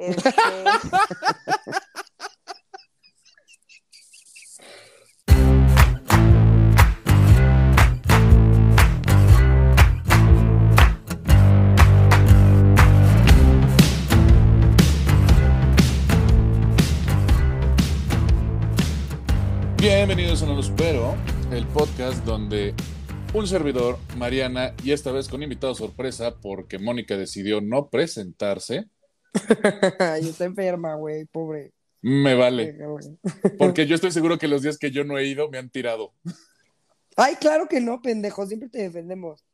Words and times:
Este, 0.00 0.32
Bienvenidos 19.76 20.42
a 20.42 20.46
No 20.46 20.54
Lo 20.54 20.62
Supero, 20.62 21.14
el 21.52 21.66
podcast 21.66 22.24
donde 22.24 22.74
un 23.34 23.46
servidor, 23.46 23.98
Mariana, 24.16 24.72
y 24.82 24.92
esta 24.92 25.12
vez 25.12 25.28
con 25.28 25.42
invitado 25.42 25.74
sorpresa 25.74 26.36
porque 26.40 26.78
Mónica 26.78 27.18
decidió 27.18 27.60
no 27.60 27.90
presentarse. 27.90 28.86
Yo 30.22 30.30
estoy 30.30 30.46
enferma, 30.48 30.94
güey, 30.94 31.24
pobre. 31.26 31.72
Me 32.02 32.34
vale, 32.34 32.78
porque 33.58 33.86
yo 33.86 33.94
estoy 33.94 34.10
seguro 34.10 34.38
que 34.38 34.48
los 34.48 34.62
días 34.62 34.78
que 34.78 34.90
yo 34.90 35.04
no 35.04 35.18
he 35.18 35.26
ido 35.26 35.50
me 35.50 35.58
han 35.58 35.68
tirado. 35.68 36.14
Ay, 37.14 37.34
claro 37.36 37.68
que 37.68 37.78
no, 37.82 38.00
pendejo, 38.00 38.46
siempre 38.46 38.70
te 38.70 38.78
defendemos. 38.78 39.44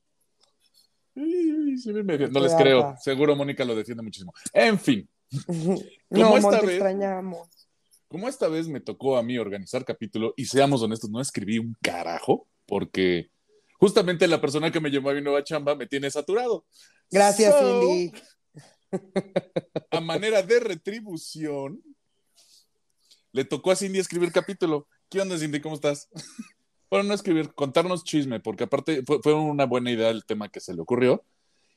No 1.16 2.40
les 2.40 2.54
creo, 2.54 2.94
seguro 3.00 3.34
Mónica 3.34 3.64
lo 3.64 3.74
defiende 3.74 4.04
muchísimo. 4.04 4.32
En 4.52 4.78
fin, 4.78 5.08
No, 6.10 6.36
esta 6.36 6.60
vez? 6.60 6.70
extrañamos. 6.70 7.48
como 8.08 8.28
esta 8.28 8.48
vez 8.48 8.68
me 8.68 8.80
tocó 8.80 9.16
a 9.16 9.22
mí 9.22 9.38
organizar 9.38 9.84
capítulo, 9.84 10.32
y 10.36 10.45
seamos 10.45 10.82
honestos, 10.82 11.10
no 11.10 11.20
escribí 11.20 11.58
un 11.58 11.76
carajo, 11.82 12.46
porque 12.66 13.30
justamente 13.78 14.28
la 14.28 14.40
persona 14.40 14.70
que 14.70 14.80
me 14.80 14.90
llamó 14.90 15.10
a 15.10 15.14
mi 15.14 15.22
nueva 15.22 15.42
chamba 15.42 15.74
me 15.74 15.86
tiene 15.86 16.10
saturado. 16.10 16.64
Gracias, 17.10 17.54
So, 17.54 17.80
Cindy. 17.80 18.12
A 19.91 20.00
manera 20.00 20.42
de 20.42 20.60
retribución, 20.60 21.82
le 23.32 23.45
tocó 23.45 23.70
a 23.70 23.77
Cindy 23.77 23.98
escribir 23.98 24.32
capítulo. 24.32 24.88
¿Qué 25.09 25.20
onda, 25.20 25.38
Cindy? 25.38 25.60
¿Cómo 25.60 25.74
estás? 25.74 26.09
Bueno, 26.88 27.09
no 27.09 27.15
escribir, 27.15 27.52
contarnos 27.52 28.04
chisme, 28.04 28.38
porque 28.38 28.62
aparte 28.62 29.02
fue, 29.04 29.18
fue 29.20 29.35
una 29.35 29.66
buena 29.66 29.90
idea 29.90 30.09
el 30.10 30.24
tema 30.24 30.48
que 30.48 30.60
se 30.60 30.73
le 30.73 30.80
ocurrió. 30.80 31.24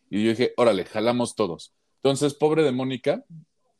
Y 0.07 0.23
yo 0.23 0.29
dije, 0.29 0.53
órale, 0.55 0.85
jalamos 0.85 1.33
todos. 1.35 1.73
Entonces, 1.95 2.35
pobre 2.35 2.61
de 2.61 2.71
Mónica, 2.71 3.25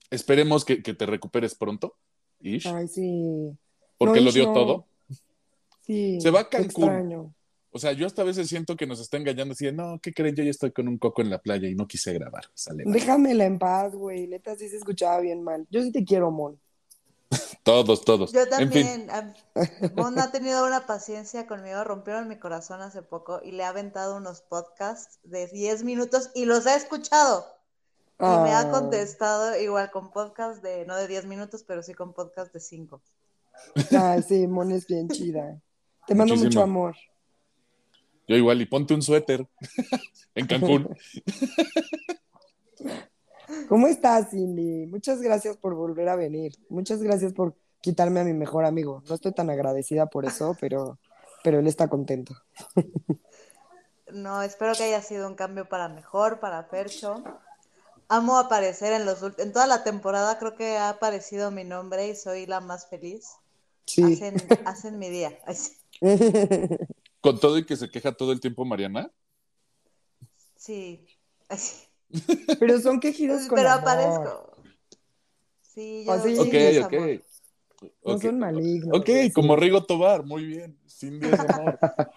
esperemos 0.10 0.66
que, 0.66 0.82
que 0.82 0.96
te 0.96 1.06
recuperes 1.06 1.54
pronto, 1.54 1.96
Ish, 2.42 2.68
Ay, 2.68 2.88
sí. 2.88 3.56
porque 3.98 4.20
no, 4.20 4.26
lo 4.26 4.32
dio 4.32 4.46
no. 4.46 4.54
todo. 4.54 4.88
Sí. 5.82 6.20
Se 6.22 6.32
va 6.32 6.42
a 6.42 6.50
Cancún. 6.50 6.66
extraño. 6.66 7.36
O 7.72 7.78
sea, 7.80 7.92
yo 7.92 8.08
hasta 8.08 8.24
a 8.24 8.26
veces 8.26 8.48
siento 8.48 8.76
que 8.76 8.88
nos 8.88 9.00
está 9.00 9.18
engañando 9.18 9.52
así 9.54 9.66
de, 9.66 9.72
no, 9.72 10.00
¿qué 10.02 10.12
creen? 10.14 10.36
Yo 10.36 10.44
ya 10.44 10.50
estoy 10.50 10.72
con 10.72 10.88
un 10.88 10.98
coco 10.98 11.22
en 11.22 11.30
la 11.30 11.38
playa 11.40 11.68
y 11.68 11.76
no 11.76 11.88
quise 11.88 12.14
grabar. 12.14 12.46
Sale, 12.54 12.84
vale. 12.84 13.00
Déjamela 13.00 13.46
en 13.46 13.60
paz, 13.60 13.94
güey. 13.94 14.28
Neta, 14.28 14.56
sí 14.56 14.68
se 14.70 14.78
escuchaba 14.78 15.20
bien 15.20 15.44
mal. 15.44 15.68
Yo 15.70 15.82
sí 15.84 15.92
te 15.92 16.04
quiero, 16.04 16.32
Mon. 16.32 16.60
Todos, 17.64 18.04
todos. 18.04 18.32
yo 18.32 18.40
En 18.58 18.72
fin, 18.72 19.06
también. 19.08 19.10
am- 19.12 19.34
Mon 19.96 20.18
ha 20.20 20.32
tenido 20.32 20.66
una 20.66 20.88
paciencia 20.88 21.46
conmigo, 21.46 21.84
rompieron 21.84 22.28
mi 22.28 22.38
corazón 22.40 22.82
hace 22.82 23.04
poco 23.04 23.40
y 23.44 23.52
le 23.52 23.64
ha 23.64 23.70
aventado 23.70 24.18
unos 24.18 24.42
podcasts 24.42 25.20
de 25.24 25.46
10 25.48 25.84
minutos 25.84 26.32
y 26.34 26.46
los 26.46 26.66
ha 26.66 26.76
escuchado. 26.76 27.46
Y 28.20 28.24
me 28.24 28.52
ha 28.52 28.62
Ah. 28.62 28.72
contestado 28.72 29.60
igual 29.62 29.92
con 29.92 30.12
podcast 30.12 30.64
de, 30.64 30.86
no 30.88 30.96
de 30.96 31.08
10 31.08 31.26
minutos, 31.28 31.64
pero 31.68 31.84
sí 31.84 31.94
con 31.94 32.14
podcast 32.14 32.52
de 32.52 32.60
5. 32.60 33.00
Ay, 33.92 34.24
sí, 34.24 34.48
Mon 34.48 34.72
es 34.72 34.88
bien 34.88 35.08
chida. 35.08 35.62
Te 36.08 36.16
mando 36.16 36.34
Muchísimo. 36.34 36.50
mucho 36.50 36.62
amor. 36.64 36.96
Yo 38.30 38.36
igual, 38.36 38.62
y 38.62 38.68
ponte 38.68 38.94
un 38.94 39.02
suéter 39.02 39.48
en 40.36 40.46
Cancún. 40.46 40.96
¿Cómo 43.68 43.88
estás, 43.88 44.30
Cindy? 44.30 44.86
Muchas 44.86 45.20
gracias 45.20 45.58
por 45.58 45.74
volver 45.74 46.10
a 46.10 46.16
venir. 46.16 46.54
Muchas 46.70 47.02
gracias 47.02 47.34
por 47.34 47.56
quitarme 47.82 48.20
a 48.20 48.24
mi 48.24 48.34
mejor 48.34 48.66
amigo. 48.66 49.02
No 49.10 49.16
estoy 49.16 49.34
tan 49.34 49.50
agradecida 49.50 50.06
por 50.06 50.26
eso, 50.26 50.56
pero, 50.62 51.00
pero 51.44 51.58
él 51.58 51.66
está 51.66 51.88
contento. 51.88 52.36
No, 54.12 54.44
espero 54.44 54.74
que 54.74 54.84
haya 54.84 55.02
sido 55.02 55.28
un 55.28 55.34
cambio 55.34 55.68
para 55.68 55.90
mejor, 55.90 56.40
para 56.40 56.64
Fercho. 56.66 57.24
Amo 58.10 58.38
aparecer 58.38 58.94
en 58.94 59.06
los 59.06 59.24
en 59.40 59.54
toda 59.54 59.66
la 59.66 59.84
temporada, 59.84 60.38
creo 60.38 60.56
que 60.56 60.78
ha 60.78 60.90
aparecido 60.90 61.50
mi 61.50 61.64
nombre 61.64 62.08
y 62.10 62.16
soy 62.16 62.46
la 62.46 62.60
más 62.60 62.88
feliz. 62.88 63.38
Sí. 63.86 64.04
Hacen, 64.04 64.36
hacen 64.66 65.00
mi 65.00 65.10
día. 65.10 65.32
Con 67.22 67.40
todo 67.40 67.58
y 67.58 67.66
que 67.66 67.76
se 67.76 67.90
queja 67.90 68.12
todo 68.14 68.32
el 68.32 68.40
tiempo 68.40 68.66
Mariana. 68.66 69.12
Sí. 70.56 71.06
Pero 72.60 72.80
son 72.80 73.00
quejidos 73.00 73.48
con 73.48 73.56
Pero 73.56 73.70
amor. 73.70 73.82
aparezco. 73.82 74.56
Sí, 75.62 76.04
yo 76.06 76.14
Oh, 76.14 76.20
sí. 76.20 76.36
sí, 76.36 76.42
Ok, 76.80 76.86
ok. 76.86 76.94
amor. 76.94 77.22
No 78.04 78.14
Ok. 78.16 78.22
son 78.24 78.40
malignos. 78.40 79.00
Ok, 79.00 79.06
sí. 79.08 79.32
como 79.32 79.56
Rigo 79.56 79.86
Tobar, 79.86 80.26
muy 80.26 80.46
bien. 80.46 80.78
Amor. 81.50 81.80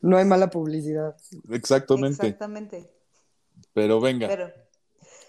No 0.00 0.16
hay 0.16 0.24
mala 0.24 0.50
publicidad. 0.50 1.16
Exactamente. 1.50 2.26
Exactamente. 2.26 2.90
Pero 3.72 4.00
venga, 4.00 4.26
Pero 4.28 4.50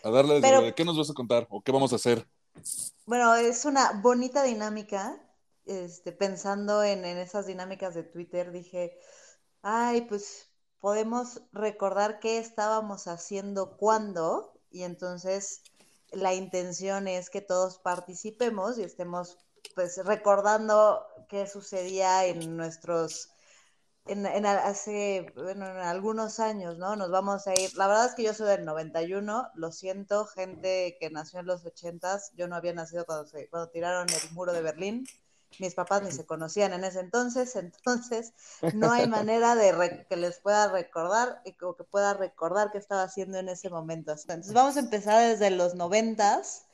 a 0.03 0.09
darle 0.09 0.41
pero- 0.41 0.61
de 0.61 0.73
qué 0.73 0.83
nos 0.85 0.97
vas 0.97 1.09
a 1.09 1.13
contar 1.13 1.45
o 1.49 1.61
qué 1.61 1.71
vamos 1.71 1.93
a 1.93 1.97
hacer. 1.97 2.27
bueno, 3.05 3.35
es 3.35 3.65
una 3.65 3.91
bonita 4.01 4.41
dinámica. 4.43 5.19
Este, 5.65 6.11
pensando 6.11 6.83
en, 6.83 7.05
esas 7.05 7.47
dinámicas 7.47 7.95
de 7.95 8.03
Twitter, 8.03 8.51
dije, 8.51 8.97
ay, 9.61 10.01
pues 10.01 10.49
podemos 10.79 11.41
recordar 11.51 12.19
qué 12.19 12.37
estábamos 12.37 13.07
haciendo 13.07 13.77
cuándo, 13.77 14.53
y 14.69 14.83
entonces 14.83 15.63
la 16.11 16.33
intención 16.33 17.07
es 17.07 17.29
que 17.29 17.41
todos 17.41 17.79
participemos 17.79 18.77
y 18.77 18.83
estemos 18.83 19.39
pues 19.73 19.97
recordando 20.05 21.05
qué 21.29 21.47
sucedía 21.47 22.25
en 22.25 22.55
nuestros 22.57 23.31
en, 24.05 24.45
hace 24.45 25.31
bueno, 25.35 25.67
en 25.67 25.77
algunos 25.77 26.39
años, 26.39 26.77
¿no? 26.77 26.95
Nos 26.95 27.09
vamos 27.09 27.47
a 27.47 27.53
ir. 27.53 27.75
La 27.75 27.87
verdad 27.87 28.05
es 28.05 28.15
que 28.15 28.23
yo 28.23 28.33
soy 28.33 28.47
del 28.47 28.65
91, 28.65 29.49
lo 29.55 29.71
siento, 29.71 30.25
gente 30.27 30.97
que 30.99 31.09
nació 31.09 31.39
en 31.39 31.47
los 31.47 31.65
80s, 31.65 32.31
yo 32.35 32.47
no 32.47 32.55
había 32.55 32.73
nacido 32.73 33.05
cuando 33.05 33.25
se, 33.25 33.49
cuando 33.49 33.69
tiraron 33.71 34.07
el 34.09 34.31
muro 34.33 34.53
de 34.53 34.61
Berlín. 34.61 35.05
Mis 35.59 35.73
papás 35.73 36.01
ni 36.03 36.11
se 36.11 36.25
conocían 36.25 36.73
en 36.73 36.83
ese 36.83 36.99
entonces, 36.99 37.55
entonces 37.55 38.33
no 38.73 38.91
hay 38.91 39.07
manera 39.07 39.55
de 39.55 40.05
que 40.09 40.15
les 40.15 40.39
pueda 40.39 40.67
recordar 40.69 41.41
y 41.45 41.53
que, 41.53 41.65
que 41.77 41.83
pueda 41.83 42.13
recordar 42.13 42.71
qué 42.71 42.77
estaba 42.77 43.03
haciendo 43.03 43.37
en 43.37 43.49
ese 43.49 43.69
momento. 43.69 44.11
Entonces 44.11 44.53
vamos 44.53 44.77
a 44.77 44.81
empezar 44.81 45.21
desde 45.29 45.51
los 45.51 45.75
noventas, 45.75 46.65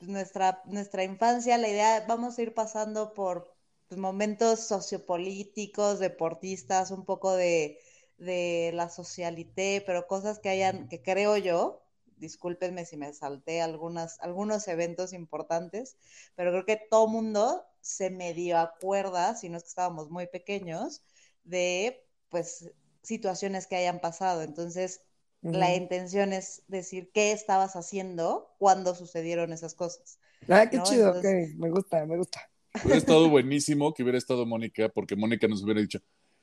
nuestra, 0.00 0.62
nuestra 0.66 1.04
infancia, 1.04 1.58
la 1.58 1.68
idea, 1.68 2.04
vamos 2.08 2.38
a 2.38 2.42
ir 2.42 2.54
pasando 2.54 3.14
por 3.14 3.54
pues, 3.88 4.00
momentos 4.00 4.60
sociopolíticos, 4.60 5.98
deportistas, 5.98 6.90
un 6.90 7.04
poco 7.04 7.34
de, 7.34 7.78
de 8.18 8.70
la 8.74 8.88
socialité, 8.88 9.82
pero 9.86 10.06
cosas 10.06 10.38
que 10.38 10.48
hayan, 10.48 10.88
que 10.88 11.02
creo 11.02 11.36
yo, 11.36 11.81
discúlpenme 12.22 12.86
si 12.86 12.96
me 12.96 13.12
salté 13.12 13.60
algunas, 13.60 14.18
algunos 14.20 14.66
eventos 14.68 15.12
importantes, 15.12 15.96
pero 16.36 16.52
creo 16.52 16.64
que 16.64 16.80
todo 16.90 17.08
mundo 17.08 17.64
se 17.80 18.10
medio 18.10 18.58
acuerda, 18.58 19.34
si 19.34 19.48
no 19.48 19.56
es 19.56 19.64
que 19.64 19.68
estábamos 19.68 20.08
muy 20.08 20.28
pequeños, 20.28 21.02
de 21.44 22.06
pues 22.30 22.70
situaciones 23.02 23.66
que 23.66 23.76
hayan 23.76 24.00
pasado. 24.00 24.42
Entonces, 24.42 25.02
la 25.42 25.66
Ujú. 25.70 25.76
intención 25.82 26.32
es 26.32 26.62
decir 26.68 27.10
qué 27.12 27.32
estabas 27.32 27.74
haciendo 27.74 28.54
cuando 28.58 28.94
sucedieron 28.94 29.52
esas 29.52 29.74
cosas. 29.74 30.18
Ah, 30.48 30.70
qué 30.70 30.76
¿no? 30.76 30.84
chido, 30.84 31.08
Entonces- 31.08 31.50
ok. 31.50 31.58
Me 31.58 31.70
gusta, 31.70 32.06
me 32.06 32.16
gusta. 32.16 32.40
Hubiera 32.84 32.98
estado 32.98 33.28
buenísimo 33.28 33.92
que 33.92 34.02
hubiera 34.04 34.16
estado 34.18 34.46
Mónica, 34.46 34.88
porque 34.88 35.16
Mónica 35.16 35.48
nos 35.48 35.62
hubiera 35.64 35.80
dicho, 35.80 35.98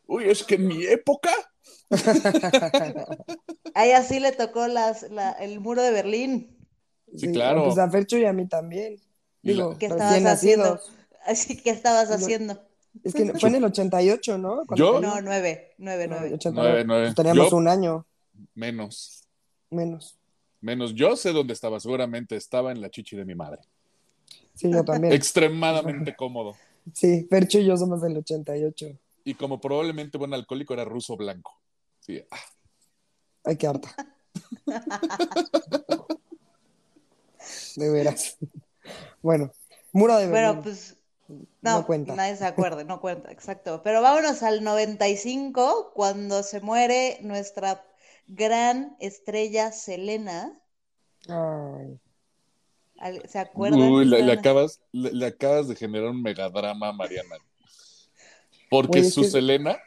uy, 0.05 0.25
es 0.29 0.43
que 0.43 0.55
en 0.55 0.67
mi 0.67 0.83
época. 0.85 1.31
A 3.73 3.85
ella 3.85 4.03
sí 4.03 4.19
le 4.19 4.31
tocó 4.31 4.67
las, 4.67 5.09
la- 5.11 5.31
el 5.33 5.59
muro 5.59 5.81
de 5.81 5.91
Berlín. 5.91 6.55
Sí, 7.15 7.31
claro. 7.31 7.65
Pues 7.65 7.77
a 7.77 7.89
Fercho 7.89 8.17
y 8.17 8.25
a 8.25 8.33
mí 8.33 8.47
también. 8.47 8.97
Digo, 9.41 9.77
¿Qué 9.77 9.87
estabas 9.87 10.23
haciendo? 10.25 10.65
nacidos. 10.65 10.91
Así 11.25 11.57
que 11.61 11.69
estabas 11.71 12.09
haciendo. 12.11 12.61
Es 13.03 13.13
que 13.13 13.33
fue 13.33 13.49
en 13.49 13.55
el 13.55 13.63
88, 13.65 14.37
¿no? 14.37 14.63
¿Yo? 14.75 14.99
No, 14.99 15.21
nueve, 15.21 15.73
nueve, 15.77 16.07
No, 16.07 16.15
nueve. 16.19 16.33
89. 16.35 16.51
Nueve, 16.53 16.83
nueve. 16.85 17.03
Pues 17.07 17.15
Teníamos 17.15 17.49
Yo- 17.51 17.57
un 17.57 17.67
año 17.67 18.05
Menos. 18.55 19.23
menos. 19.69 20.17
Menos. 20.61 20.93
Yo 20.93 21.15
sé 21.15 21.31
dónde 21.31 21.53
estaba, 21.53 21.79
seguramente 21.79 22.35
estaba 22.35 22.71
en 22.71 22.81
la 22.81 22.89
chichi 22.89 23.15
de 23.15 23.23
mi 23.25 23.35
madre. 23.35 23.61
Sí, 24.55 24.69
yo 24.71 24.83
también. 24.83 25.13
Extremadamente 25.13 26.15
cómodo. 26.15 26.55
Sí, 26.93 27.25
Fercho 27.29 27.59
y 27.59 27.65
yo 27.65 27.77
somos 27.77 28.01
del 28.01 28.17
88. 28.17 28.87
Y 29.23 29.35
como 29.35 29.61
probablemente 29.61 30.17
buen 30.17 30.33
alcohólico 30.33 30.73
era 30.73 30.83
ruso 30.83 31.15
blanco. 31.15 31.58
Sí, 31.99 32.21
ah, 32.31 32.37
Ay, 33.45 33.55
qué 33.57 33.67
harta. 33.67 33.95
De 37.75 37.89
veras. 37.89 38.37
Bueno, 39.21 39.51
muro 39.91 40.17
de 40.17 40.27
Berlín. 40.27 40.45
Bueno, 40.45 40.61
pues 40.63 40.97
no, 41.61 41.79
No 41.79 41.85
cuenta. 41.85 42.15
nadie 42.15 42.35
se 42.35 42.45
acuerde, 42.45 42.83
no 42.85 42.99
cuenta, 43.01 43.31
exacto. 43.31 43.81
Pero 43.83 44.01
vámonos 44.01 44.43
al 44.43 44.63
95, 44.63 45.91
cuando 45.93 46.43
se 46.43 46.59
muere 46.61 47.19
nuestra 47.21 47.85
gran 48.27 48.95
estrella 48.99 49.71
Selena. 49.71 50.59
Ay. 51.27 51.99
¿Se 53.27 53.39
acuerdan? 53.39 53.79
Uy, 53.79 54.05
le, 54.05 54.31
acabas, 54.31 54.81
le, 54.91 55.11
le 55.13 55.25
acabas 55.27 55.67
de 55.69 55.75
generar 55.75 56.09
un 56.09 56.21
megadrama 56.21 56.89
a 56.89 56.93
Mariana. 56.93 57.37
Porque 58.69 59.03
su 59.05 59.21
que- 59.21 59.29
Selena, 59.29 59.79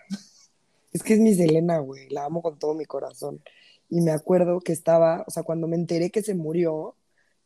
Es 0.92 1.02
que 1.02 1.14
es 1.14 1.20
mi 1.20 1.34
Selena, 1.34 1.78
güey, 1.78 2.08
la 2.10 2.24
amo 2.24 2.42
con 2.42 2.58
todo 2.58 2.74
mi 2.74 2.84
corazón. 2.84 3.40
Y 3.88 4.00
me 4.00 4.10
acuerdo 4.10 4.60
que 4.60 4.72
estaba, 4.72 5.24
o 5.26 5.30
sea, 5.30 5.42
cuando 5.42 5.66
me 5.68 5.76
enteré 5.76 6.10
que 6.10 6.22
se 6.22 6.34
murió, 6.34 6.96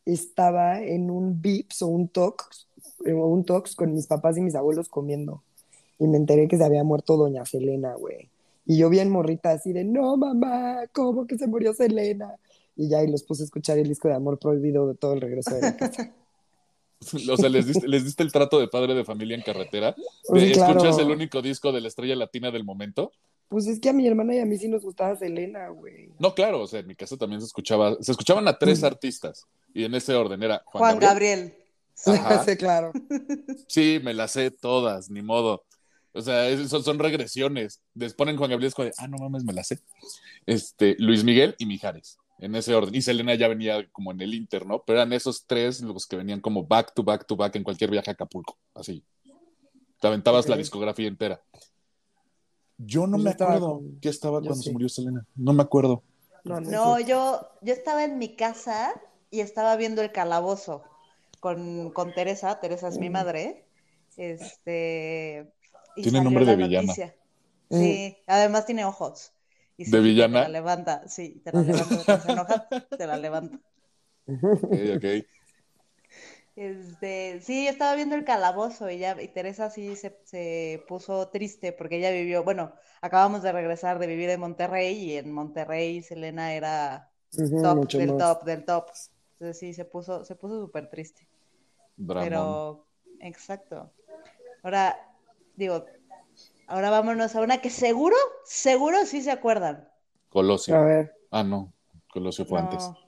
estaba 0.05 0.81
en 0.81 1.11
un 1.11 1.41
Vips 1.41 1.83
o 1.83 1.89
un 1.89 2.09
Tox, 2.09 2.69
eh, 3.05 3.13
o 3.13 3.27
un 3.27 3.45
Tox 3.45 3.75
con 3.75 3.93
mis 3.93 4.07
papás 4.07 4.39
y 4.39 4.41
mis 4.41 4.55
abuelos 4.55 4.89
comiendo. 4.89 5.43
Y 5.99 6.07
me 6.07 6.17
enteré 6.17 6.47
que 6.49 6.57
se 6.57 6.65
había 6.65 6.85
muerto 6.85 7.17
doña 7.17 7.45
Selena, 7.45 7.95
güey. 7.95 8.31
Y 8.65 8.79
yo 8.79 8.91
bien 8.91 9.11
morrita 9.11 9.51
así 9.51 9.73
de, 9.73 9.85
no, 9.85 10.17
mamá, 10.17 10.87
¿cómo 10.93 11.27
que 11.27 11.39
se 11.39 11.47
murió 11.47 11.73
Selena? 11.73 12.37
Y 12.77 12.89
ya, 12.89 13.03
y 13.03 13.11
los 13.11 13.23
puse 13.23 13.43
a 13.43 13.47
escuchar 13.47 13.79
el 13.79 13.89
disco 13.89 14.09
de 14.09 14.15
Amor 14.15 14.39
Prohibido 14.39 14.87
de 14.89 14.95
todo 14.95 15.15
el 15.15 15.21
regreso 15.21 15.55
de 15.55 15.71
mi 15.71 15.77
casa. 15.77 16.13
o 17.31 17.37
sea, 17.37 17.49
les 17.49 17.67
diste, 17.67 17.89
les 17.89 18.05
diste 18.05 18.23
el 18.23 18.33
trato 18.33 18.59
de 18.59 18.69
padre 18.69 18.95
de 18.95 19.05
familia 19.05 19.37
en 19.37 19.43
carretera. 19.43 19.95
Pues 20.29 20.53
claro. 20.53 20.79
¿Escuchas 20.79 20.99
el 20.99 21.11
único 21.11 21.43
disco 21.43 21.73
de 21.73 21.81
la 21.81 21.89
estrella 21.89 22.17
latina 22.17 22.51
del 22.51 22.65
momento? 22.65 23.13
Pues 23.49 23.67
es 23.69 23.79
que 23.79 23.89
a 23.89 23.93
mi 23.93 24.07
hermana 24.07 24.35
y 24.35 24.39
a 24.41 24.45
mí 24.47 24.59
sí 24.59 24.67
nos 24.69 24.83
gustaba 24.83 25.15
Selena, 25.17 25.69
güey. 25.69 26.11
No, 26.19 26.35
claro, 26.35 26.63
o 26.63 26.67
sea, 26.67 26.81
en 26.81 26.87
mi 26.89 26.95
casa 26.97 27.17
también 27.17 27.41
se 27.41 27.47
escuchaba, 27.47 27.97
se 28.01 28.11
escuchaban 28.11 28.47
a 28.49 28.59
tres 28.59 28.83
artistas. 28.83 29.47
Y 29.73 29.85
en 29.85 29.95
ese 29.95 30.15
orden 30.15 30.43
era 30.43 30.63
Juan, 30.67 30.81
Juan 30.83 30.99
Gabriel. 30.99 31.55
Gabriel. 32.05 32.21
Ajá. 32.25 32.45
sí, 32.47 32.57
claro. 32.57 32.93
Sí, 33.69 34.01
me 34.03 34.15
las 34.15 34.33
sé 34.33 34.51
todas, 34.51 35.11
ni 35.11 35.23
modo. 35.23 35.65
O 36.13 36.23
sea, 36.23 36.49
es- 36.49 36.69
son, 36.71 36.83
son 36.83 36.99
regresiones. 36.99 37.83
Les 37.95 38.15
ponen 38.15 38.37
Juan 38.37 38.51
Gabriel, 38.51 38.69
es 38.69 38.75
como 38.75 38.87
de, 38.87 38.93
ah, 38.99 39.07
no 39.07 39.19
mames, 39.19 39.45
me 39.45 39.53
las 39.53 39.69
sé. 39.69 39.79
Este, 40.47 40.97
Luis 40.99 41.23
Miguel 41.25 41.55
y 41.59 41.67
Mijares, 41.67 42.19
en 42.39 42.55
ese 42.57 42.75
orden. 42.75 42.95
Y 42.95 43.03
Selena 43.03 43.35
ya 43.35 43.49
venía 43.49 43.87
como 43.93 44.11
en 44.13 44.21
el 44.23 44.35
Inter, 44.35 44.67
¿no? 44.67 44.83
Pero 44.85 44.99
eran 45.01 45.13
esos 45.13 45.45
tres 45.47 45.81
los 45.83 46.07
que 46.07 46.17
venían 46.17 46.41
como 46.41 46.67
back 46.67 46.95
to 46.95 47.03
back 47.05 47.27
to 47.27 47.37
back 47.37 47.55
en 47.57 47.63
cualquier 47.63 47.91
viaje 47.91 48.11
a 48.11 48.15
Acapulco, 48.15 48.59
así. 48.75 49.05
Te 50.01 50.09
aventabas 50.09 50.49
la 50.49 50.57
discografía 50.57 51.07
entera. 51.09 51.41
Yo 52.79 53.07
no 53.07 53.17
Yo 53.17 53.25
me 53.25 53.31
acuerdo 53.31 53.83
qué 54.01 54.09
estaba 54.09 54.39
yo 54.39 54.47
cuando 54.47 54.63
sí. 54.63 54.65
se 54.65 54.73
murió 54.73 54.89
Selena. 54.89 55.25
No 55.37 55.53
me 55.53 55.63
acuerdo. 55.63 56.03
No, 56.45 57.01
yo, 57.01 57.41
yo 57.63 57.73
estaba 57.73 58.05
en 58.05 58.19
mi 58.19 58.37
casa 58.37 58.95
y 59.31 59.41
estaba 59.41 59.77
viendo 59.77 60.03
el 60.03 60.13
calabozo 60.13 60.83
con, 61.41 61.91
con 61.91 62.13
Teresa. 62.15 62.61
Teresa 62.61 62.89
es 62.89 62.99
mi 62.99 63.09
Mm. 63.09 63.13
madre. 63.13 63.65
Este. 64.17 65.53
y 65.97 66.03
Tiene 66.03 66.21
nombre 66.23 66.45
la 66.45 66.53
de 66.53 66.57
villana. 66.57 66.83
noticia. 66.83 67.15
Sí, 67.71 68.17
además 68.27 68.67
tiene 68.67 68.85
ojos. 68.85 69.33
Y 69.77 69.85
¿De 69.91 70.01
villana? 70.01 70.45
Te 70.45 70.49
la 70.53 70.61
levanta, 70.61 71.09
sí, 71.09 71.41
te 71.45 71.53
la 71.53 71.63
levanta. 71.63 72.33
enoja, 72.33 72.69
te 72.97 73.07
la 73.07 73.17
levanta. 73.19 73.59
Ok, 74.29 74.73
ok. 74.97 75.05
Este, 76.57 77.41
sí, 77.43 77.69
estaba 77.69 77.95
viendo 77.95 78.15
el 78.15 78.25
calabozo 78.25 78.89
y 78.91 78.99
ya, 78.99 79.21
y 79.21 79.29
Teresa 79.29 79.69
sí 79.69 79.95
se, 79.95 80.19
se 80.25 80.83
puso 80.89 81.29
triste 81.29 81.73
porque 81.73 81.99
ella 81.99 82.11
vivió, 82.11 82.45
bueno, 82.45 82.73
acabamos 83.03 83.43
de 83.43 83.53
regresar 83.53 83.99
de 83.99 84.07
vivir 84.07 84.31
en 84.31 84.41
Monterrey 84.41 84.95
y 84.97 85.17
en 85.19 85.33
Monterrey 85.33 86.03
Selena 86.03 86.55
era 86.55 87.11
top 87.61 87.93
del 87.93 88.09
más. 88.09 88.19
top 88.19 88.45
del 88.45 88.65
top. 88.65 88.87
Entonces 89.33 89.59
sí, 89.59 89.75
se 89.75 89.85
puso, 89.85 90.25
se 90.25 90.35
puso 90.35 90.59
súper 90.63 90.89
triste. 90.89 91.29
Pero, 92.19 92.87
exacto. 93.21 93.93
Ahora, 94.63 94.97
digo, 95.57 95.87
ahora 96.69 96.91
vámonos 96.91 97.37
a 97.37 97.43
una 97.43 97.59
que 97.61 97.71
seguro, 97.71 98.17
seguro 98.45 99.05
sí 99.07 99.23
se 99.23 99.31
acuerdan. 99.33 99.89
Colosio. 100.29 100.77
A 100.77 100.85
ver, 100.85 101.15
Ah, 101.33 101.43
no. 101.43 101.73
Colosio 102.13 102.45
fue 102.47 102.59
No, 102.59 102.63
antes. 102.63 103.06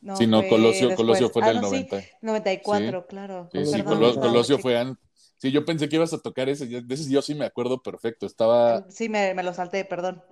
No, 0.00 0.16
sí, 0.16 0.26
no, 0.26 0.46
Colosio, 0.48 0.88
después. 0.88 0.96
Colosio 0.96 1.28
fue 1.30 1.42
en 1.42 1.48
Ah, 1.48 1.50
el 1.50 1.56
no, 1.60 1.68
sí, 1.68 1.74
90. 1.74 2.02
94, 2.22 3.06
claro. 3.06 3.48
Sí, 3.52 3.66
sí, 3.66 3.82
Colo- 3.82 4.08
estaba 4.10 4.26
Colosio 4.28 4.58
fue 4.58 4.78
antes. 4.78 5.04
Sí, 5.38 5.50
yo 5.52 5.64
pensé 5.64 5.88
que 5.88 5.96
ibas 5.96 6.12
a 6.12 6.18
tocar 6.18 6.48
ese. 6.48 6.66
De 6.66 6.94
ese 6.94 7.10
yo 7.10 7.22
sí 7.22 7.34
me 7.34 7.44
acuerdo 7.44 7.82
perfecto. 7.82 8.26
Estaba. 8.26 8.84
Sí, 8.90 9.08
me, 9.08 9.34
me 9.34 9.42
lo 9.42 9.54
salté, 9.54 9.84
perdón. 9.84 10.22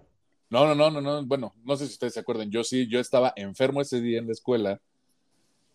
No, 0.50 0.66
no, 0.66 0.74
no, 0.74 0.90
no, 0.90 1.00
no. 1.00 1.24
Bueno, 1.26 1.54
no 1.64 1.76
sé 1.76 1.86
si 1.86 1.92
ustedes 1.92 2.14
se 2.14 2.20
acuerdan. 2.20 2.50
Yo 2.50 2.64
sí, 2.64 2.88
yo 2.88 2.98
estaba 3.00 3.32
enfermo 3.36 3.80
ese 3.80 4.00
día 4.00 4.18
en 4.18 4.26
la 4.26 4.32
escuela. 4.32 4.80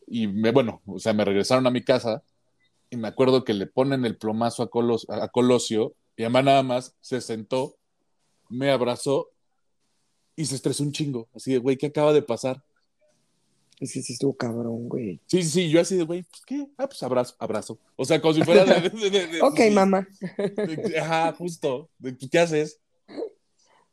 Y 0.07 0.27
me, 0.27 0.51
bueno, 0.51 0.81
o 0.85 0.99
sea, 0.99 1.13
me 1.13 1.23
regresaron 1.23 1.65
a 1.67 1.71
mi 1.71 1.81
casa. 1.83 2.23
Y 2.89 2.97
me 2.97 3.07
acuerdo 3.07 3.45
que 3.45 3.53
le 3.53 3.67
ponen 3.67 4.03
el 4.05 4.17
plomazo 4.17 4.63
a, 4.63 4.69
Colos- 4.69 5.05
a 5.09 5.29
Colosio. 5.29 5.93
Y 6.17 6.23
además 6.23 6.43
nada 6.43 6.63
más 6.63 6.95
se 6.99 7.21
sentó, 7.21 7.75
me 8.49 8.69
abrazó 8.69 9.29
y 10.35 10.45
se 10.45 10.55
estresó 10.55 10.83
un 10.83 10.91
chingo. 10.91 11.29
Así 11.33 11.53
de, 11.53 11.59
güey, 11.59 11.77
¿qué 11.77 11.87
acaba 11.87 12.11
de 12.11 12.21
pasar? 12.21 12.61
Es 13.81 13.91
que 13.93 14.01
sí 14.01 14.13
estuvo 14.13 14.33
cabrón, 14.33 14.87
güey. 14.87 15.19
Sí, 15.25 15.43
sí, 15.43 15.69
yo 15.69 15.81
así 15.81 15.97
de, 15.97 16.03
güey, 16.03 16.23
pues 16.23 16.41
qué, 16.45 16.67
ah, 16.77 16.87
pues 16.87 17.01
abrazo, 17.03 17.35
abrazo. 17.39 17.77
O 17.97 18.05
sea, 18.05 18.21
como 18.21 18.33
si 18.33 18.43
fuera 18.43 18.63
de. 18.63 18.89
de- 18.89 19.27
de- 19.27 19.41
Ok, 19.41 19.57
sí, 19.57 19.71
mamá. 19.71 20.07
Ajá, 21.01 21.33
justo. 21.33 21.89
¿Qué 22.31 22.39
haces? 22.39 22.79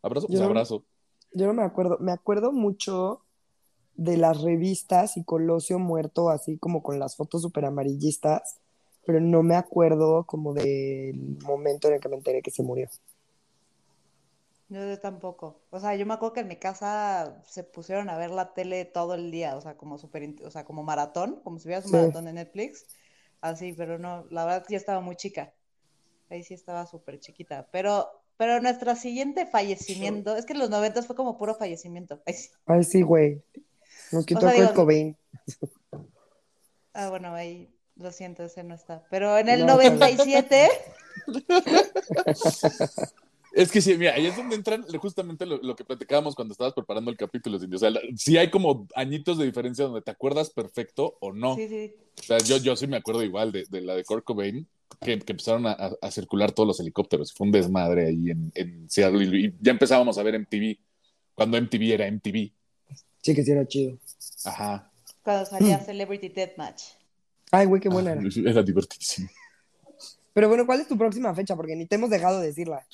Abrazo, 0.02 0.26
pues 0.28 0.38
Yo- 0.38 0.44
abrazo. 0.46 0.84
Yo 1.32 1.46
no 1.46 1.54
me 1.54 1.62
acuerdo. 1.62 1.98
Me 2.00 2.12
acuerdo 2.12 2.52
mucho 2.52 3.20
de 3.96 4.16
las 4.16 4.40
revistas 4.42 5.16
y 5.16 5.24
Colosio 5.24 5.78
muerto, 5.78 6.30
así 6.30 6.56
como 6.56 6.82
con 6.82 6.98
las 7.00 7.16
fotos 7.16 7.42
súper 7.42 7.64
amarillistas, 7.64 8.58
pero 9.04 9.20
no 9.20 9.42
me 9.42 9.56
acuerdo 9.56 10.24
como 10.24 10.54
del 10.54 11.36
momento 11.42 11.88
en 11.88 11.94
el 11.94 12.00
que 12.00 12.08
me 12.08 12.16
enteré 12.16 12.40
que 12.42 12.50
se 12.50 12.62
murió. 12.62 12.88
Yo, 14.70 14.98
tampoco. 15.00 15.62
O 15.70 15.80
sea, 15.80 15.94
yo 15.96 16.04
me 16.04 16.12
acuerdo 16.14 16.34
que 16.34 16.40
en 16.40 16.48
mi 16.48 16.56
casa 16.56 17.40
se 17.46 17.64
pusieron 17.64 18.10
a 18.10 18.18
ver 18.18 18.30
la 18.30 18.52
tele 18.52 18.84
todo 18.84 19.14
el 19.14 19.30
día, 19.30 19.56
o 19.56 19.60
sea, 19.62 19.76
como 19.78 19.96
super, 19.98 20.28
o 20.44 20.50
sea, 20.50 20.64
como 20.64 20.82
maratón, 20.82 21.40
como 21.42 21.58
si 21.58 21.68
vieras 21.68 21.86
un 21.86 21.92
Sí. 21.92 21.96
maratón 21.96 22.26
de 22.26 22.34
Netflix, 22.34 22.84
así, 23.40 23.72
pero 23.72 23.98
no, 23.98 24.26
la 24.30 24.44
verdad 24.44 24.66
yo 24.68 24.76
estaba 24.76 25.00
muy 25.00 25.16
chica. 25.16 25.54
Ahí 26.28 26.42
sí 26.44 26.52
estaba 26.52 26.84
súper 26.86 27.18
chiquita. 27.18 27.66
Pero, 27.72 28.08
pero 28.36 28.60
nuestra 28.60 28.94
siguiente 28.94 29.46
fallecimiento, 29.46 30.36
es 30.36 30.44
que 30.44 30.52
en 30.52 30.58
los 30.58 30.68
noventas 30.68 31.06
fue 31.06 31.16
como 31.16 31.38
puro 31.38 31.54
fallecimiento. 31.54 32.20
Ay, 32.26 32.34
sí. 32.34 32.50
Ay, 32.66 32.84
sí, 32.84 33.00
güey. 33.02 33.42
Nos 34.12 34.26
quitó 34.26 34.40
sea, 34.42 34.50
Kurt 34.50 34.60
digo- 34.62 34.74
Cobain. 34.74 35.16
Ah, 36.92 37.08
bueno, 37.08 37.32
ahí 37.34 37.74
lo 37.96 38.12
siento, 38.12 38.44
ese 38.44 38.62
no 38.64 38.74
está. 38.74 39.02
Pero 39.08 39.38
en 39.38 39.48
el 39.48 39.64
No, 39.64 39.80
está 39.80 39.96
bien. 39.96 39.98
97, 39.98 40.68
Es 43.52 43.72
que 43.72 43.80
sí, 43.80 43.96
mira, 43.96 44.14
ahí 44.14 44.26
es 44.26 44.36
donde 44.36 44.56
entran 44.56 44.84
justamente 44.98 45.46
lo, 45.46 45.58
lo 45.58 45.74
que 45.74 45.84
platicábamos 45.84 46.34
cuando 46.34 46.52
estabas 46.52 46.74
preparando 46.74 47.10
el 47.10 47.16
capítulo, 47.16 47.58
Cindy. 47.58 47.76
O 47.76 47.78
sea, 47.78 47.90
la- 47.90 48.00
sí 48.16 48.36
hay 48.36 48.50
como 48.50 48.86
añitos 48.94 49.38
de 49.38 49.46
diferencia 49.46 49.84
donde 49.84 50.02
te 50.02 50.10
acuerdas 50.10 50.50
perfecto 50.50 51.16
o 51.20 51.32
no. 51.32 51.56
sí, 51.56 51.68
sí. 51.68 51.94
O 52.18 52.22
sea, 52.22 52.38
yo, 52.38 52.56
yo 52.58 52.76
sí 52.76 52.86
me 52.86 52.96
acuerdo 52.96 53.22
igual 53.22 53.52
de, 53.52 53.64
de 53.70 53.80
la 53.80 53.94
de 53.94 54.04
Kurt 54.04 54.24
Cobain, 54.24 54.66
que, 55.00 55.18
que 55.20 55.32
empezaron 55.32 55.66
a, 55.66 56.10
circular 56.10 56.52
todos 56.52 56.66
los 56.66 56.80
helicópteros. 56.80 57.32
Fue 57.32 57.46
un 57.46 57.52
desmadre 57.52 58.06
ahí 58.06 58.30
en, 58.30 58.50
en 58.54 58.90
Seattle 58.90 59.24
y, 59.24 59.54
ya 59.60 59.72
empezábamos 59.72 60.18
a 60.18 60.22
ver 60.22 60.34
MTV, 60.34 60.78
cuando 61.34 61.56
MTV 61.56 61.94
era 61.94 62.06
MTV. 62.06 62.52
Sí, 63.22 63.34
que 63.34 63.44
sí 63.44 63.50
era 63.52 63.66
chido. 63.66 63.98
Ajá. 64.44 64.90
Cuando 65.22 65.46
salía 65.46 65.78
Celebrity 65.78 66.28
Deathmatch. 66.28 66.82
Ay, 67.50 67.66
güey, 67.66 67.80
qué 67.80 67.88
buena 67.88 68.12
era. 68.12 68.20
Ah, 68.20 68.28
Era 68.50 68.62
divertidísimo. 68.62 69.28
Pero 70.34 70.48
bueno, 70.48 70.66
¿cuál 70.66 70.80
es 70.80 70.88
tu 70.88 70.96
próxima 70.96 71.34
fecha? 71.34 71.56
Porque 71.56 71.74
ni 71.74 71.86
te 71.86 71.96
hemos 71.96 72.10
dejado 72.10 72.40
de 72.40 72.48
decirla. 72.48 72.86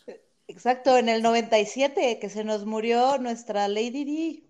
Exacto, 0.47 0.97
en 0.99 1.09
el 1.09 1.23
97, 1.23 2.19
que 2.21 2.29
se 2.29 2.45
nos 2.45 2.67
murió 2.67 3.19
nuestra 3.19 3.67
Lady 3.69 4.05
D. 4.05 4.43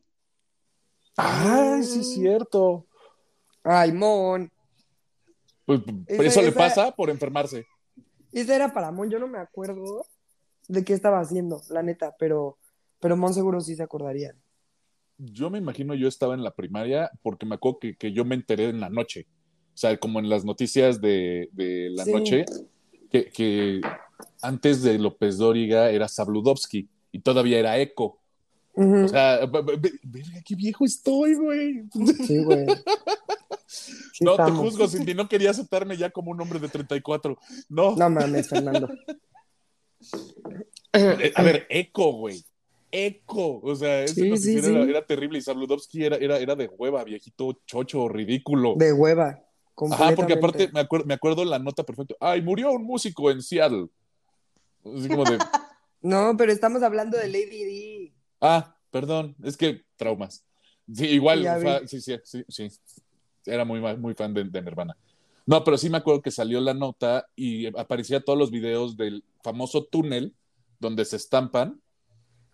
Ay, 1.16 1.82
sí, 1.84 2.00
es 2.00 2.14
cierto. 2.14 2.86
Ay, 3.62 3.92
Mon. 3.92 4.50
Pues, 5.64 5.80
Esa- 6.06 6.22
eso 6.24 6.42
le 6.42 6.48
esa- 6.48 6.58
pasa 6.58 6.90
por 6.96 7.10
enfermarse. 7.10 7.64
Esa 8.32 8.56
era 8.56 8.72
para 8.72 8.90
Mon. 8.90 9.08
Yo 9.08 9.18
no 9.20 9.28
me 9.28 9.38
acuerdo 9.38 10.04
de 10.66 10.84
qué 10.84 10.92
estaba 10.94 11.20
haciendo, 11.20 11.62
la 11.70 11.82
neta, 11.82 12.14
pero, 12.18 12.58
pero 12.98 13.16
Mon 13.16 13.32
seguro 13.32 13.60
sí 13.60 13.76
se 13.76 13.82
acordaría. 13.84 14.34
Yo 15.16 15.48
me 15.48 15.58
imagino 15.58 15.94
yo 15.94 16.08
estaba 16.08 16.34
en 16.34 16.42
la 16.42 16.50
primaria 16.56 17.08
porque 17.22 17.46
me 17.46 17.54
acuerdo 17.54 17.78
que, 17.78 17.96
que 17.96 18.12
yo 18.12 18.24
me 18.24 18.34
enteré 18.34 18.68
en 18.68 18.80
la 18.80 18.90
noche. 18.90 19.28
O 19.72 19.76
sea, 19.76 19.96
como 19.98 20.18
en 20.18 20.28
las 20.28 20.44
noticias 20.44 21.00
de, 21.00 21.48
de 21.52 21.90
la 21.90 22.04
Sí. 22.04 22.12
noche, 22.12 22.44
que, 23.14 23.30
que 23.30 23.80
antes 24.42 24.82
de 24.82 24.98
López 24.98 25.38
Dóriga 25.38 25.90
era 25.90 26.08
Sabludovsky 26.08 26.88
y 27.12 27.20
todavía 27.20 27.60
era 27.60 27.78
Eco. 27.78 28.18
O 28.76 29.06
sea, 29.06 29.46
ve- 29.46 29.62
ve- 29.62 29.76
ve- 29.76 29.92
verga, 30.02 30.42
qué 30.44 30.56
viejo 30.56 30.84
estoy, 30.84 31.34
güey. 31.34 31.84
Sí, 32.26 32.42
güey. 32.42 32.66
Sí 33.66 34.22
no 34.24 34.36
te 34.36 34.42
estamos. 34.42 34.60
juzgo, 34.60 34.86
Cindy, 34.88 35.14
no 35.14 35.28
quería 35.28 35.50
aceptarme 35.50 35.96
ya 35.96 36.10
como 36.10 36.30
un 36.30 36.40
hombre 36.40 36.60
de 36.60 36.68
34. 36.68 37.36
No. 37.68 37.96
No 37.96 38.10
mames, 38.10 38.48
Fernando. 38.48 38.88
Eh, 40.92 41.32
A 41.34 41.42
ver, 41.42 41.66
Eco, 41.68 42.12
güey. 42.12 42.44
Eco. 42.92 43.60
O 43.62 43.74
sea, 43.74 44.02
ese 44.04 44.14
Sí, 44.14 44.28
noticiero 44.28 44.62
sí, 44.62 44.68
sí. 44.68 44.74
Era, 44.76 44.84
era 44.84 45.06
terrible 45.06 45.38
y 45.38 45.40
Sabludovsky 45.42 46.04
era, 46.04 46.16
era, 46.16 46.38
era 46.38 46.54
de 46.54 46.68
hueva, 46.68 47.02
viejito, 47.02 47.58
chocho, 47.66 48.08
ridículo. 48.08 48.74
De 48.76 48.92
hueva. 48.92 49.42
Ajá, 49.90 50.14
porque 50.14 50.34
aparte 50.34 50.70
me 50.72 50.80
acuerdo, 50.80 51.06
me 51.06 51.14
acuerdo 51.14 51.44
la 51.44 51.58
nota 51.58 51.82
perfecta. 51.84 52.14
Ay, 52.20 52.42
murió 52.42 52.72
un 52.72 52.84
músico 52.84 53.30
en 53.30 53.42
Seattle. 53.42 53.88
Así 54.84 55.08
como 55.08 55.24
de, 55.24 55.38
No, 56.02 56.36
pero 56.36 56.52
estamos 56.52 56.82
hablando 56.82 57.16
de 57.18 57.28
Lady 57.28 57.64
D. 57.64 58.12
ah, 58.40 58.76
perdón, 58.90 59.34
es 59.42 59.56
que 59.56 59.82
traumas. 59.96 60.44
Sí, 60.92 61.06
igual, 61.06 61.40
vi. 61.40 61.88
sí, 61.88 62.00
sí, 62.00 62.16
sí, 62.24 62.44
sí. 62.48 62.68
era 63.46 63.64
muy, 63.64 63.80
muy 63.96 64.14
fan 64.14 64.34
de, 64.34 64.44
de 64.44 64.62
Nirvana. 64.62 64.96
No, 65.46 65.64
pero 65.64 65.76
sí 65.78 65.88
me 65.90 65.98
acuerdo 65.98 66.22
que 66.22 66.30
salió 66.30 66.60
la 66.60 66.74
nota 66.74 67.26
y 67.34 67.66
aparecía 67.78 68.22
todos 68.22 68.38
los 68.38 68.50
videos 68.50 68.96
del 68.96 69.24
famoso 69.42 69.84
túnel 69.84 70.34
donde 70.78 71.04
se 71.04 71.16
estampan. 71.16 71.80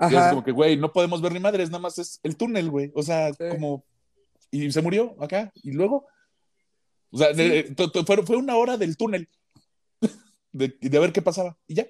Y 0.01 0.05
es 0.07 0.15
Ajá. 0.15 0.31
como 0.31 0.45
que, 0.45 0.53
güey, 0.53 0.77
no 0.77 0.93
podemos 0.93 1.21
ver 1.21 1.33
ni 1.33 1.41
madres, 1.41 1.71
nada 1.71 1.83
más 1.83 1.99
es 1.99 2.21
el 2.23 2.37
túnel, 2.37 2.71
güey. 2.71 2.91
O 2.95 3.03
sea, 3.03 3.33
Sí. 3.35 3.45
como. 3.51 3.85
Y 4.53 4.71
se 4.73 4.81
murió 4.83 5.15
acá. 5.21 5.53
Y 5.63 5.73
luego. 5.73 6.07
O 7.13 7.19
sea, 7.19 7.33
de- 7.33 7.49
de- 7.49 7.75
to- 7.75 7.91
to- 7.91 8.05
fue, 8.05 8.25
fue 8.25 8.37
una 8.37 8.57
hora 8.57 8.77
del 8.77 8.97
túnel. 8.97 9.29
De, 10.53 10.77
de 10.81 10.99
ver 10.99 11.13
qué 11.13 11.23
pasaba. 11.23 11.57
Y 11.69 11.75
ya. 11.75 11.87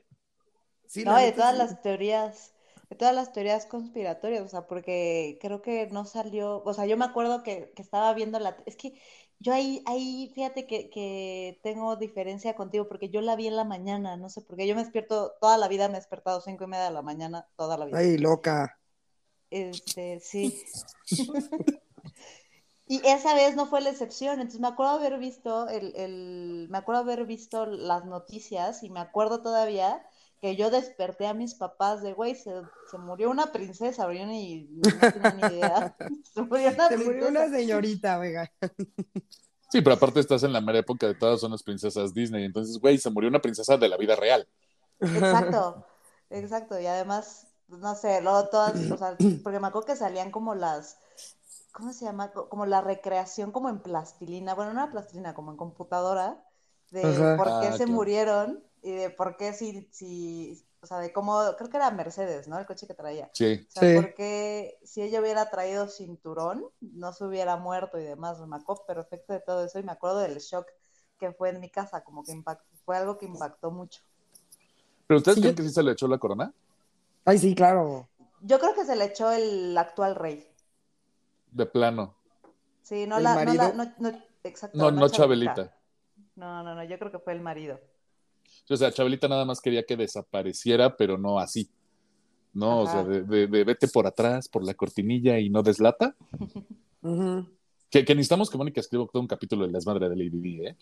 Sí, 0.87 1.05
No, 1.05 1.17
de 1.17 1.33
todas 1.33 1.53
sí. 1.53 1.59
las 1.59 1.81
teorías, 1.83 2.53
de 2.91 2.97
todas 2.97 3.15
las 3.15 3.33
teorías 3.33 3.65
conspiratorias, 3.65 4.43
o 4.43 4.49
sea, 4.49 4.67
porque 4.67 5.39
creo 5.41 5.63
que 5.63 5.87
no 5.87 6.05
salió, 6.05 6.63
o 6.65 6.75
sea, 6.75 6.85
yo 6.85 6.97
me 6.97 7.05
acuerdo 7.07 7.43
que, 7.43 7.73
que 7.75 7.81
estaba 7.83 8.13
viendo 8.13 8.39
la, 8.39 8.57
es 8.67 8.77
que 8.77 9.01
yo 9.39 9.55
ahí, 9.55 9.83
ahí, 9.87 10.31
fíjate 10.35 10.67
que, 10.67 10.91
que 10.91 11.59
tengo 11.63 11.97
diferencia 11.97 12.55
contigo, 12.55 12.89
porque 12.89 13.09
yo 13.09 13.21
la 13.23 13.37
vi 13.37 13.47
en 13.47 13.57
la 13.57 13.65
mañana, 13.65 14.17
no 14.19 14.29
sé, 14.29 14.43
porque 14.43 14.67
yo 14.67 14.75
me 14.75 14.83
despierto, 14.83 15.33
toda 15.41 15.57
la 15.57 15.69
vida 15.69 15.89
me 15.89 15.95
he 15.95 16.01
despertado 16.01 16.41
cinco 16.43 16.65
y 16.65 16.67
media 16.67 16.85
de 16.85 16.91
la 16.91 17.03
mañana, 17.03 17.47
toda 17.57 17.79
la 17.79 17.87
vida. 17.87 17.99
Ay, 17.99 18.19
loca. 18.19 18.79
Este, 19.51 20.21
sí. 20.21 20.63
Y 22.91 23.01
esa 23.07 23.37
vez 23.37 23.55
no 23.55 23.67
fue 23.67 23.81
la 23.81 23.91
excepción, 23.91 24.41
entonces 24.41 24.59
me 24.59 24.67
acuerdo 24.67 24.95
haber 24.95 25.17
visto 25.21 25.69
el, 25.69 25.95
el, 25.95 26.67
me 26.71 26.79
acuerdo 26.79 27.03
haber 27.03 27.25
visto 27.25 27.65
las 27.65 28.05
noticias 28.05 28.83
y 28.83 28.91
me 28.91 28.99
acuerdo 28.99 29.43
todavía 29.43 30.05
que 30.41 30.57
yo 30.57 30.73
desperté 30.73 31.29
a 31.29 31.33
mis 31.33 31.55
papás 31.55 32.03
de, 32.03 32.15
güey, 32.15 32.35
se, 32.35 32.51
se 32.91 32.99
murió 32.99 33.31
una 33.31 33.53
princesa, 33.53 34.13
yo 34.13 34.27
ni, 34.27 34.69
no 34.73 35.11
tenía 35.13 35.33
ni 35.35 35.57
idea. 35.57 35.97
Se 36.35 36.43
murió 36.43 36.71
una 36.71 36.89
Se 36.89 36.97
murió 36.97 37.29
una 37.29 37.49
señorita, 37.49 38.19
oiga. 38.19 38.51
Sí, 39.71 39.83
pero 39.83 39.95
aparte 39.95 40.19
estás 40.19 40.43
en 40.43 40.53
la 40.53 40.61
mera 40.61 40.81
época 40.81 41.07
de 41.07 41.15
todas 41.15 41.41
son 41.41 41.53
las 41.53 41.63
princesas 41.63 42.13
Disney. 42.13 42.45
Entonces, 42.45 42.77
güey, 42.81 42.99
se 42.99 43.11
murió 43.11 43.31
una 43.31 43.41
princesa 43.41 43.77
de 43.77 43.89
la 43.89 43.97
vida 43.99 44.17
real. 44.17 44.49
Exacto, 44.99 45.87
exacto. 46.29 46.81
Y 46.81 46.87
además, 46.87 47.47
pues, 47.69 47.81
no 47.81 47.95
sé, 47.95 48.21
luego 48.21 48.49
todas, 48.49 48.75
o 48.91 48.97
sea, 48.97 49.17
porque 49.45 49.61
me 49.61 49.69
acuerdo 49.69 49.87
que 49.87 49.95
salían 49.95 50.33
como 50.33 50.57
las, 50.57 50.99
¿cómo 51.73 51.93
se 51.93 52.05
llama? 52.05 52.33
Co- 52.33 52.49
Como 52.49 52.67
la 52.67 52.81
recreación 52.81 53.53
como 53.53 53.69
en 53.69 53.81
plastilina, 53.81 54.55
bueno, 54.55 54.73
no 54.75 54.83
era 54.83 54.91
plastilina, 54.91 55.35
como 55.35 55.51
en 55.53 55.57
computadora, 55.57 56.45
de 56.91 57.03
Ajá. 57.05 57.37
por 57.37 57.47
qué 57.47 57.69
Ah, 57.69 57.73
se 57.73 57.79
claro. 57.79 57.93
murieron 57.93 58.65
y 58.83 58.93
de 58.93 59.11
por 59.11 59.37
qué 59.37 59.53
si, 59.53 59.89
si, 59.93 60.65
o 60.83 60.87
sea, 60.87 60.99
de 60.99 61.13
cómo, 61.13 61.39
creo 61.57 61.71
que 61.71 61.77
era 61.77 61.91
Mercedes, 61.91 62.49
¿no? 62.49 62.59
El 62.59 62.67
coche 62.67 62.87
que 62.87 62.95
traía. 62.95 63.31
Sí. 63.35 63.67
O 63.69 63.71
sea, 63.73 63.83
Sí. 63.83 63.95
porque 63.95 64.79
si 64.85 65.03
ella 65.03 65.21
hubiera 65.21 65.51
traído 65.51 65.87
cinturón, 65.89 66.65
no 66.81 67.13
se 67.13 67.25
hubiera 67.25 67.57
muerto 67.57 67.99
y 67.99 68.05
demás. 68.05 68.39
Me 68.41 68.57
acuerdo 68.57 68.85
perfecto 68.87 69.33
de 69.33 69.41
todo 69.41 69.65
eso 69.65 69.79
y 69.79 69.83
me 69.83 69.93
acuerdo 69.93 70.19
del 70.21 70.39
shock 70.39 70.67
que 71.19 71.33
fue 71.33 71.51
en 71.51 71.61
mi 71.61 71.71
casa, 71.71 72.03
como 72.03 72.25
que 72.25 72.33
impactó, 72.33 72.65
fue 72.85 72.97
algo 72.97 73.19
que 73.19 73.27
impactó 73.27 73.71
mucho. 73.71 74.01
¿Pero 75.07 75.19
ustedes 75.19 75.37
Sí, 75.37 75.41
creen 75.43 75.55
yo- 75.57 75.63
que 75.63 75.69
sí 75.69 75.75
se 75.75 75.83
le 75.83 75.93
echó 75.93 76.09
la 76.09 76.19
corona? 76.19 76.53
Ay, 77.25 77.39
sí, 77.39 77.55
claro. 77.55 78.09
Yo 78.43 78.59
creo 78.59 78.75
que 78.75 78.85
se 78.87 78.97
le 78.97 79.05
echó 79.05 79.31
el 79.31 79.77
actual 79.77 80.15
rey. 80.15 80.47
De 81.53 81.67
plano. 81.67 82.15
Sí, 82.83 83.07
no 83.07 83.19
¿El 83.19 83.25
la, 83.25 83.45
no 83.45 83.53
la, 83.55 83.73
marido? 83.73 83.75
no, 83.99 84.11
no, 84.11 84.19
exacto, 84.45 84.77
No, 84.79 84.91
no 84.91 85.09
Chabelita. 85.09 85.77
No, 86.37 86.63
no, 86.63 86.75
no, 86.75 86.85
yo 86.85 86.99
creo 86.99 87.11
que 87.11 87.19
fue 87.19 87.33
el 87.33 87.41
marido. 87.41 87.81
O 88.69 88.77
sea, 88.77 88.93
Chabelita 88.93 89.29
nada 89.29 89.45
más 89.45 89.61
quería 89.61 89.85
que 89.85 89.97
desapareciera, 89.97 90.97
pero 90.97 91.19
no 91.19 91.39
así. 91.39 91.69
No, 92.53 92.81
o 92.81 92.87
sea, 92.87 93.05
de, 93.05 93.23
de- 93.23 93.47
de 93.47 93.65
vete 93.65 93.89
por 93.89 94.07
atrás, 94.07 94.49
por 94.49 94.65
la 94.65 94.75
cortinilla 94.75 95.39
y 95.39 95.51
no 95.51 95.63
deslata. 95.63 96.17
Ujú. 97.03 97.47
Que, 97.91 98.05
que 98.05 98.15
necesitamos 98.15 98.51
que 98.51 98.59
Mónica 98.59 98.81
escriba 98.81 99.07
todo 99.13 99.21
un 99.23 99.29
capítulo 99.29 99.67
de 99.67 99.73
las 99.73 99.87
madres 99.87 100.09
de 100.11 100.17
Lady 100.17 100.31
Di, 100.31 100.67
¿eh? 100.67 100.77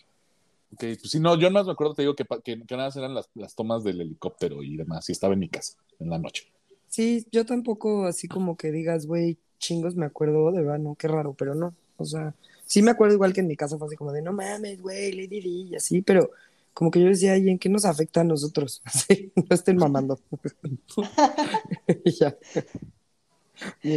Ok, 0.73 0.79
pues 0.79 1.09
sí, 1.09 1.19
no, 1.19 1.35
yo 1.35 1.49
más 1.49 1.65
me 1.65 1.71
acuerdo, 1.71 1.95
te 1.95 2.03
digo, 2.03 2.15
que, 2.15 2.23
que, 2.43 2.63
que 2.63 2.75
nada 2.75 2.89
más 2.89 2.95
eran 2.95 3.15
las, 3.15 3.27
las 3.33 3.55
tomas 3.55 3.83
del 3.83 4.01
helicóptero 4.01 4.61
y 4.61 4.77
demás, 4.77 5.09
y 5.09 5.13
estaba 5.13 5.33
en 5.33 5.39
mi 5.39 5.49
casa 5.49 5.73
en 5.99 6.11
la 6.11 6.19
noche. 6.19 6.51
Sí, 6.87 7.25
yo 7.31 7.45
tampoco 7.45 8.05
así 8.05 8.27
como 8.27 8.55
que 8.55 8.71
digas, 8.71 9.07
güey, 9.07 9.39
chingos, 9.59 9.95
me 9.95 10.05
acuerdo 10.05 10.51
de 10.51 10.61
verdad, 10.61 10.79
no, 10.79 10.95
qué 10.95 11.07
raro, 11.07 11.33
pero 11.33 11.53
no. 11.53 11.73
O 11.97 12.05
sea, 12.05 12.33
sí 12.65 12.81
me 12.81 12.91
acuerdo 12.91 13.15
igual 13.15 13.33
que 13.33 13.41
en 13.41 13.47
mi 13.47 13.55
casa 13.55 13.77
fue 13.77 13.87
así 13.87 13.95
como 13.95 14.11
de, 14.11 14.21
no 14.21 14.33
mames, 14.33 14.81
güey, 14.81 15.11
Lady 15.11 15.41
Di, 15.41 15.69
y 15.71 15.75
así, 15.75 16.01
pero 16.01 16.31
como 16.73 16.91
que 16.91 17.01
yo 17.01 17.07
decía, 17.07 17.35
¿y 17.37 17.49
en 17.49 17.59
qué 17.59 17.67
nos 17.67 17.85
afecta 17.85 18.21
a 18.21 18.23
nosotros? 18.23 18.81
No 19.35 19.55
estén 19.55 19.77
mamando. 19.77 20.19
Y 22.05 22.11
ya. 22.11 22.37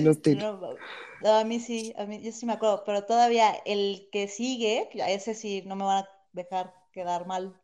Hostil. 0.09 0.38
No, 0.38 0.59
no, 1.23 1.33
a 1.33 1.45
mí 1.45 1.61
sí, 1.61 1.95
a 1.97 2.04
mí 2.04 2.21
yo 2.21 2.33
sí 2.33 2.47
me 2.47 2.54
acuerdo, 2.54 2.83
pero 2.85 3.04
todavía 3.04 3.52
el 3.64 4.09
que 4.11 4.26
sigue, 4.26 4.88
a 5.00 5.11
ese 5.11 5.35
sí 5.35 5.62
no 5.66 5.76
me 5.76 5.85
van 5.85 6.04
a 6.04 6.09
dejar 6.33 6.75
quedar 6.92 7.26
mal, 7.26 7.54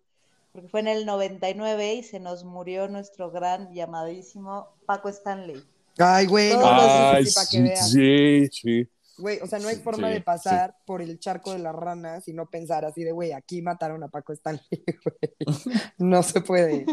porque 0.53 0.69
fue 0.69 0.81
en 0.81 0.89
el 0.89 1.07
99 1.07 1.95
y 1.95 2.03
se 2.03 2.21
nos 2.21 2.45
murió 2.45 2.87
nuestro 2.87 3.31
gran 3.31 3.73
llamadísimo 3.75 4.69
Paco 4.87 5.09
Stanley. 5.09 5.65
Ay, 5.99 6.27
güey, 6.27 6.57
no, 6.57 6.73
los- 6.75 6.75
no, 6.75 6.89
sí, 6.89 7.17
Ay, 7.17 7.27
sí, 7.27 7.31
para 7.33 7.49
que 7.49 7.61
sí, 7.61 7.63
veas. 7.63 7.91
sí, 7.91 8.49
sí. 8.53 8.91
Güey, 9.17 9.41
o 9.43 9.47
sea, 9.49 9.59
no 9.59 9.69
hay 9.69 9.77
Sí, 9.77 9.83
forma 9.83 10.09
sí, 10.09 10.13
de 10.13 10.21
pasar 10.21 10.77
por 10.87 11.03
el 11.03 11.19
charco 11.19 11.53
de 11.53 11.59
las 11.59 11.75
ranas 11.75 12.29
y 12.29 12.33
no 12.35 12.49
pensar 12.51 12.85
así 12.85 13.03
de, 13.03 13.11
güey, 13.13 13.33
aquí 13.33 13.63
mataron 13.63 14.03
a 14.05 14.09
Paco 14.09 14.33
Stanley, 14.33 14.63
güey. 15.05 15.35
No 15.99 16.23
se 16.23 16.41
puede. 16.41 16.91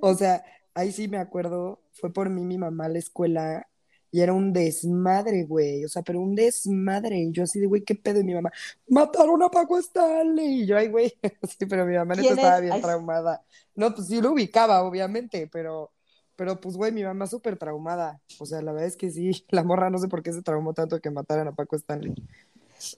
O 0.00 0.14
sea, 0.14 0.44
ahí 0.74 0.92
sí 0.92 1.08
me 1.08 1.18
acuerdo, 1.18 1.82
fue 1.92 2.12
por 2.12 2.30
mí 2.30 2.44
mi 2.44 2.58
mamá 2.58 2.86
a 2.86 2.88
la 2.88 2.98
escuela 3.00 3.68
y 4.12 4.20
era 4.20 4.32
un 4.32 4.52
desmadre, 4.52 5.44
güey. 5.44 5.84
O 5.84 5.88
sea, 5.88 6.02
pero 6.02 6.20
un 6.20 6.34
desmadre. 6.36 7.18
Y 7.18 7.32
yo 7.32 7.42
así 7.44 7.58
de, 7.60 7.66
güey, 7.66 7.82
¿qué 7.84 7.94
pedo? 7.96 8.20
Y 8.20 8.24
mi 8.24 8.34
mamá, 8.34 8.52
mataron 8.88 9.42
a 9.42 9.50
Paco 9.50 9.78
Stanley. 9.78 10.62
Y 10.62 10.66
yo, 10.66 10.76
ay, 10.78 10.88
güey, 10.88 11.12
sí, 11.58 11.66
pero 11.66 11.84
mi 11.86 11.96
mamá 11.96 12.14
neta 12.16 12.34
¿Quién 12.34 12.34
estaba 12.34 12.56
es? 12.56 12.62
bien 12.62 12.72
Ay, 12.74 12.82
sí. 12.82 12.82
traumada. 12.82 13.44
No, 13.74 13.94
pues 13.94 14.06
sí 14.08 14.20
lo 14.20 14.32
ubicaba, 14.32 14.82
obviamente, 14.84 15.48
pero... 15.48 15.92
Pero 16.36 16.60
pues, 16.60 16.76
güey, 16.76 16.92
mi 16.92 17.02
mamá 17.02 17.26
súper 17.26 17.56
traumada. 17.58 18.20
O 18.38 18.46
sea, 18.46 18.60
la 18.62 18.72
verdad 18.72 18.88
es 18.88 18.96
que 18.96 19.10
sí, 19.10 19.44
la 19.50 19.64
morra 19.64 19.90
no 19.90 19.98
sé 19.98 20.08
por 20.08 20.22
qué 20.22 20.32
se 20.32 20.42
traumó 20.42 20.74
tanto 20.74 21.00
que 21.00 21.10
mataran 21.10 21.48
a 21.48 21.52
Paco 21.52 21.76
Stanley. 21.76 22.14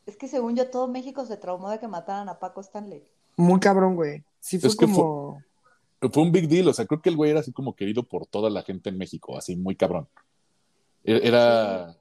Es 0.07 0.17
que 0.17 0.27
según 0.29 0.57
yo, 0.57 0.69
todo 0.71 0.89
México 0.89 1.25
se 1.25 1.37
traumó 1.37 1.71
de 1.71 1.79
que 1.79 1.87
mataran 1.89 2.29
a 2.29 2.39
Paco 2.39 2.61
Stanley. 2.61 3.05
Muy 3.37 3.61
cabrón, 3.61 3.95
güey. 3.95 4.25
Sí 4.41 4.59
fue 4.59 4.69
Es 4.71 4.77
que 4.77 4.87
fue- 4.87 4.97
como... 4.97 5.43
Fue 6.13 6.23
un 6.23 6.31
big 6.31 6.49
deal, 6.49 6.69
o 6.69 6.73
sea, 6.73 6.87
creo 6.87 7.03
que 7.03 7.09
el 7.11 7.17
güey 7.17 7.33
era 7.33 7.41
así 7.41 7.51
como 7.53 7.75
querido 7.75 8.05
por 8.05 8.25
toda 8.27 8.51
la 8.51 8.63
gente 8.63 8.89
en 8.89 8.99
México, 8.99 9.37
así 9.37 9.57
muy 9.57 9.75
cabrón. 9.75 10.07
E- 11.03 11.21
Era, 11.27 11.97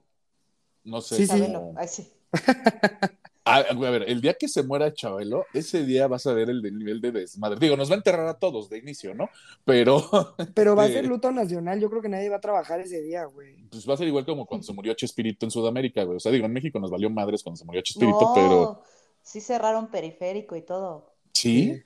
no 0.83 1.01
sé, 1.01 1.15
Sí, 1.17 1.25
sí. 1.27 1.41
Como- 1.51 1.73
Ay, 1.75 1.87
sí. 1.87 2.11
A 3.47 3.73
ver, 3.73 4.03
el 4.07 4.21
día 4.21 4.33
que 4.33 4.47
se 4.47 4.63
muera 4.63 4.93
Chabelo, 4.93 5.45
ese 5.53 5.85
día 5.85 6.07
vas 6.07 6.27
a 6.27 6.33
ver 6.33 6.49
el 6.49 6.61
nivel 6.77 6.99
de 7.01 7.11
desmadre. 7.11 7.57
Digo, 7.59 7.77
nos 7.77 7.89
va 7.89 7.95
a 7.95 7.97
enterrar 7.97 8.27
a 8.27 8.33
todos 8.37 8.69
de 8.69 8.77
inicio, 8.79 9.13
¿no? 9.15 9.29
Pero 9.65 10.01
Pero 10.55 10.75
va 10.75 10.83
a 10.83 10.87
Eh. 10.87 10.93
ser 10.93 11.05
luto 11.05 11.31
nacional. 11.31 11.79
Yo 11.79 11.89
creo 11.89 12.01
que 12.01 12.09
nadie 12.09 12.29
va 12.29 12.37
a 12.37 12.41
trabajar 12.41 12.79
ese 12.81 13.01
día, 13.01 13.25
güey. 13.25 13.55
pues 13.69 13.87
va 13.89 13.93
a 13.93 13.97
ser 13.97 14.07
igual 14.07 14.25
como 14.25 14.45
cuando 14.45 14.65
se 14.65 14.73
murió 14.73 14.93
Chespirito 14.93 15.45
en 15.45 15.51
Sudamérica, 15.51 16.03
güey. 16.03 16.17
O 16.17 16.19
sea, 16.19 16.31
digo, 16.31 16.45
en 16.45 16.53
México 16.53 16.79
nos 16.79 16.91
valió 16.91 17.09
madres 17.09 17.41
cuando 17.43 17.57
se 17.57 17.65
murió 17.65 17.81
Chespirito, 17.81 18.19
No, 18.21 18.31
pero 18.33 18.81
sí 19.23 19.41
cerraron 19.41 19.89
periférico 19.89 20.55
y 20.55 20.61
todo. 20.61 21.13
sí. 21.33 21.81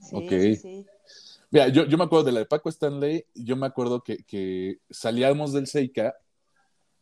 Sí, 0.00 0.16
Ok. 0.16 0.28
sí, 0.30 0.56
sí. 0.56 0.86
Mira, 1.50 1.68
yo, 1.68 1.86
yo 1.86 1.96
me 1.96 2.04
acuerdo 2.04 2.24
de 2.26 2.32
la 2.32 2.40
de 2.40 2.46
Paco 2.46 2.68
Stanley, 2.68 3.24
yo 3.34 3.54
me 3.56 3.64
acuerdo 3.66 4.02
que, 4.02 4.18
que 4.24 4.78
salíamos 4.90 5.52
del 5.52 5.68
Seika 5.68 6.16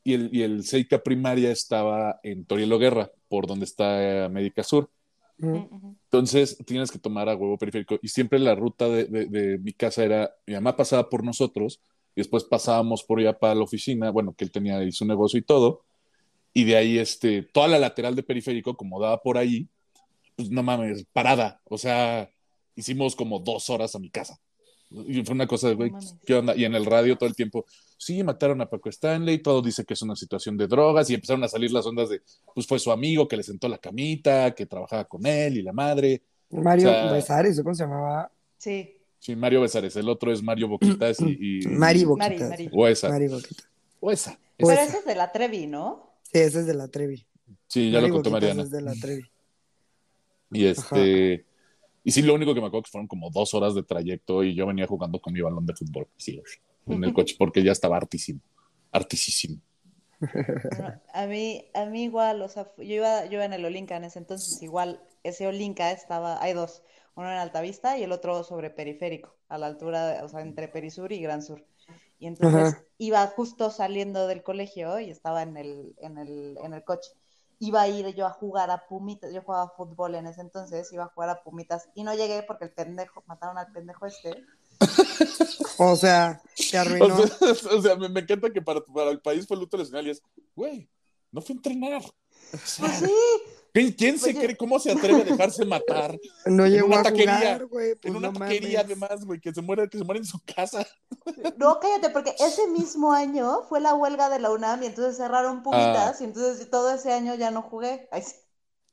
y 0.05 0.13
el, 0.15 0.29
y 0.31 0.43
el 0.43 0.63
Seika 0.65 1.03
primaria 1.03 1.51
estaba 1.51 2.21
en 2.23 2.45
Torielo 2.45 2.79
Guerra, 2.79 3.11
por 3.33 3.47
donde 3.47 3.65
está 3.65 4.27
América 4.27 4.63
Sur. 4.63 4.91
Entonces 6.11 6.59
tienes 6.67 6.91
que 6.91 6.99
tomar 6.99 7.29
a 7.31 7.35
huevo 7.35 7.57
periférico. 7.57 7.99
Y 8.03 8.09
siempre 8.09 8.39
la 8.39 8.55
ruta 8.55 8.89
de, 8.89 9.05
de- 9.07 9.27
de 9.27 9.59
mi 9.59 9.73
casa 9.73 10.05
era, 10.05 10.31
mi 10.47 10.55
mamá 10.55 10.77
pasaba 10.77 11.09
por 11.09 11.25
nosotros 11.25 11.81
y 12.15 12.21
después 12.21 12.45
pasábamos 12.45 13.03
por 13.05 13.19
allá 13.21 13.39
para 13.39 13.55
la 13.55 13.63
oficina, 13.63 14.11
bueno, 14.11 14.35
que 14.37 14.45
él 14.45 14.51
tenía 14.53 14.77
ahí 14.79 14.93
su 14.93 15.07
negocio 15.07 15.39
y 15.39 15.43
todo, 15.43 15.85
y 16.53 16.65
de 16.65 16.77
ahí 16.77 16.99
este, 16.99 17.43
toda 17.43 17.69
la 17.69 17.79
lateral 17.79 18.15
de 18.17 18.23
periférico, 18.23 18.77
como 18.77 19.01
daba 19.01 19.23
por 19.23 19.39
ahí, 19.39 19.69
pues 20.37 20.51
no 20.51 20.63
mames, 20.63 21.07
parada, 21.13 21.63
o 21.65 21.79
sea, 21.79 22.31
hicimos 22.77 23.17
como 23.17 23.39
dos 23.41 23.71
horas 23.71 23.95
a 23.95 23.99
mi 23.99 24.11
casa. 24.11 24.39
Y 25.07 25.25
fue 25.25 25.35
una 25.35 25.47
cosa 25.47 25.69
de, 25.69 25.75
güey, 25.75 25.91
No 25.91 25.97
mames. 25.99 26.15
¿qué 26.27 26.35
onda? 26.35 26.55
Y 26.57 26.65
en 26.65 26.75
el 26.75 26.85
radio 26.87 27.17
todo 27.17 27.29
el 27.29 27.35
tiempo, 27.35 27.65
sí, 27.97 28.23
mataron 28.23 28.61
a 28.61 28.69
Paco 28.69 28.89
Stanley, 28.89 29.39
todo 29.39 29.63
dice 29.63 29.85
que 29.85 29.95
es 29.95 30.03
una 30.03 30.17
situación 30.17 30.57
de 30.57 30.67
drogas, 30.67 31.09
y 31.11 31.15
empezaron 31.15 31.43
a 31.45 31.49
salir 31.49 31.73
las 31.73 31.87
ondas 31.87 32.09
de, 32.09 32.21
pues 32.55 32.67
fue 32.67 32.79
su 32.79 32.93
amigo 32.93 33.27
que 33.29 33.37
le 33.37 33.43
sentó 33.43 33.69
la 33.69 33.79
camita, 33.79 34.55
que 34.55 34.67
trabajaba 34.67 35.05
con 35.05 35.25
él 35.27 35.57
y 35.59 35.63
la 35.63 35.73
madre. 35.73 36.23
Mario 36.51 36.89
O 36.91 36.93
sea- 36.93 37.13
Besares, 37.13 37.59
¿o 37.59 37.63
¿cómo 37.63 37.75
se 37.75 37.85
llamaba? 37.85 38.31
Sí, 38.59 38.97
Sí, 39.19 39.37
Mario 39.37 39.61
Besares, 39.61 39.95
el 39.95 40.09
otro 40.09 40.33
es 40.33 40.43
Mario 40.43 40.67
Boquitas 40.67 41.21
y... 41.21 41.61
y- 41.61 41.67
Mari 41.69 42.05
Boquitas. 42.05 42.49
Mari. 42.51 42.69
O 42.73 42.89
esa, 42.89 43.09
Mari 43.09 43.29
Boquitas. 43.29 43.69
o 44.01 44.11
esa. 44.11 44.37
Pero 44.57 44.71
Esa. 44.73 44.83
ese 44.83 44.97
es 44.99 45.05
de 45.05 45.15
la 45.15 45.31
Trevi, 45.31 45.67
¿no? 45.69 46.17
Sí, 46.25 46.39
ese 46.41 46.59
es 46.61 46.67
de 46.67 46.75
la 46.75 46.89
Trevi. 46.89 47.25
Sí, 47.69 47.93
ya 47.93 47.99
Mari 48.01 48.09
lo 48.09 48.15
contó 48.15 48.31
Boquitas 48.31 48.57
Mariana. 48.57 48.63
es 48.65 48.71
de 48.73 48.83
la 48.83 48.95
Trevi. 48.95 49.23
Y 50.51 50.67
este... 50.67 51.45
Y 52.05 52.11
sí, 52.11 52.23
lo 52.23 52.35
único 52.35 52.55
que 52.55 52.61
me 52.61 52.67
acuerdo 52.67 52.85
que 52.85 52.91
fueron 52.91 53.07
como 53.07 53.31
dos 53.31 53.55
horas 53.55 53.75
de 53.75 53.83
trayecto 53.83 54.43
y 54.43 54.55
yo 54.55 54.67
venía 54.67 54.87
jugando 54.87 55.21
con 55.21 55.33
mi 55.33 55.41
balón 55.41 55.67
de 55.67 55.75
fútbol, 55.75 56.09
sí, 56.17 56.41
en 56.87 57.05
el 57.05 57.13
coche, 57.13 57.37
porque 57.39 57.63
ya 57.63 57.73
estaba 57.73 57.97
hartísimo, 57.97 58.41
hartísimo. 58.91 59.61
a 61.15 61.27
mí, 61.27 61.65
a 61.75 61.87
mí 61.87 62.05
igual, 62.05 62.43
o 62.43 62.49
sea, 62.49 62.71
yo 62.79 62.85
iba, 62.85 63.25
yo 63.27 63.33
iba 63.35 63.45
en 63.45 63.53
el 63.53 63.65
Olinca 63.65 63.97
en 63.97 64.05
ese 64.05 64.19
entonces, 64.19 64.63
igual, 64.63 65.01
ese 65.23 65.47
Olinca 65.47 65.93
estaba, 65.93 66.43
hay 66.43 66.55
dos, 66.55 66.83
uno 67.15 67.31
en 67.31 67.39
Altavista 67.39 67.99
y 67.99 68.03
el 68.03 68.13
otro 68.13 68.43
sobre 68.45 68.71
periférico, 68.71 69.37
a 69.49 69.59
la 69.59 69.67
altura, 69.67 70.21
o 70.25 70.29
sea, 70.29 70.41
entre 70.41 70.69
Perisur 70.69 71.13
y 71.13 71.21
Gran 71.21 71.43
Sur. 71.43 71.65
Y 72.19 72.27
entonces 72.29 72.77
iba 72.99 73.27
justo 73.27 73.71
saliendo 73.71 74.29
del 74.29 74.45
colegio 74.45 75.01
y 75.01 75.11
estaba 75.11 75.43
en 75.43 75.57
el, 75.57 75.95
en 75.99 76.19
el, 76.19 76.57
en 76.63 76.73
el 76.73 76.85
coche. 76.85 77.11
Iba 77.63 77.83
a 77.83 77.89
ir 77.89 78.13
yo 78.17 78.27
a 78.27 78.31
jugar 78.31 78.73
a 78.73 78.89
Pumitas, 78.89 79.33
yo 79.33 79.41
jugaba 79.43 79.73
fútbol 79.77 80.17
en 80.17 80.27
ese 80.27 80.41
entonces, 80.41 80.93
iba 80.93 81.05
a 81.05 81.09
jugar 81.15 81.31
a 81.31 81.45
Pumitas 81.45 81.89
y 81.95 82.03
no 82.03 82.13
llegué 82.13 82.43
porque 82.43 82.65
el 82.65 82.73
pendejo, 82.73 83.23
mataron 83.27 83.57
al 83.57 83.71
pendejo 83.71 84.05
este 84.07 84.45
o 85.79 85.95
sea, 85.95 86.43
se 86.55 86.77
arruinó. 86.77 87.17
O 87.77 87.83
sea, 87.83 87.95
me, 87.95 88.21
encanta 88.21 88.51
que 88.51 88.61
para, 88.61 88.85
para, 88.85 89.11
el 89.13 89.21
país 89.21 89.47
fue 89.47 89.57
luto 89.57 89.77
nacional 89.77 90.09
y 90.09 90.11
es, 90.11 90.23
güey, 90.57 90.91
no 91.31 91.41
fue 91.41 91.55
a 91.55 91.57
entrenar. 91.59 92.03
pues 92.51 92.63
sí. 92.99 93.15
¿Quién, 93.73 94.19
se 94.19 94.35
cree? 94.35 94.55
¿Cómo 94.57 94.79
se 94.79 94.93
atreve 94.93 95.23
a 95.23 95.25
dejarse 95.25 95.65
matar? 95.65 96.19
No 96.47 96.67
llegó 96.67 96.95
a 96.95 97.05
jugar, 97.05 97.67
güey. 97.67 97.95
Pues 97.95 98.05
en 98.05 98.17
una 98.17 98.31
no 98.31 98.39
taquería, 98.39 98.81
además, 98.81 99.25
güey, 99.25 99.41
que 99.41 99.53
se 99.53 99.63
muere, 99.63 99.89
que 99.89 99.97
se 99.97 100.05
muere 100.05 100.21
en 100.21 100.27
su 100.27 100.39
casa. 100.45 100.87
No, 101.57 101.79
cállate, 101.81 102.11
porque 102.11 102.35
ese 102.39 102.69
mismo 102.69 103.13
año 103.13 103.63
fue 103.69 103.81
la 103.81 103.95
huelga 103.95 104.29
de 104.29 104.41
la 104.41 104.51
UNAM 104.51 104.83
y 104.83 104.87
entonces 104.87 105.17
cerraron 105.17 105.63
Pumitas 105.63 106.17
ah. 106.21 106.23
y 106.23 106.25
entonces 106.25 106.69
todo 106.69 106.93
ese 106.93 107.13
año 107.13 107.35
ya 107.37 107.51
no 107.51 107.63
jugué. 107.63 108.09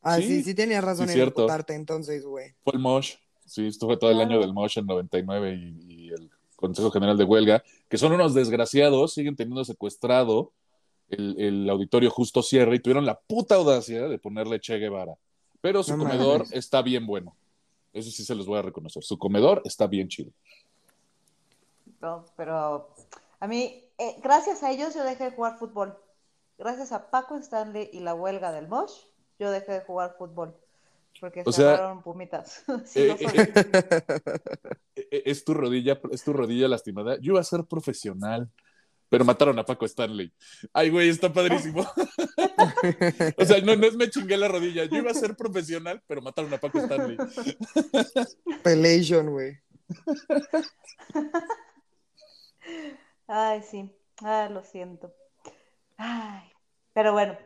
Ah, 0.02 0.18
sí, 0.18 0.44
sí, 0.44 0.54
tenías 0.54 0.84
razón 0.84 1.10
en 1.10 1.32
contarte 1.32 1.74
entonces, 1.74 2.24
güey. 2.24 2.54
Fue 2.64 2.74
el 2.74 2.80
Mosh. 2.80 3.16
Sí, 3.46 3.68
estuve 3.68 3.98
todo 3.98 4.12
el 4.12 4.22
año 4.22 4.40
del 4.40 4.54
Motion 4.54 4.86
99 4.86 5.54
y, 5.56 6.06
y, 6.06 6.10
el 6.10 6.30
Consejo 6.56 6.92
General 6.92 7.18
de 7.18 7.24
Huelga, 7.24 7.64
que 7.88 7.98
son 7.98 8.12
unos 8.12 8.34
desgraciados, 8.34 9.14
siguen 9.14 9.36
teniendo 9.36 9.66
secuestrado 9.66 10.52
el, 11.10 11.40
el, 11.40 11.70
auditorio 11.70 12.10
Justo 12.10 12.42
Sierra 12.42 12.76
y 12.76 12.80
tuvieron 12.80 13.06
la 13.06 13.20
puta 13.20 13.56
audacia 13.56 14.08
de 14.08 14.20
ponerle 14.20 14.60
Che 14.60 14.78
Guevara. 14.78 15.16
Pero 15.62 15.84
su 15.84 15.98
comedor 15.98 16.46
está 16.52 16.82
bien 16.82 17.06
bueno. 17.06 17.36
Eso 17.92 18.12
sí 18.12 18.24
se 18.24 18.36
los 18.36 18.46
voy 18.46 18.60
a 18.60 18.62
reconocer. 18.62 19.04
Su 19.04 19.18
comedor 19.18 19.62
está 19.66 19.88
bien 19.88 20.08
chido. 20.08 20.32
No, 22.02 22.26
pero 22.38 22.94
a 23.40 23.48
mí, 23.48 23.84
eh, 23.98 24.16
gracias 24.24 24.64
a 24.64 24.72
ellos 24.72 24.96
yo 24.96 25.04
dejé 25.04 25.26
de 25.26 25.32
jugar 25.32 25.58
fútbol. 25.58 25.98
Gracias 26.58 26.92
a 26.92 27.10
Paco 27.10 27.38
Stanley 27.38 27.90
y 27.94 28.00
la 28.00 28.14
huelga 28.14 28.52
del 28.52 28.68
Mosh, 28.68 28.92
yo 29.40 29.50
dejé 29.52 29.74
de 29.74 29.82
jugar 29.82 30.16
fútbol. 30.18 30.56
Porque 31.20 31.44
o 31.46 31.52
cerraron 31.52 32.02
pumitas. 32.02 32.64
Eh, 32.96 33.16
eh, 34.96 35.06
eh, 35.12 35.24
es 35.26 35.44
tu 35.44 35.54
rodilla, 35.54 36.00
es 36.12 36.24
tu 36.24 36.34
rodilla 36.34 36.68
lastimada. 36.68 37.18
Yo 37.20 37.34
iba 37.34 37.40
a 37.40 37.44
ser 37.44 37.66
profesional, 37.66 38.50
pero 39.10 39.26
mataron 39.26 39.58
a 39.60 39.66
Paco 39.66 39.86
Stanley. 39.86 40.32
Ay, 40.72 40.90
güey, 40.90 41.10
está 41.10 41.34
padrísimo. 41.34 41.82
o 43.38 43.46
sea, 43.46 43.60
no, 43.62 43.76
no 43.76 43.88
es 43.88 43.96
me 43.96 44.10
chingué 44.10 44.38
la 44.38 44.48
rodilla. 44.48 44.86
Yo 44.86 44.98
iba 44.98 45.12
a 45.12 45.16
ser 45.16 45.36
profesional, 45.36 46.02
pero 46.08 46.22
mataron 46.22 46.54
a 46.54 46.60
Paco 46.60 46.80
Stanley. 46.80 47.18
Pelation, 48.64 49.32
güey. 49.32 49.58
Ay, 53.28 53.64
sí. 53.64 53.92
Ah, 54.22 54.48
lo 54.52 54.64
siento. 54.64 55.14
Ay, 55.98 56.44
pero 56.94 57.14
bueno, 57.14 57.38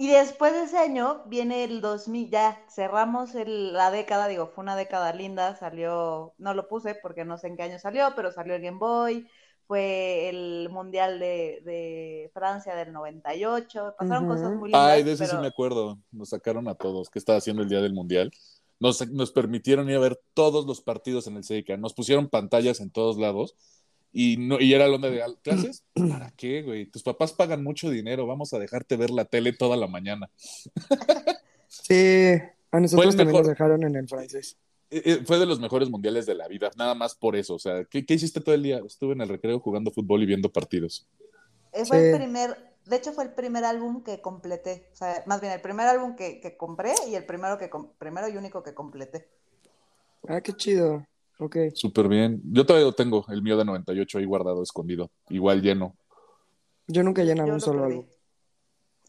y 0.00 0.08
después 0.08 0.54
de 0.54 0.62
ese 0.62 0.78
año 0.78 1.24
viene 1.26 1.62
el 1.64 1.82
2000, 1.82 2.30
ya 2.30 2.58
cerramos 2.70 3.34
la 3.34 3.90
década, 3.90 4.28
digo, 4.28 4.46
fue 4.46 4.62
una 4.62 4.74
década 4.74 5.12
linda, 5.12 5.56
salió, 5.56 6.32
no 6.38 6.54
lo 6.54 6.68
puse 6.68 6.94
porque 6.94 7.26
no 7.26 7.36
sé 7.36 7.48
en 7.48 7.56
qué 7.58 7.64
año 7.64 7.78
salió, 7.78 8.14
pero 8.16 8.32
salió 8.32 8.54
el 8.54 8.62
Game 8.62 8.78
Boy, 8.78 9.28
fue 9.70 10.28
el 10.28 10.68
Mundial 10.68 11.20
de, 11.20 12.28
Francia 12.34 12.74
del 12.74 12.92
98, 12.92 13.94
pasaron 13.96 14.26
cosas 14.26 14.50
muy 14.56 14.70
lindas. 14.70 14.82
Ay, 14.84 15.04
de 15.04 15.12
eso 15.12 15.24
sí 15.24 15.36
me 15.36 15.46
acuerdo, 15.46 15.96
nos 16.10 16.30
sacaron 16.30 16.66
a 16.66 16.74
todos, 16.74 17.08
¿qué 17.08 17.20
estaba 17.20 17.38
haciendo 17.38 17.62
el 17.62 17.68
día 17.68 17.80
del 17.80 17.92
Mundial? 17.92 18.32
Nos, 18.80 19.08
nos 19.10 19.30
permitieron 19.30 19.88
ir 19.88 19.94
a 19.94 20.00
ver 20.00 20.20
todos 20.34 20.66
los 20.66 20.80
partidos 20.80 21.28
en 21.28 21.36
el 21.36 21.44
Seika, 21.44 21.76
nos 21.76 21.94
pusieron 21.94 22.28
pantallas 22.28 22.80
en 22.80 22.90
todos 22.90 23.16
lados 23.16 23.54
y, 24.12 24.38
no, 24.38 24.58
y 24.58 24.74
era 24.74 24.88
la 24.88 24.96
onda 24.96 25.08
de 25.08 25.22
clases. 25.40 25.84
¿Para 25.94 26.32
qué, 26.32 26.62
güey? 26.62 26.86
Tus 26.86 27.04
papás 27.04 27.32
pagan 27.32 27.62
mucho 27.62 27.90
dinero, 27.90 28.26
vamos 28.26 28.52
a 28.52 28.58
dejarte 28.58 28.96
ver 28.96 29.10
la 29.10 29.24
tele 29.24 29.52
toda 29.52 29.76
la 29.76 29.86
mañana. 29.86 30.32
sí, 31.68 32.32
a 32.72 32.80
nosotros 32.80 33.14
también 33.14 33.38
nos 33.38 33.46
dejaron 33.46 33.84
en 33.84 33.94
el 33.94 34.08
francés. 34.08 34.56
Eh, 34.90 35.22
fue 35.24 35.38
de 35.38 35.46
los 35.46 35.60
mejores 35.60 35.88
mundiales 35.88 36.26
de 36.26 36.34
la 36.34 36.48
vida, 36.48 36.70
nada 36.76 36.94
más 36.94 37.14
por 37.14 37.36
eso. 37.36 37.54
O 37.54 37.58
sea, 37.58 37.84
¿qué, 37.84 38.04
qué 38.04 38.14
hiciste 38.14 38.40
todo 38.40 38.54
el 38.54 38.62
día? 38.62 38.80
Estuve 38.84 39.12
en 39.12 39.20
el 39.20 39.28
recreo 39.28 39.60
jugando 39.60 39.92
fútbol 39.92 40.22
y 40.22 40.26
viendo 40.26 40.50
partidos. 40.50 41.06
Eh, 41.72 41.84
fue 41.84 42.10
el 42.10 42.16
primer, 42.16 42.74
de 42.86 42.96
hecho 42.96 43.12
fue 43.12 43.24
el 43.24 43.32
primer 43.32 43.64
álbum 43.64 44.02
que 44.02 44.20
completé. 44.20 44.88
O 44.92 44.96
sea, 44.96 45.22
más 45.26 45.40
bien 45.40 45.52
el 45.52 45.60
primer 45.60 45.86
álbum 45.86 46.16
que, 46.16 46.40
que 46.40 46.56
compré 46.56 46.92
y 47.08 47.14
el 47.14 47.24
primero, 47.24 47.56
que, 47.56 47.70
primero 47.98 48.28
y 48.28 48.36
único 48.36 48.62
que 48.64 48.74
completé. 48.74 49.28
Ah, 50.26 50.40
qué 50.40 50.52
chido. 50.54 51.06
Ok. 51.38 51.56
Súper 51.74 52.08
bien. 52.08 52.42
Yo 52.44 52.66
todavía 52.66 52.90
tengo 52.92 53.24
el 53.28 53.42
mío 53.42 53.56
de 53.56 53.64
98 53.64 54.18
ahí 54.18 54.24
guardado, 54.24 54.62
escondido. 54.62 55.10
Igual 55.28 55.62
lleno. 55.62 55.96
Yo 56.86 57.02
nunca 57.02 57.22
lleno 57.22 57.44
un 57.44 57.60
solo 57.60 57.84
algo. 57.84 58.06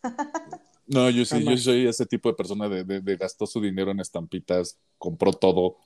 No, 0.92 1.10
yo 1.10 1.24
sí, 1.24 1.44
yo 1.44 1.58
soy 1.58 1.88
ese 1.88 2.06
tipo 2.06 2.30
de 2.30 2.36
persona 2.36 2.68
de, 2.68 2.84
de, 2.84 3.16
gastó 3.16 3.46
su 3.46 3.62
dinero 3.62 3.92
en 3.92 4.02
estampitas, 4.02 4.78
compró 4.98 5.32
todo 5.32 5.78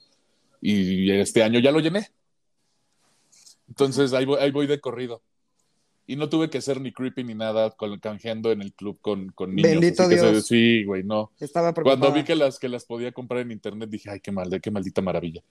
y 0.61 1.11
este 1.11 1.43
año 1.43 1.59
ya 1.59 1.71
lo 1.71 1.79
llené. 1.79 2.09
Entonces 3.67 4.13
ahí 4.13 4.25
voy, 4.25 4.39
ahí 4.39 4.51
voy 4.51 4.65
de 4.65 4.79
corrido. 4.79 5.21
Y 6.07 6.15
no 6.15 6.29
tuve 6.29 6.49
que 6.49 6.61
ser 6.61 6.81
ni 6.81 6.91
creepy 6.91 7.23
ni 7.23 7.35
nada 7.35 7.71
con, 7.71 7.99
canjeando 7.99 8.51
en 8.51 8.61
el 8.61 8.73
club 8.73 8.99
con, 8.99 9.29
con 9.29 9.53
niños. 9.53 9.71
Bendito 9.71 10.07
Dios. 10.07 10.47
sí, 10.47 10.83
güey, 10.83 11.03
no. 11.03 11.31
Estaba 11.39 11.73
Cuando 11.73 12.11
vi 12.11 12.23
que 12.23 12.35
las, 12.35 12.57
que 12.57 12.69
las 12.69 12.85
podía 12.85 13.11
comprar 13.11 13.41
en 13.41 13.51
internet 13.51 13.89
dije, 13.89 14.09
ay, 14.09 14.19
qué 14.19 14.31
mal, 14.31 14.59
qué 14.59 14.71
maldita 14.71 15.01
maravilla. 15.01 15.43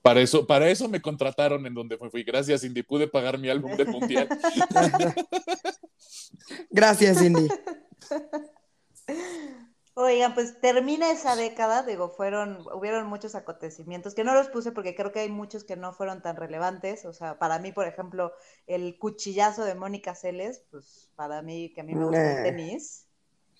Para 0.00 0.20
eso, 0.20 0.46
para 0.46 0.68
eso 0.68 0.88
me 0.88 1.00
contrataron 1.00 1.66
en 1.66 1.74
donde 1.74 1.96
fui. 1.96 2.22
Gracias, 2.22 2.64
Indy. 2.64 2.82
Pude 2.82 3.08
pagar 3.08 3.38
mi 3.38 3.48
álbum 3.48 3.76
del 3.76 3.88
mundial. 3.88 4.28
Gracias, 6.70 7.22
Indy. 7.22 7.48
Oigan, 9.94 10.32
pues 10.34 10.58
termina 10.58 11.10
esa 11.10 11.36
década, 11.36 11.82
digo, 11.82 12.08
fueron, 12.08 12.66
hubieron 12.72 13.06
muchos 13.08 13.34
acontecimientos 13.34 14.14
que 14.14 14.24
no 14.24 14.32
los 14.32 14.48
puse 14.48 14.72
porque 14.72 14.94
creo 14.94 15.12
que 15.12 15.20
hay 15.20 15.28
muchos 15.28 15.64
que 15.64 15.76
no 15.76 15.92
fueron 15.92 16.22
tan 16.22 16.36
relevantes. 16.36 17.04
O 17.04 17.12
sea, 17.12 17.38
para 17.38 17.58
mí, 17.58 17.72
por 17.72 17.86
ejemplo, 17.86 18.32
el 18.66 18.98
cuchillazo 18.98 19.64
de 19.64 19.74
Mónica 19.74 20.14
Celes, 20.14 20.64
pues 20.70 21.10
para 21.14 21.42
mí, 21.42 21.72
que 21.74 21.82
a 21.82 21.84
mí 21.84 21.94
me 21.94 22.06
gusta 22.06 22.38
el 22.38 22.42
tenis, 22.44 23.06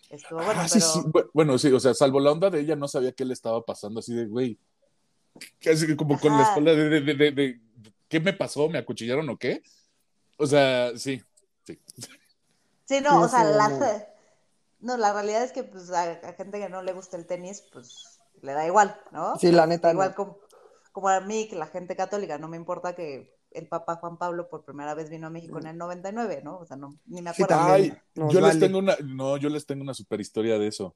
estuvo 0.09 0.43
bueno, 0.43 0.63
ah, 0.63 0.67
pero... 0.73 1.31
Bueno, 1.35 1.59
sí, 1.59 1.71
o 1.71 1.81
sea, 1.81 1.93
salvo 1.93 2.19
la 2.19 2.33
onda 2.33 2.49
de 2.49 2.61
ella, 2.61 2.77
no 2.77 2.89
sabía 2.89 3.13
qué 3.13 3.27
le 3.27 3.35
estaba 3.35 3.63
pasando, 3.63 4.01
así 4.01 4.15
de, 4.15 4.25
güey, 4.25 4.59
casi 5.61 5.95
como 5.97 6.19
con 6.19 6.35
la 6.35 6.45
escuela 6.45 6.73
de, 6.73 7.01
de, 7.01 7.31
de, 7.31 7.61
¿qué 8.09 8.21
me 8.21 8.33
pasó? 8.33 8.71
¿Me 8.71 8.79
acuchillaron 8.79 9.29
o 9.29 9.37
qué? 9.37 9.63
O 10.39 10.47
sea, 10.47 10.97
sí, 10.97 11.23
sí. 11.65 11.79
Sí, 12.87 13.01
no, 13.03 13.21
o 13.21 13.29
sea, 13.29 13.45
la, 13.45 14.09
no, 14.83 14.97
la 14.97 15.13
realidad 15.13 15.43
es 15.43 15.53
que 15.53 15.65
pues 15.65 15.91
a, 15.91 16.17
gente 16.35 16.59
que 16.59 16.69
no 16.69 16.83
le 16.83 16.93
gusta 16.93 17.17
el 17.17 17.27
tenis, 17.27 17.65
pues 17.73 18.21
le 18.43 18.53
da 18.53 18.67
igual, 18.67 18.95
¿no? 19.13 19.39
Sí, 19.39 19.51
la 19.51 19.67
neta. 19.67 19.91
Igual 19.91 20.15
como, 20.15 20.39
como 20.93 21.09
a 21.09 21.21
mí, 21.21 21.49
que 21.49 21.57
la 21.57 21.67
gente 21.67 21.97
católica, 21.97 22.39
no 22.39 22.49
me 22.49 22.57
importa 22.57 22.95
que 22.95 23.35
el 23.53 23.69
Papa 23.69 23.97
Juan 23.97 24.19
Pablo 24.19 24.49
por 24.49 24.65
primera 24.65 24.95
vez 24.95 25.09
vino 25.11 25.27
a 25.27 25.31
México 25.31 25.59
en 25.59 25.67
el 25.67 25.79
99, 25.79 26.43
¿no? 26.45 26.59
O 26.59 26.67
sea, 26.67 26.77
no, 26.77 26.99
ni 27.07 27.23
me 27.23 27.31
acuerdo. 27.31 27.55
Ay, 27.59 27.95
yo 28.15 28.41
les 28.41 28.59
tengo 28.59 28.79
una, 28.79 28.97
no, 29.05 29.37
yo 29.37 29.49
les 29.49 29.67
tengo 29.67 29.83
una 29.83 29.95
super 29.95 30.21
historia 30.21 30.59
de 30.59 30.69
eso 30.69 30.95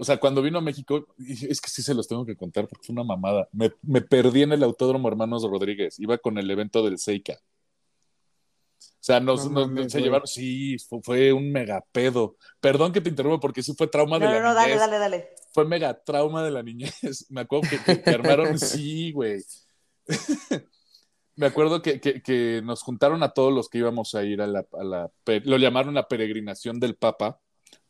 o 0.00 0.04
sea, 0.04 0.18
cuando 0.18 0.40
vino 0.40 0.58
a 0.58 0.62
México, 0.62 1.06
es 1.18 1.60
que 1.60 1.68
sí 1.68 1.82
se 1.82 1.92
los 1.92 2.08
tengo 2.08 2.24
que 2.24 2.34
contar 2.34 2.66
porque 2.66 2.86
fue 2.86 2.94
una 2.94 3.04
mamada. 3.04 3.48
Me, 3.52 3.72
me 3.82 4.00
perdí 4.00 4.42
en 4.42 4.52
el 4.52 4.62
Autódromo 4.62 5.08
Hermanos 5.08 5.42
Rodríguez, 5.42 5.98
iba 5.98 6.16
con 6.16 6.38
el 6.38 6.50
evento 6.50 6.82
del 6.82 6.98
Seika. 6.98 7.38
O 9.00 9.02
sea, 9.02 9.18
nos, 9.18 9.48
se 9.88 10.00
llevaron, 10.02 10.26
sí, 10.26 10.76
fue, 11.02 11.32
un 11.32 11.50
megapedo. 11.50 12.36
Perdón 12.60 12.92
que 12.92 13.00
te 13.00 13.08
interrumpa 13.08 13.40
porque 13.40 13.62
sí 13.62 13.72
fue 13.74 13.86
trauma 13.86 14.18
de 14.18 14.26
la 14.26 14.32
niñez. 14.32 14.42
No, 14.42 14.48
no, 14.50 14.54
dale, 14.54 14.76
dale, 14.76 14.98
dale. 14.98 15.28
Fue 15.52 15.64
mega 15.64 15.94
trauma 15.94 16.44
de 16.44 16.50
la 16.50 16.62
niñez. 16.62 16.94
Me 17.30 17.40
acuerdo 17.40 17.68
que, 17.70 18.02
que, 18.02 18.10
armaron, 18.10 18.58
sí, 18.58 19.12
güey. 19.12 19.42
Me 21.36 21.46
acuerdo 21.46 21.80
que, 21.80 21.98
que, 21.98 22.60
nos 22.62 22.82
juntaron 22.82 23.22
a 23.22 23.30
todos 23.30 23.52
los 23.54 23.70
que 23.70 23.78
íbamos 23.78 24.14
a 24.14 24.22
ir 24.22 24.42
a 24.42 24.46
la, 24.46 24.66
a 24.72 24.84
la, 24.84 25.10
lo 25.44 25.56
llamaron 25.56 25.94
la 25.94 26.06
peregrinación 26.06 26.78
del 26.78 26.96
Papa 26.96 27.40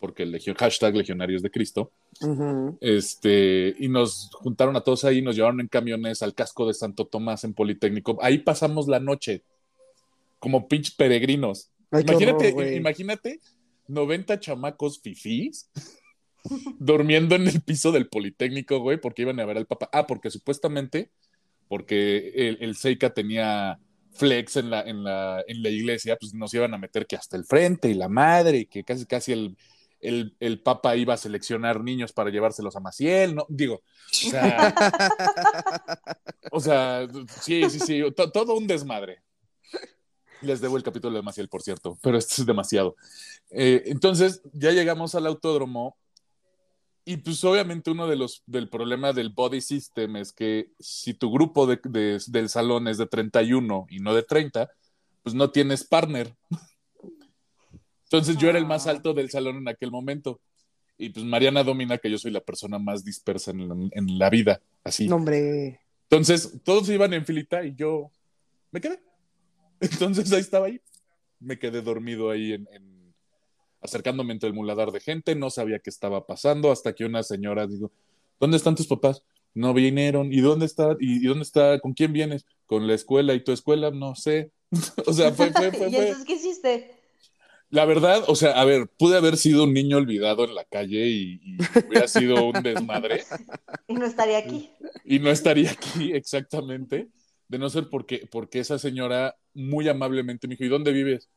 porque 0.00 0.22
el 0.22 0.32
legion, 0.32 0.56
hashtag 0.56 0.96
Legionarios 0.96 1.42
de 1.42 1.50
Cristo, 1.50 1.92
este, 2.80 3.76
y 3.78 3.88
nos 3.88 4.30
juntaron 4.32 4.74
a 4.76 4.80
todos 4.80 5.04
ahí, 5.04 5.20
nos 5.20 5.36
llevaron 5.36 5.60
en 5.60 5.68
camiones 5.68 6.22
al 6.22 6.34
casco 6.34 6.66
de 6.66 6.74
Santo 6.74 7.06
Tomás 7.06 7.44
en 7.44 7.52
Politécnico. 7.54 8.18
Ahí 8.22 8.38
pasamos 8.38 8.88
la 8.88 8.98
noche, 8.98 9.44
como 10.40 10.66
pinch 10.66 10.96
peregrinos. 10.96 11.70
imagínate, 11.92 12.52
imagínate 12.76 13.40
90 13.86 14.40
chamacos 14.40 15.00
fifís 15.00 15.70
durmiendo 16.78 17.34
en 17.36 17.46
el 17.46 17.60
piso 17.60 17.92
del 17.92 18.08
Politécnico, 18.08 18.78
güey, 18.80 19.00
porque 19.00 19.22
iban 19.22 19.38
a 19.40 19.44
ver 19.44 19.56
al 19.58 19.66
papá. 19.66 19.88
Ah, 19.92 20.06
porque 20.06 20.30
supuestamente, 20.30 21.10
porque 21.68 22.32
el, 22.34 22.58
el 22.60 22.76
Seika 22.76 23.10
tenía 23.10 23.78
flex 24.12 24.56
en 24.56 24.70
la, 24.70 24.80
en 24.82 25.04
la, 25.04 25.44
en 25.46 25.62
la 25.62 25.68
iglesia, 25.68 26.16
pues 26.16 26.34
nos 26.34 26.52
iban 26.54 26.74
a 26.74 26.78
meter 26.78 27.06
que 27.06 27.16
hasta 27.16 27.36
el 27.36 27.44
frente 27.44 27.88
y 27.88 27.94
la 27.94 28.08
madre, 28.08 28.58
y 28.58 28.66
que 28.66 28.82
casi 28.82 29.06
casi 29.06 29.32
el, 29.32 29.56
el, 30.00 30.34
el 30.40 30.60
Papa 30.62 30.96
iba 30.96 31.14
a 31.14 31.18
seleccionar 31.18 31.82
niños 31.84 32.12
para 32.12 32.30
llevárselos 32.30 32.74
a 32.76 32.80
Maciel, 32.80 33.34
¿no? 33.34 33.46
Digo, 33.48 33.74
o 33.76 34.30
sea, 34.30 34.74
o 36.52 36.60
sea 36.60 37.06
sí, 37.42 37.68
sí, 37.70 37.78
sí, 37.80 38.02
to- 38.16 38.30
todo 38.32 38.56
un 38.56 38.66
desmadre. 38.66 39.22
Les 40.42 40.60
debo 40.60 40.76
el 40.76 40.82
capítulo 40.82 41.16
de 41.16 41.22
Maciel, 41.22 41.48
por 41.48 41.62
cierto, 41.62 41.98
pero 42.02 42.16
esto 42.16 42.34
es 42.38 42.46
demasiado. 42.46 42.96
Eh, 43.50 43.82
entonces, 43.86 44.42
ya 44.52 44.70
llegamos 44.72 45.14
al 45.14 45.26
autódromo 45.26 45.96
y 47.04 47.16
pues 47.18 47.42
obviamente 47.44 47.90
uno 47.90 48.06
de 48.06 48.16
los 48.16 48.42
del 48.46 48.68
problema 48.68 49.12
del 49.12 49.30
body 49.30 49.60
system 49.60 50.16
es 50.16 50.32
que 50.32 50.70
si 50.78 51.12
tu 51.14 51.30
grupo 51.30 51.66
de- 51.66 51.80
de- 51.84 52.20
del 52.28 52.48
salón 52.48 52.88
es 52.88 52.98
de 52.98 53.06
31 53.06 53.86
y 53.90 53.98
no 54.00 54.14
de 54.14 54.22
30, 54.22 54.70
pues 55.22 55.34
no 55.34 55.50
tienes 55.50 55.84
partner. 55.84 56.34
Entonces 58.04 58.36
yo 58.38 58.48
era 58.48 58.58
el 58.58 58.66
más 58.66 58.86
Ah. 58.86 58.90
alto 58.90 59.14
del 59.14 59.30
salón 59.30 59.56
en 59.56 59.68
aquel 59.68 59.90
momento. 59.90 60.40
Y 60.98 61.10
pues 61.10 61.24
Mariana 61.24 61.62
domina 61.64 61.98
que 61.98 62.10
yo 62.10 62.18
soy 62.18 62.30
la 62.30 62.40
persona 62.40 62.78
más 62.78 63.04
dispersa 63.04 63.50
en 63.52 63.68
la, 63.68 63.74
en 63.92 64.18
la 64.18 64.28
vida, 64.30 64.60
así. 64.84 65.08
No, 65.08 65.16
hombre. 65.16 65.80
Entonces 66.04 66.60
todos 66.64 66.88
iban 66.90 67.12
en 67.14 67.24
filita 67.24 67.64
y 67.64 67.74
yo 67.74 68.10
me 68.72 68.80
quedé. 68.80 69.00
Entonces 69.80 70.32
ahí 70.32 70.40
estaba 70.40 70.66
ahí. 70.66 70.80
Me 71.38 71.58
quedé 71.58 71.80
dormido 71.82 72.30
ahí 72.30 72.52
en, 72.52 72.68
en- 72.72 73.14
acercándome 73.80 74.32
entre 74.32 74.48
el 74.48 74.54
muladar 74.54 74.92
de 74.92 75.00
gente. 75.00 75.34
No 75.34 75.50
sabía 75.50 75.78
qué 75.78 75.90
estaba 75.90 76.26
pasando 76.26 76.70
hasta 76.70 76.94
que 76.94 77.04
una 77.04 77.22
señora 77.22 77.66
dijo, 77.66 77.90
¿dónde 78.38 78.56
están 78.58 78.74
tus 78.74 78.86
papás? 78.86 79.22
No 79.54 79.72
vinieron. 79.74 80.32
¿Y 80.32 80.40
dónde 80.40 80.66
está? 80.66 80.96
¿Y, 81.00 81.24
y 81.24 81.26
dónde 81.28 81.42
está? 81.44 81.78
¿Con 81.80 81.94
quién 81.94 82.12
vienes? 82.12 82.44
Con 82.66 82.86
la 82.86 82.94
escuela 82.94 83.34
y 83.34 83.42
tu 83.42 83.52
escuela, 83.52 83.90
no 83.90 84.14
sé. 84.14 84.50
o 85.06 85.12
sea, 85.12 85.32
fue, 85.32 85.50
fue, 85.50 85.72
fue, 85.72 85.88
¿Y 85.90 85.94
fue. 85.94 86.08
entonces 86.08 86.24
qué 86.26 86.34
hiciste? 86.34 86.90
La 87.72 87.84
verdad, 87.84 88.24
o 88.26 88.34
sea, 88.34 88.50
a 88.60 88.64
ver, 88.64 88.88
pude 88.98 89.16
haber 89.16 89.36
sido 89.36 89.62
un 89.62 89.72
niño 89.72 89.96
olvidado 89.96 90.44
en 90.44 90.56
la 90.56 90.64
calle 90.64 91.06
y, 91.06 91.40
y 91.40 91.56
hubiera 91.86 92.08
sido 92.08 92.44
un 92.44 92.60
desmadre 92.64 93.22
Y 93.86 93.94
no 93.94 94.06
estaría 94.06 94.38
aquí. 94.38 94.70
y 95.04 95.20
no 95.20 95.30
estaría 95.30 95.70
aquí 95.70 96.12
exactamente, 96.12 97.06
de 97.46 97.58
no 97.58 97.70
ser 97.70 97.88
porque, 97.88 98.26
porque 98.28 98.58
esa 98.58 98.76
señora 98.80 99.36
muy 99.54 99.88
amablemente 99.88 100.46
me 100.48 100.54
dijo, 100.54 100.64
¿y 100.64 100.68
dónde 100.68 100.92
vives? 100.92 101.28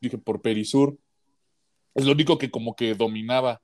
Dije, 0.00 0.18
por 0.18 0.40
Perisur. 0.42 0.96
Es 1.94 2.04
lo 2.04 2.12
único 2.12 2.38
que 2.38 2.50
como 2.50 2.74
que 2.74 2.94
dominaba. 2.94 3.60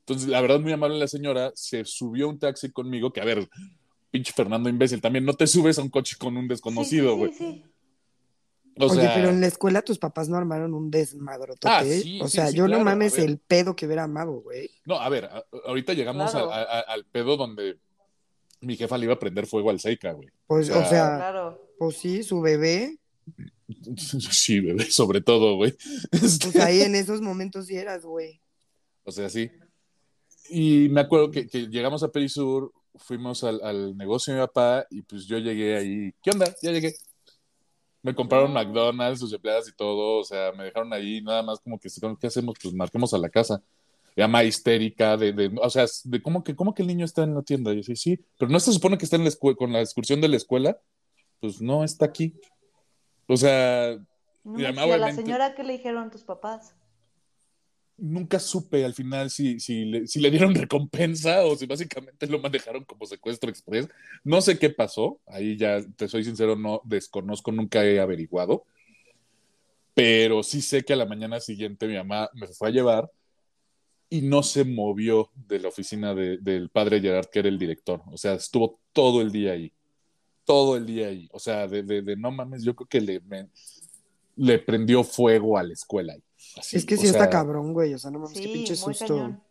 Entonces, 0.00 0.28
la 0.28 0.40
verdad, 0.40 0.60
muy 0.60 0.72
amable 0.72 0.98
la 0.98 1.08
señora, 1.08 1.52
se 1.54 1.84
subió 1.84 2.26
a 2.26 2.28
un 2.30 2.38
taxi 2.38 2.70
conmigo, 2.70 3.12
que 3.12 3.20
a 3.20 3.24
ver, 3.24 3.48
pinche 4.10 4.32
Fernando 4.32 4.68
imbécil, 4.68 5.00
también 5.00 5.24
no 5.24 5.32
te 5.34 5.46
subes 5.46 5.78
a 5.78 5.82
un 5.82 5.88
coche 5.90 6.16
con 6.18 6.36
un 6.36 6.46
desconocido, 6.48 7.16
güey. 7.16 7.32
sí, 7.32 7.38
sí, 7.38 7.52
sí. 7.64 7.64
O 8.76 8.86
Oye, 8.86 9.02
sea, 9.02 9.14
pero 9.14 9.28
en 9.28 9.40
la 9.40 9.46
escuela 9.46 9.82
tus 9.82 9.98
papás 10.00 10.28
no 10.28 10.36
armaron 10.36 10.74
un 10.74 10.90
desmadrotote. 10.90 11.68
Ah, 11.68 11.84
¿eh? 11.84 12.00
sí, 12.00 12.20
o 12.20 12.26
sí, 12.26 12.36
sea, 12.38 12.48
sí, 12.48 12.56
yo 12.56 12.64
claro, 12.66 12.80
no 12.80 12.84
mames 12.86 13.16
el 13.18 13.38
pedo 13.38 13.76
que 13.76 13.86
hubiera 13.86 14.02
amado, 14.02 14.32
güey. 14.40 14.68
No, 14.84 14.96
a 14.98 15.08
ver, 15.08 15.26
a- 15.26 15.44
ahorita 15.66 15.92
llegamos 15.94 16.28
a- 16.34 16.38
Claro. 16.38 16.50
a- 16.50 16.62
a- 16.62 16.80
al 16.80 17.04
pedo 17.04 17.36
donde 17.36 17.78
mi 18.62 18.76
jefa 18.76 18.98
le 18.98 19.04
iba 19.04 19.14
a 19.14 19.18
prender 19.18 19.46
fuego 19.46 19.70
al 19.70 19.78
Seika, 19.78 20.10
güey. 20.12 20.28
Pues, 20.48 20.70
O 20.70 20.72
o 20.72 20.76
sea- 20.80 20.88
sea, 20.88 21.16
Claro. 21.18 21.70
pues 21.78 21.98
sí, 21.98 22.24
su 22.24 22.40
bebé. 22.40 22.98
Sí, 23.96 24.60
bebé, 24.60 24.90
sobre 24.90 25.20
todo, 25.20 25.56
güey. 25.56 25.74
Este, 26.12 26.50
Pues 26.50 26.56
ahí 26.64 26.82
en 26.82 26.94
esos 26.94 27.20
momentos 27.20 27.66
sí 27.66 27.76
eras, 27.76 28.04
güey. 28.04 28.40
O 29.04 29.12
sea, 29.12 29.28
sí. 29.28 29.50
Y 30.50 30.88
me 30.90 31.00
acuerdo 31.00 31.30
que, 31.30 31.46
que 31.46 31.66
llegamos 31.68 32.02
a 32.02 32.08
Perisur, 32.08 32.72
fuimos 32.96 33.44
al, 33.44 33.60
al 33.62 33.96
negocio 33.96 34.32
de 34.32 34.40
mi 34.40 34.46
papá 34.46 34.86
y 34.90 35.02
pues 35.02 35.26
yo 35.26 35.38
llegué 35.38 35.76
ahí. 35.76 36.12
¿Qué 36.22 36.30
onda? 36.30 36.54
Ya 36.62 36.70
llegué. 36.70 36.94
Me 38.02 38.14
compraron. 38.14 38.52
McDonald's, 38.52 39.20
sus 39.20 39.32
empleadas 39.32 39.66
y 39.66 39.72
todo, 39.72 40.20
o 40.20 40.24
sea, 40.24 40.52
me 40.52 40.64
dejaron 40.64 40.92
ahí, 40.92 41.22
nada 41.22 41.42
más 41.42 41.58
como 41.60 41.78
que, 41.78 41.88
¿qué 42.20 42.26
hacemos? 42.26 42.54
Pues 42.62 42.74
marquemos 42.74 43.14
a 43.14 43.18
la 43.18 43.30
casa. 43.30 43.62
Llama 44.14 44.44
histérica, 44.44 45.16
de, 45.16 45.32
de, 45.32 45.50
o 45.60 45.70
sea, 45.70 45.86
de 46.04 46.22
cómo 46.22 46.44
que, 46.44 46.54
cómo 46.54 46.74
que 46.74 46.82
el 46.82 46.88
niño 46.88 47.06
está 47.06 47.22
en 47.24 47.34
la 47.34 47.42
tienda. 47.42 47.72
Y 47.72 47.76
yo 47.76 47.82
sí, 47.82 47.96
sí, 47.96 48.20
pero 48.38 48.50
no 48.50 48.60
se 48.60 48.72
supone 48.72 48.98
que 48.98 49.06
está 49.06 49.16
en 49.16 49.22
la 49.22 49.30
escuela, 49.30 49.56
con 49.56 49.72
la 49.72 49.80
excursión 49.80 50.20
de 50.20 50.28
la 50.28 50.36
escuela, 50.36 50.78
pues 51.40 51.62
no 51.62 51.82
está 51.82 52.04
aquí. 52.04 52.34
O 53.26 53.36
sea, 53.36 53.92
No 54.44 54.58
Y 54.58 54.62
manches, 54.62 54.64
además, 54.64 54.86
¿y 54.86 54.90
a 54.92 54.98
la 54.98 55.12
señora 55.12 55.54
qué 55.54 55.64
le 55.64 55.72
dijeron 55.74 56.10
tus 56.10 56.22
papás? 56.22 56.74
nunca 57.96 58.40
supe 58.40 58.84
al 58.84 58.92
final 58.92 59.30
si, 59.30 59.60
si, 59.60 59.84
le, 59.84 60.06
si 60.08 60.20
le 60.20 60.30
dieron 60.30 60.52
recompensa 60.54 61.44
o 61.44 61.54
si 61.56 61.64
básicamente 61.66 62.26
lo 62.26 62.40
manejaron 62.40 62.84
como 62.84 63.06
secuestro 63.06 63.48
express. 63.50 63.88
No 64.24 64.40
sé 64.40 64.58
qué 64.58 64.70
pasó, 64.70 65.20
ahí 65.26 65.56
ya 65.56 65.80
te 65.96 66.08
soy 66.08 66.24
sincero, 66.24 66.56
no 66.56 66.80
desconozco, 66.84 67.52
nunca 67.52 67.84
he 67.84 68.00
averiguado, 68.00 68.64
pero 69.94 70.42
sí 70.42 70.60
sé 70.60 70.82
que 70.84 70.92
a 70.92 70.96
la 70.96 71.06
mañana 71.06 71.40
siguiente 71.40 71.86
mi 71.86 71.94
mamá 71.94 72.28
me 72.34 72.48
fue 72.48 72.68
a 72.68 72.72
llevar 72.72 73.10
y 74.10 74.22
no 74.22 74.42
se 74.42 74.64
movió 74.64 75.30
de 75.34 75.60
la 75.60 75.68
oficina 75.68 76.14
de- 76.14 76.38
del 76.38 76.70
padre 76.70 77.00
Gerard, 77.00 77.26
que 77.30 77.38
era 77.40 77.48
el 77.48 77.58
director. 77.58 78.02
O 78.12 78.16
sea, 78.16 78.34
estuvo 78.34 78.80
todo 78.92 79.20
el 79.22 79.30
día 79.32 79.52
ahí, 79.52 79.72
todo 80.44 80.76
el 80.76 80.86
día 80.86 81.08
ahí. 81.08 81.28
O 81.32 81.38
sea, 81.38 81.66
de, 81.68 81.82
de- 81.82 82.02
de 82.02 82.16
no 82.16 82.30
mames, 82.30 82.62
yo 82.64 82.74
creo 82.74 82.86
que 82.88 83.00
le, 83.00 83.20
me- 83.20 83.48
le 84.36 84.58
prendió 84.58 85.02
fuego 85.04 85.56
a 85.58 85.62
la 85.62 85.72
escuela. 85.72 86.12
ahí. 86.14 86.22
Así, 86.56 86.76
es 86.76 86.84
que 86.84 86.94
o 86.94 86.98
sí 86.98 87.06
está 87.06 87.28
cabrón, 87.30 87.72
güey. 87.72 87.94
O 87.94 87.98
sea, 87.98 88.10
no 88.10 88.18
mames, 88.20 88.36
qué 88.38 88.44
Sí, 88.44 88.52
pinche 88.52 88.72
muy 88.84 88.94
susto. 88.94 89.06
cañón. 89.06 89.42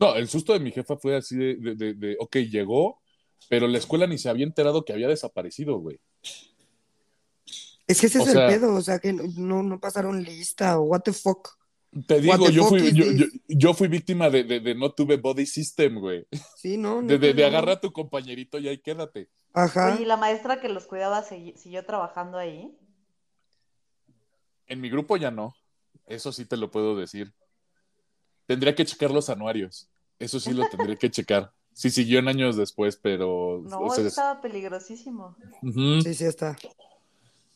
No, 0.00 0.14
el 0.16 0.28
susto 0.28 0.52
de 0.52 0.60
mi 0.60 0.72
jefa 0.72 0.96
fue 0.96 1.16
así 1.16 1.36
de, 1.36 1.54
de, 1.56 1.74
de- 1.74 1.94
de, 1.94 2.16
ok, 2.18 2.36
llegó, 2.38 3.00
pero 3.48 3.68
la 3.68 3.78
escuela 3.78 4.06
ni 4.06 4.18
se 4.18 4.28
había 4.28 4.44
enterado 4.44 4.84
que 4.84 4.92
había 4.92 5.08
desaparecido, 5.08 5.78
güey. 5.78 6.00
Es 7.86 8.00
que 8.00 8.06
ese 8.06 8.18
O 8.18 8.22
es 8.24 8.32
sea- 8.32 8.48
el 8.48 8.54
pedo, 8.60 8.74
o 8.74 8.80
sea, 8.80 8.98
que 8.98 9.12
no, 9.12 9.62
no 9.62 9.78
pasaron 9.78 10.22
lista 10.22 10.78
o 10.78 10.84
what 10.84 11.02
the 11.02 11.12
fuck. 11.12 11.50
Te 12.06 12.20
digo, 12.20 12.48
yo 12.50 12.64
fui, 12.64 12.80
is 12.80 12.94
yo, 12.94 13.04
this? 13.04 13.18
yo- 13.20 13.26
yo 13.48 13.74
fui 13.74 13.88
víctima 13.88 14.28
de, 14.30 14.42
de- 14.44 14.60
de 14.60 14.74
no 14.74 14.90
tuve 14.92 15.16
body 15.16 15.46
system, 15.46 16.00
güey. 16.00 16.26
Sí, 16.56 16.76
no. 16.76 17.02
De, 17.02 17.18
de, 17.18 17.32
de 17.34 17.42
no. 17.42 17.48
agarra 17.48 17.72
a 17.74 17.80
tu 17.80 17.92
compañerito 17.92 18.58
y 18.58 18.68
ahí 18.68 18.78
quédate. 18.78 19.28
Ajá. 19.52 19.94
Oye, 19.94 20.02
¿y 20.02 20.06
la 20.06 20.16
maestra 20.16 20.60
que 20.60 20.68
los 20.68 20.86
cuidaba 20.86 21.22
siguió 21.22 21.84
trabajando 21.84 22.38
ahí? 22.38 22.76
En 24.66 24.80
mi 24.80 24.90
grupo 24.90 25.16
ya 25.16 25.30
no. 25.30 25.54
Eso 26.06 26.32
sí 26.32 26.44
te 26.44 26.56
lo 26.56 26.70
puedo 26.70 26.96
decir. 26.96 27.32
Tendría 28.46 28.74
que 28.74 28.84
checar 28.84 29.10
los 29.10 29.30
anuarios. 29.30 29.88
Eso 30.18 30.40
sí 30.40 30.52
lo 30.52 30.68
tendría 30.68 30.96
que 30.96 31.10
checar. 31.10 31.52
Sí 31.72 31.90
siguió 31.90 32.18
en 32.20 32.28
años 32.28 32.56
después, 32.56 32.96
pero... 32.96 33.62
No, 33.64 33.80
o 33.80 33.94
sea, 33.94 34.06
estaba 34.06 34.40
peligrosísimo. 34.40 35.36
Sí, 36.02 36.14
sí 36.14 36.24
está. 36.24 36.56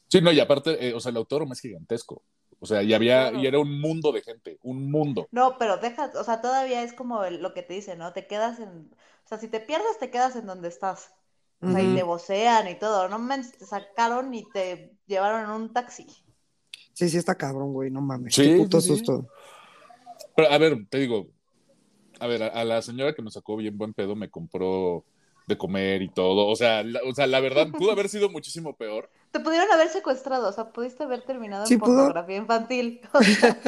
Sí, 0.08 0.20
no, 0.20 0.32
y 0.32 0.40
aparte, 0.40 0.88
eh, 0.88 0.94
o 0.94 1.00
sea, 1.00 1.10
el 1.10 1.16
autódromo 1.18 1.52
es 1.52 1.60
gigantesco. 1.60 2.22
O 2.60 2.66
sea, 2.66 2.82
y 2.82 2.92
había, 2.92 3.28
Claro. 3.28 3.38
y 3.38 3.46
era 3.46 3.58
un 3.60 3.80
mundo 3.80 4.10
de 4.12 4.22
gente, 4.22 4.58
un 4.62 4.90
mundo. 4.90 5.28
No, 5.30 5.58
pero 5.58 5.76
deja, 5.76 6.10
o 6.14 6.24
sea, 6.24 6.40
todavía 6.40 6.82
es 6.82 6.92
como 6.92 7.24
lo 7.24 7.54
que 7.54 7.62
te 7.62 7.74
dicen, 7.74 7.98
¿no? 7.98 8.12
Te 8.12 8.26
quedas 8.26 8.58
en, 8.58 8.90
o 9.24 9.28
sea, 9.28 9.38
si 9.38 9.48
te 9.48 9.60
pierdes, 9.60 9.98
te 10.00 10.10
quedas 10.10 10.34
en 10.36 10.46
donde 10.46 10.68
estás. 10.68 11.12
O 11.60 11.70
sea, 11.72 11.82
y 11.82 11.94
te 11.94 12.04
vocean 12.04 12.68
y 12.68 12.76
todo. 12.76 13.08
No 13.08 13.18
manches, 13.18 13.58
te 13.58 13.66
sacaron 13.66 14.32
y 14.32 14.44
te 14.50 14.92
llevaron 15.06 15.42
en 15.44 15.50
un 15.50 15.72
taxi. 15.72 16.06
Sí, 16.92 17.08
sí 17.08 17.16
está 17.16 17.34
cabrón, 17.36 17.72
güey, 17.72 17.90
no 17.90 18.00
mames. 18.00 18.34
Sí, 18.34 18.42
qué 18.42 18.56
puto 18.58 18.80
sí, 18.80 18.96
sí. 18.96 19.04
Pero, 20.36 20.50
a 20.50 20.58
ver, 20.58 20.86
te 20.88 20.98
digo, 20.98 21.26
a 22.20 22.26
ver, 22.28 22.44
a, 22.44 22.46
a 22.48 22.64
la 22.64 22.80
señora 22.82 23.12
que 23.12 23.22
nos 23.22 23.34
sacó 23.34 23.56
bien 23.56 23.76
buen 23.76 23.92
pedo 23.92 24.14
me 24.16 24.30
compró 24.30 25.04
de 25.46 25.58
comer 25.58 26.02
y 26.02 26.08
todo. 26.10 26.46
O 26.46 26.54
sea, 26.56 26.82
la, 26.84 27.00
o 27.08 27.14
sea, 27.14 27.26
la 27.26 27.40
verdad, 27.40 27.68
pudo 27.76 27.90
haber 27.90 28.08
sido 28.08 28.28
muchísimo 28.30 28.76
peor. 28.76 29.10
Te 29.38 29.44
pudieron 29.44 29.70
haber 29.72 29.88
secuestrado, 29.88 30.48
o 30.48 30.52
sea, 30.52 30.70
pudiste 30.72 31.02
haber 31.04 31.22
terminado 31.22 31.66
Sí 31.66 31.74
en 31.74 31.80
pudo. 31.80 31.94
pornografía 31.94 32.36
infantil. 32.36 33.00
O 33.12 33.22
sea, 33.22 33.58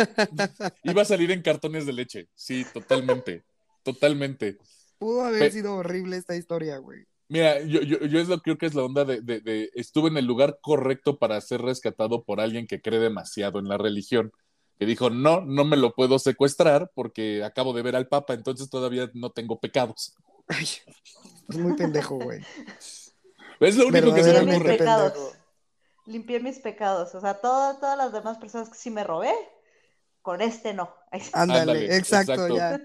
Iba 0.83 1.03
a 1.03 1.05
salir 1.05 1.31
en 1.31 1.43
cartones 1.43 1.87
de 1.87 1.93
leche. 1.93 2.29
Sí, 2.35 2.67
totalmente. 2.73 3.45
Totalmente. 3.83 4.59
Pudo 4.99 5.23
haber 5.25 5.41
Pe- 5.41 5.51
sido 5.53 5.75
horrible 5.77 6.17
esta 6.17 6.37
historia, 6.37 6.79
güey. 6.79 7.05
Mira, 7.29 7.61
yo, 7.63 7.81
yo, 7.83 7.99
yo 8.01 8.19
es 8.21 8.29
lo 8.29 8.41
creo 8.41 8.59
que 8.59 8.67
es 8.67 8.75
la 8.75 8.83
onda 8.83 9.05
de, 9.05 9.21
de, 9.21 9.41
de 9.41 9.71
estuve 9.75 10.09
en 10.11 10.17
el 10.17 10.27
lugar 10.27 10.59
correcto 10.61 11.19
para 11.19 11.41
ser 11.41 11.63
rescatado 11.63 12.25
por 12.25 12.41
alguien 12.41 12.67
que 12.67 12.81
cree 12.83 12.99
demasiado 12.99 13.59
en 13.61 13.69
la 13.69 13.79
religión. 13.79 14.33
Que 14.79 14.87
dijo, 14.87 15.11
no, 15.11 15.41
no 15.43 15.65
me 15.65 15.77
lo 15.77 15.95
puedo 15.95 16.19
secuestrar 16.19 16.91
porque 16.95 17.45
acabo 17.45 17.73
de 17.73 17.83
ver 17.83 17.95
al 17.97 18.09
Papa, 18.09 18.35
entonces 18.35 18.69
todavía 18.69 19.11
no 19.15 19.31
tengo 19.31 19.61
pecados. 19.61 20.15
Ay, 20.49 20.67
es 21.49 21.57
muy 21.57 21.77
pendejo, 21.77 22.17
güey. 22.17 22.41
Es 23.61 23.77
lo 23.77 23.87
único 23.89 24.13
que 24.15 24.25
se 24.25 24.33
me 24.43 24.57
ocurre. 24.57 24.77
pendejo. 24.79 25.33
Limpié 26.11 26.41
mis 26.41 26.59
pecados. 26.59 27.15
O 27.15 27.21
sea, 27.21 27.35
todo- 27.41 27.77
todas 27.79 27.97
las 27.97 28.13
demás 28.13 28.39
personas 28.39 28.69
que 28.69 28.77
sí 28.77 28.91
me 28.91 29.05
robé, 29.05 29.33
con 30.23 30.41
este 30.43 30.75
no. 30.75 30.93
Ándale, 31.33 31.97
exacto, 31.97 32.33
exacto. 32.49 32.57
ya. 32.57 32.81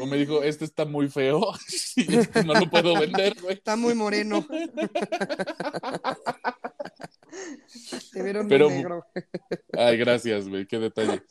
O 0.00 0.04
me 0.06 0.18
dijo, 0.18 0.42
este 0.42 0.66
está 0.66 0.84
muy 0.84 1.08
feo 1.08 1.40
y 1.96 2.14
este 2.18 2.44
no 2.44 2.52
lo 2.54 2.68
puedo 2.70 2.98
vender, 3.00 3.40
güey. 3.40 3.54
Está 3.54 3.74
muy 3.74 3.94
moreno. 3.94 4.46
Te 8.12 8.22
vieron 8.22 8.48
Pero- 8.48 8.68
muy 8.68 8.78
negro. 8.78 9.06
Ay, 9.76 9.96
gracias, 9.96 10.48
güey, 10.48 10.66
qué 10.66 10.78
detalle. 10.78 11.22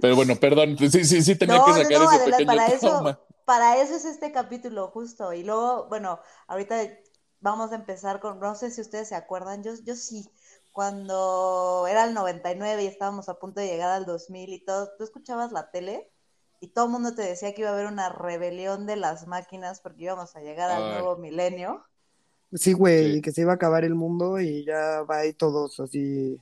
Pero 0.00 0.16
bueno, 0.16 0.36
perdón, 0.36 0.76
sí, 0.78 1.04
sí, 1.04 1.22
sí 1.22 1.36
tenía 1.36 1.56
No, 1.58 1.64
que 1.66 1.70
no, 1.70 1.76
sacar 1.76 1.98
no, 2.00 2.10
ese 2.12 2.16
Adela, 2.22 2.36
pequeño 2.36 2.46
para 2.46 2.66
eso, 2.66 3.20
para 3.44 3.76
eso 3.82 3.94
es 3.94 4.04
este 4.04 4.32
capítulo, 4.32 4.88
justo. 4.88 5.32
Y 5.32 5.44
luego, 5.44 5.86
bueno, 5.88 6.20
ahorita 6.48 6.82
vamos 7.40 7.72
a 7.72 7.76
empezar 7.76 8.20
con, 8.20 8.40
no 8.40 8.54
sé 8.54 8.70
si 8.70 8.80
ustedes 8.80 9.08
se 9.08 9.14
acuerdan, 9.14 9.62
yo, 9.62 9.72
yo 9.84 9.94
sí, 9.94 10.28
cuando 10.72 11.86
era 11.88 12.04
el 12.04 12.14
99 12.14 12.84
y 12.84 12.86
estábamos 12.86 13.28
a 13.28 13.38
punto 13.38 13.60
de 13.60 13.66
llegar 13.66 13.90
al 13.90 14.06
2000 14.06 14.50
y 14.52 14.64
todo, 14.64 14.90
tú 14.98 15.04
escuchabas 15.04 15.52
la 15.52 15.70
tele 15.70 16.10
y 16.60 16.68
todo 16.68 16.86
el 16.86 16.90
mundo 16.92 17.14
te 17.14 17.22
decía 17.22 17.54
que 17.54 17.62
iba 17.62 17.70
a 17.70 17.72
haber 17.74 17.86
una 17.86 18.08
rebelión 18.08 18.86
de 18.86 18.96
las 18.96 19.26
máquinas 19.26 19.80
porque 19.80 20.04
íbamos 20.04 20.34
a 20.36 20.40
llegar 20.40 20.70
al 20.70 20.90
nuevo 20.92 21.16
milenio. 21.18 21.84
Sí, 22.52 22.72
güey, 22.72 23.14
Sí. 23.16 23.22
que 23.22 23.32
se 23.32 23.40
iba 23.42 23.52
a 23.52 23.56
acabar 23.56 23.84
el 23.84 23.94
mundo 23.94 24.40
y 24.40 24.64
ya 24.64 25.02
va 25.02 25.18
ahí 25.18 25.32
todos 25.34 25.78
así. 25.80 26.40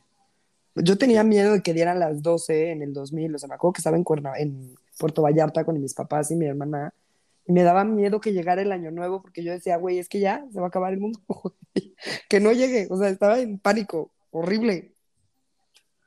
Yo 0.77 0.99
tenía 0.99 1.23
miedo 1.25 1.53
de 1.53 1.63
que 1.63 1.73
dieran 1.73 1.99
las 2.01 2.23
12 2.23 2.71
en 2.73 2.83
el 2.83 2.93
2000, 2.93 3.35
o 3.35 3.39
sea, 3.39 3.49
me 3.49 3.55
acuerdo 3.55 3.75
que 3.75 3.79
estaba 3.81 3.97
en, 3.97 4.05
Cuerna- 4.05 4.37
en 4.39 4.75
Puerto 4.99 5.23
Vallarta 5.23 5.65
con 5.65 5.81
mis 5.81 5.95
papás 5.95 6.31
y 6.31 6.37
mi 6.37 6.47
hermana, 6.47 6.93
y 6.93 7.04
me 7.47 7.63
daba 7.63 7.85
miedo 7.85 8.21
que 8.21 8.33
llegara 8.33 8.63
el 8.63 8.73
año 8.73 8.91
nuevo 8.91 9.23
porque 9.23 9.43
yo 9.45 9.53
decía, 9.53 9.77
güey, 9.77 9.99
es 9.99 10.09
que 10.09 10.21
ya 10.21 10.45
se 10.53 10.61
va 10.61 10.67
a 10.67 10.69
acabar 10.69 10.93
el 10.93 11.01
mundo, 11.01 11.21
güey. 11.29 11.95
que 12.29 12.41
no 12.41 12.53
llegue, 12.53 12.87
o 12.91 12.97
sea, 12.97 13.09
estaba 13.09 13.39
en 13.41 13.59
pánico, 13.59 14.13
horrible. 14.31 14.95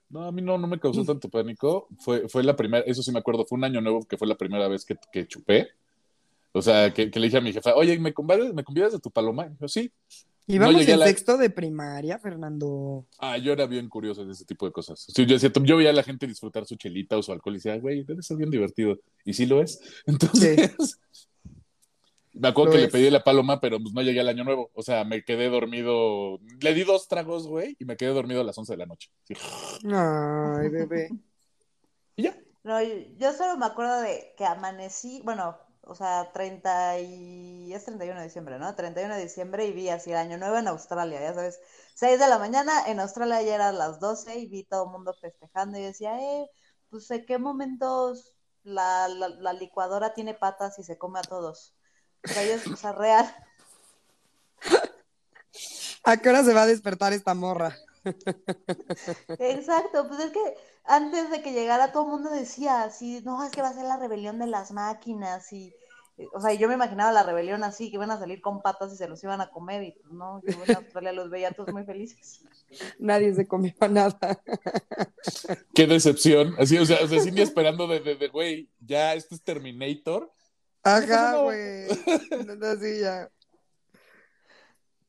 No, 0.09 0.23
a 0.23 0.31
mí 0.31 0.41
no, 0.41 0.57
no 0.57 0.67
me 0.67 0.79
causó 0.79 1.03
tanto 1.03 1.29
pánico. 1.29 1.89
Fue, 1.99 2.29
fue 2.29 2.41
la 2.41 2.55
primera, 2.55 2.83
eso 2.87 3.03
sí 3.03 3.11
me 3.11 3.19
acuerdo, 3.19 3.45
fue 3.45 3.57
un 3.57 3.65
año 3.65 3.81
nuevo 3.81 4.05
que 4.05 4.17
fue 4.17 4.27
la 4.27 4.37
primera 4.37 4.67
vez 4.67 4.85
que, 4.85 4.95
que 5.11 5.27
chupé. 5.27 5.67
O 6.53 6.61
sea, 6.61 6.93
que, 6.93 7.11
que 7.11 7.19
le 7.19 7.27
dije 7.27 7.37
a 7.37 7.41
mi 7.41 7.51
jefa, 7.51 7.75
oye, 7.75 7.99
¿me 7.99 8.13
convidas, 8.13 8.53
¿me 8.53 8.63
convidas 8.63 8.93
de 8.93 8.99
tu 8.99 9.11
paloma? 9.11 9.45
Y 9.45 9.49
dijo, 9.49 9.67
sí. 9.67 9.91
Íbamos 10.47 10.87
a 10.87 10.91
en 10.91 10.99
la- 10.99 11.05
sexto 11.07 11.37
de 11.37 11.49
primaria, 11.49 12.17
Fernando. 12.19 13.05
Ah, 13.19 13.37
yo 13.37 13.51
era 13.51 13.65
bien 13.65 13.89
curioso 13.89 14.25
de 14.25 14.31
ese 14.31 14.45
tipo 14.45 14.65
de 14.65 14.71
cosas. 14.71 15.05
Sí, 15.13 15.25
yo, 15.25 15.33
decía, 15.33 15.51
yo 15.63 15.75
veía 15.77 15.89
a 15.89 15.93
la 15.93 16.03
gente 16.03 16.25
disfrutar 16.25 16.65
su 16.65 16.75
chelita 16.77 17.17
o 17.17 17.21
su 17.23 17.33
alcohol 17.33 17.55
y 17.55 17.57
decía, 17.57 17.77
güey, 17.77 18.03
debe 18.03 18.23
ser 18.23 18.37
bien 18.37 18.49
divertido. 18.49 18.97
Y 19.25 19.33
sí 19.33 19.45
lo 19.45 19.61
es. 19.61 19.79
Entonces, 20.05 20.99
me 22.31 22.47
acuerdo 22.47 22.71
Lo 22.73 22.77
que 22.77 22.85
le 22.85 22.87
pedí 22.89 23.09
la 23.09 23.23
paloma, 23.23 23.59
pero 23.59 23.79
pues 23.79 23.93
no 23.93 24.01
llegué 24.01 24.21
al 24.21 24.29
año 24.29 24.43
nuevo. 24.45 24.71
O 24.73 24.83
sea, 24.83 25.03
me 25.03 25.23
quedé 25.23 25.49
dormido. 25.49 26.39
Le 26.61 26.73
di 26.73 26.83
dos 26.83 27.07
tragos, 27.07 27.47
güey, 27.47 27.75
y 27.79 27.85
me 27.85 27.97
quedé 27.97 28.09
dormido 28.11 28.41
a 28.41 28.43
las 28.45 28.57
11 28.57 28.73
de 28.73 28.77
la 28.77 28.85
noche. 28.85 29.09
Sí. 29.25 29.33
Ay, 29.91 30.69
bebé. 30.69 31.09
Y 32.19 32.23
ya. 32.23 32.35
No, 32.63 32.81
yo 32.81 33.31
solo 33.33 33.57
me 33.57 33.67
acuerdo 33.67 34.01
de 34.01 34.33
que 34.35 34.43
amanecí, 34.43 35.21
bueno, 35.23 35.55
o 35.87 35.95
sea, 35.95 36.31
30 36.33 36.99
y... 36.99 37.73
es 37.73 37.85
31 37.85 38.19
de 38.19 38.25
diciembre, 38.25 38.59
¿no? 38.59 38.75
31 38.75 39.15
de 39.15 39.23
diciembre 39.23 39.65
y 39.65 39.73
vi 39.73 39.89
así 39.89 40.11
el 40.11 40.17
año 40.17 40.37
nuevo 40.37 40.57
en 40.57 40.67
Australia, 40.67 41.19
ya 41.21 41.33
sabes, 41.33 41.59
6 41.95 42.19
de 42.19 42.27
la 42.27 42.37
mañana, 42.37 42.87
en 42.87 42.99
Australia 42.99 43.41
ya 43.41 43.55
eran 43.55 43.77
las 43.77 43.99
12 43.99 44.37
y 44.37 44.47
vi 44.47 44.63
todo 44.63 44.85
el 44.85 44.91
mundo 44.91 45.13
festejando 45.19 45.77
y 45.77 45.83
decía, 45.83 46.21
eh, 46.21 46.49
pues 46.89 47.09
en 47.11 47.25
qué 47.25 47.37
momentos 47.37 48.33
la, 48.63 49.07
la, 49.07 49.29
la 49.29 49.53
licuadora 49.53 50.13
tiene 50.13 50.33
patas 50.33 50.77
y 50.79 50.83
se 50.83 50.97
come 50.97 51.19
a 51.19 51.23
todos. 51.23 51.73
O 52.23 52.27
sea, 52.27 52.43
yo, 52.43 52.73
o 52.73 52.75
sea, 52.75 52.91
real. 52.91 53.35
¿A 56.03 56.17
qué 56.17 56.29
hora 56.29 56.43
se 56.43 56.53
va 56.53 56.63
a 56.63 56.67
despertar 56.67 57.13
esta 57.13 57.33
morra? 57.33 57.75
Exacto, 59.39 60.07
pues 60.07 60.19
es 60.19 60.31
que 60.31 60.57
antes 60.87 61.29
de 61.29 61.41
que 61.41 61.51
llegara 61.51 61.91
todo 61.91 62.03
el 62.05 62.11
mundo 62.11 62.29
decía 62.29 62.83
así, 62.83 63.21
no, 63.23 63.43
es 63.43 63.51
que 63.51 63.61
va 63.61 63.69
a 63.69 63.73
ser 63.73 63.85
la 63.85 63.97
rebelión 63.97 64.39
de 64.39 64.47
las 64.47 64.71
máquinas 64.71 65.51
y, 65.51 65.73
eh, 66.17 66.27
o 66.33 66.39
sea, 66.39 66.53
yo 66.53 66.67
me 66.67 66.75
imaginaba 66.75 67.11
la 67.11 67.23
rebelión 67.23 67.63
así, 67.63 67.89
que 67.89 67.97
iban 67.97 68.11
a 68.11 68.17
salir 68.17 68.41
con 68.41 68.61
patas 68.61 68.93
y 68.93 68.95
se 68.95 69.07
los 69.07 69.21
iban 69.23 69.41
a 69.41 69.49
comer 69.49 69.83
y 69.83 69.91
pues 69.91 70.13
no, 70.13 70.41
yo 70.47 70.63
en 70.65 70.75
Australia 70.75 71.11
los 71.11 71.29
veía 71.29 71.51
todos 71.51 71.73
muy 71.73 71.83
felices. 71.83 72.41
Nadie 72.99 73.33
se 73.33 73.47
comió 73.47 73.73
nada. 73.89 74.17
Qué 75.75 75.87
decepción. 75.87 76.55
Así, 76.57 76.77
o 76.77 76.85
sea, 76.85 76.99
o 77.03 77.07
sea 77.07 77.21
Cindy 77.21 77.41
esperando 77.41 77.87
de, 77.87 77.99
de, 77.99 78.15
de, 78.15 78.27
güey, 78.29 78.69
ya, 78.79 79.13
este 79.13 79.35
es 79.35 79.43
Terminator. 79.43 80.31
Ajá, 80.83 81.33
no. 81.33 81.43
güey. 81.43 81.89
Así 81.89 82.99
ya. 83.01 83.29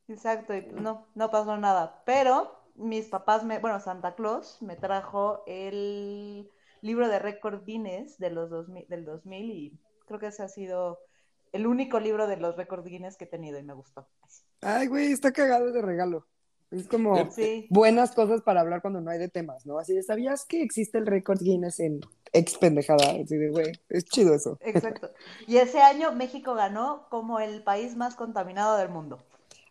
Exacto, 0.09 0.55
y 0.55 0.61
pues 0.61 0.81
no, 0.81 1.07
no 1.13 1.29
pasó 1.29 1.55
nada, 1.55 2.01
pero 2.05 2.58
mis 2.79 3.07
papás, 3.07 3.43
me, 3.43 3.59
bueno, 3.59 3.79
Santa 3.79 4.15
Claus 4.15 4.61
me 4.61 4.75
trajo 4.75 5.43
el 5.47 6.49
libro 6.81 7.07
de 7.09 7.19
récord 7.19 7.63
Guinness 7.65 8.17
de 8.17 8.29
los 8.31 8.49
2000, 8.49 8.87
del 8.87 9.05
2000 9.05 9.51
y 9.51 9.79
creo 10.07 10.19
que 10.19 10.27
ese 10.27 10.43
ha 10.43 10.47
sido 10.47 10.99
el 11.51 11.67
único 11.67 11.99
libro 11.99 12.27
de 12.27 12.37
los 12.37 12.55
récord 12.55 12.85
Guinness 12.85 13.17
que 13.17 13.25
he 13.25 13.27
tenido 13.27 13.59
y 13.59 13.63
me 13.63 13.73
gustó. 13.73 14.07
Ay, 14.61 14.87
güey, 14.87 15.11
está 15.11 15.31
cagado 15.31 15.69
ese 15.69 15.81
regalo. 15.81 16.25
Es 16.71 16.87
como 16.87 17.31
Sí. 17.31 17.67
buenas 17.69 18.11
cosas 18.11 18.41
para 18.41 18.61
hablar 18.61 18.81
cuando 18.81 19.01
no 19.01 19.09
hay 19.09 19.17
de 19.17 19.29
temas, 19.29 19.65
¿no? 19.65 19.79
Así 19.79 19.93
de, 19.93 20.03
¿sabías 20.03 20.45
que 20.45 20.61
existe 20.61 20.99
el 20.99 21.07
récord 21.07 21.39
Guinness 21.39 21.79
en 21.79 22.01
ex 22.31 22.57
pendejada? 22.57 23.11
Así 23.11 23.37
de, 23.37 23.49
güey, 23.49 23.71
es 23.89 24.05
chido 24.05 24.35
eso. 24.35 24.57
Exacto. 24.61 25.09
Y 25.47 25.57
ese 25.57 25.81
año 25.81 26.11
México 26.11 26.53
ganó 26.53 27.07
como 27.09 27.39
el 27.39 27.63
país 27.63 27.95
más 27.95 28.15
contaminado 28.15 28.77
del 28.77 28.89
mundo. 28.89 29.19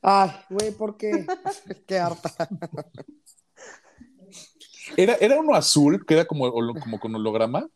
Ay, 0.02 0.30
güey, 0.50 0.70
¿por 0.72 0.96
qué? 0.96 1.26
qué 1.86 1.98
harta. 1.98 2.30
Era, 4.96 5.14
era 5.20 5.38
uno 5.38 5.54
azul, 5.54 6.04
que 6.06 6.14
era 6.14 6.24
como, 6.24 6.50
como 6.52 6.98
con 7.00 7.14
holograma. 7.14 7.68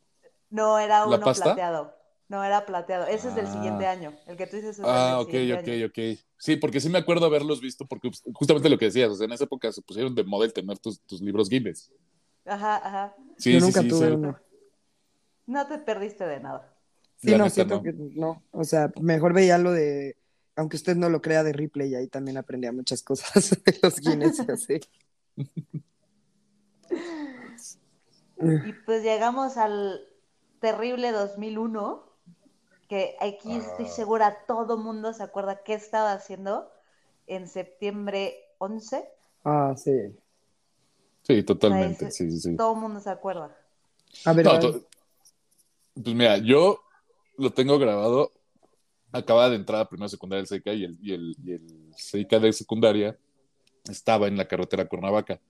No 0.50 0.78
era 0.78 1.00
¿La 1.00 1.16
uno 1.16 1.20
pasta? 1.20 1.44
plateado. 1.44 1.94
No 2.28 2.42
era 2.42 2.64
plateado. 2.64 3.06
Ese 3.06 3.28
es 3.28 3.34
del 3.34 3.46
Ah. 3.46 3.52
siguiente 3.52 3.86
año. 3.86 4.14
El 4.26 4.36
que 4.36 4.46
tú 4.46 4.56
dices 4.56 4.78
es 4.78 4.84
Ah, 4.86 5.22
del 5.28 5.52
ok, 5.52 5.58
año. 5.58 5.84
ok, 5.84 5.90
ok. 5.90 6.18
Sí, 6.38 6.56
porque 6.56 6.80
sí 6.80 6.88
me 6.88 6.98
acuerdo 6.98 7.26
haberlos 7.26 7.60
visto, 7.60 7.86
porque 7.86 8.10
justamente 8.32 8.68
lo 8.70 8.78
que 8.78 8.86
decías, 8.86 9.10
o 9.10 9.14
sea, 9.14 9.26
en 9.26 9.32
esa 9.32 9.44
época 9.44 9.70
se 9.70 9.82
pusieron 9.82 10.14
de 10.14 10.24
moda 10.24 10.46
el 10.46 10.52
tener 10.52 10.78
tus, 10.78 11.00
tus 11.02 11.20
libros 11.20 11.48
Guinness. 11.48 11.92
Ajá, 12.46 12.76
ajá. 12.76 13.14
Sí, 13.36 13.52
Yo 13.52 13.60
sí, 13.60 13.66
nunca 13.66 13.82
sí, 13.82 13.88
tuve 13.88 14.06
sí. 14.08 14.12
uno. 14.14 14.38
No 15.46 15.66
te 15.66 15.78
perdiste 15.78 16.24
de 16.26 16.40
nada. 16.40 16.72
Sí, 17.18 17.30
La 17.30 17.38
no, 17.38 17.44
neta, 17.44 17.54
siento 17.54 17.76
no. 17.76 17.82
que 17.82 17.92
no. 17.92 18.42
O 18.52 18.64
sea, 18.64 18.90
mejor 19.00 19.32
veía 19.34 19.58
lo 19.58 19.70
de, 19.72 20.16
aunque 20.56 20.76
usted 20.76 20.96
no 20.96 21.08
lo 21.08 21.22
crea, 21.22 21.42
de 21.42 21.52
Ripley, 21.52 21.90
y 21.90 21.94
ahí 21.94 22.08
también 22.08 22.36
aprendía 22.36 22.72
muchas 22.72 23.02
cosas 23.02 23.50
de 23.64 23.78
los 23.82 24.00
Guinness 24.00 24.38
y 24.46 24.50
así. 24.52 24.80
Y 28.66 28.72
pues 28.84 29.02
llegamos 29.02 29.56
al 29.56 30.00
terrible 30.60 31.12
2001, 31.12 32.02
que 32.88 33.16
aquí 33.20 33.56
estoy 33.56 33.86
Ah. 33.86 33.88
segura 33.88 34.38
todo 34.46 34.76
mundo 34.76 35.12
se 35.12 35.22
acuerda 35.22 35.62
qué 35.62 35.74
estaba 35.74 36.12
haciendo 36.12 36.70
en 37.26 37.46
septiembre 37.48 38.36
11. 38.58 39.08
Ah, 39.44 39.74
sí. 39.76 39.92
Sí, 41.22 41.42
totalmente. 41.44 41.94
O 41.96 41.98
sea, 41.98 42.08
ese- 42.08 42.30
Sí, 42.30 42.30
sí, 42.32 42.40
sí. 42.50 42.56
Todo 42.56 42.74
el 42.74 42.80
mundo 42.80 43.00
se 43.00 43.10
acuerda. 43.10 43.56
A 44.24 44.32
ver, 44.32 44.44
No, 44.44 44.50
a 44.50 44.54
ver. 44.54 44.62
to- 44.62 44.86
pues 45.94 46.16
mira, 46.16 46.38
yo 46.38 46.80
lo 47.38 47.52
tengo 47.52 47.78
grabado. 47.78 48.32
Acaba 49.12 49.48
de 49.50 49.56
entrar 49.56 49.80
a 49.82 49.88
primera 49.88 50.08
secundaria 50.08 50.40
el 50.40 50.46
SEICA 50.46 50.72
y 50.72 50.84
el, 50.84 50.98
y 51.02 51.12
el, 51.12 51.36
y 51.44 51.52
el 51.52 51.62
SEICA 51.96 52.38
de 52.38 52.52
secundaria 52.52 53.16
estaba 53.88 54.26
en 54.28 54.36
la 54.36 54.46
carretera 54.48 54.86
Cuernavaca. 54.86 55.40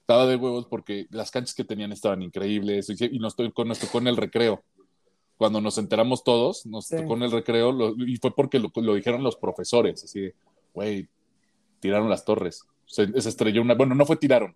Estaba 0.00 0.26
de 0.26 0.36
huevos 0.36 0.66
porque 0.66 1.06
las 1.10 1.30
canchas 1.30 1.54
que 1.54 1.64
tenían 1.64 1.92
estaban 1.92 2.22
increíbles 2.22 2.90
y, 2.90 3.16
y 3.16 3.18
nos, 3.18 3.36
tocó, 3.36 3.64
nos 3.64 3.78
tocó 3.78 3.98
en 3.98 4.08
el 4.08 4.16
recreo. 4.16 4.62
Cuando 5.36 5.60
nos 5.60 5.78
enteramos 5.78 6.22
todos, 6.24 6.66
nos 6.66 6.86
Sí. 6.86 6.96
tocó 6.96 7.14
en 7.14 7.22
el 7.22 7.30
recreo 7.32 7.72
lo- 7.72 7.94
y 7.96 8.16
fue 8.18 8.34
porque 8.34 8.58
lo, 8.58 8.70
lo 8.74 8.94
dijeron 8.94 9.22
los 9.22 9.36
profesores, 9.36 10.04
así 10.04 10.20
de, 10.20 10.34
güey, 10.74 11.08
tiraron 11.80 12.08
las 12.10 12.24
torres. 12.24 12.64
Se, 12.86 13.20
se 13.20 13.28
estrelló 13.28 13.62
una, 13.62 13.74
bueno, 13.74 13.94
no 13.94 14.04
fue 14.06 14.16
tiraron, 14.16 14.54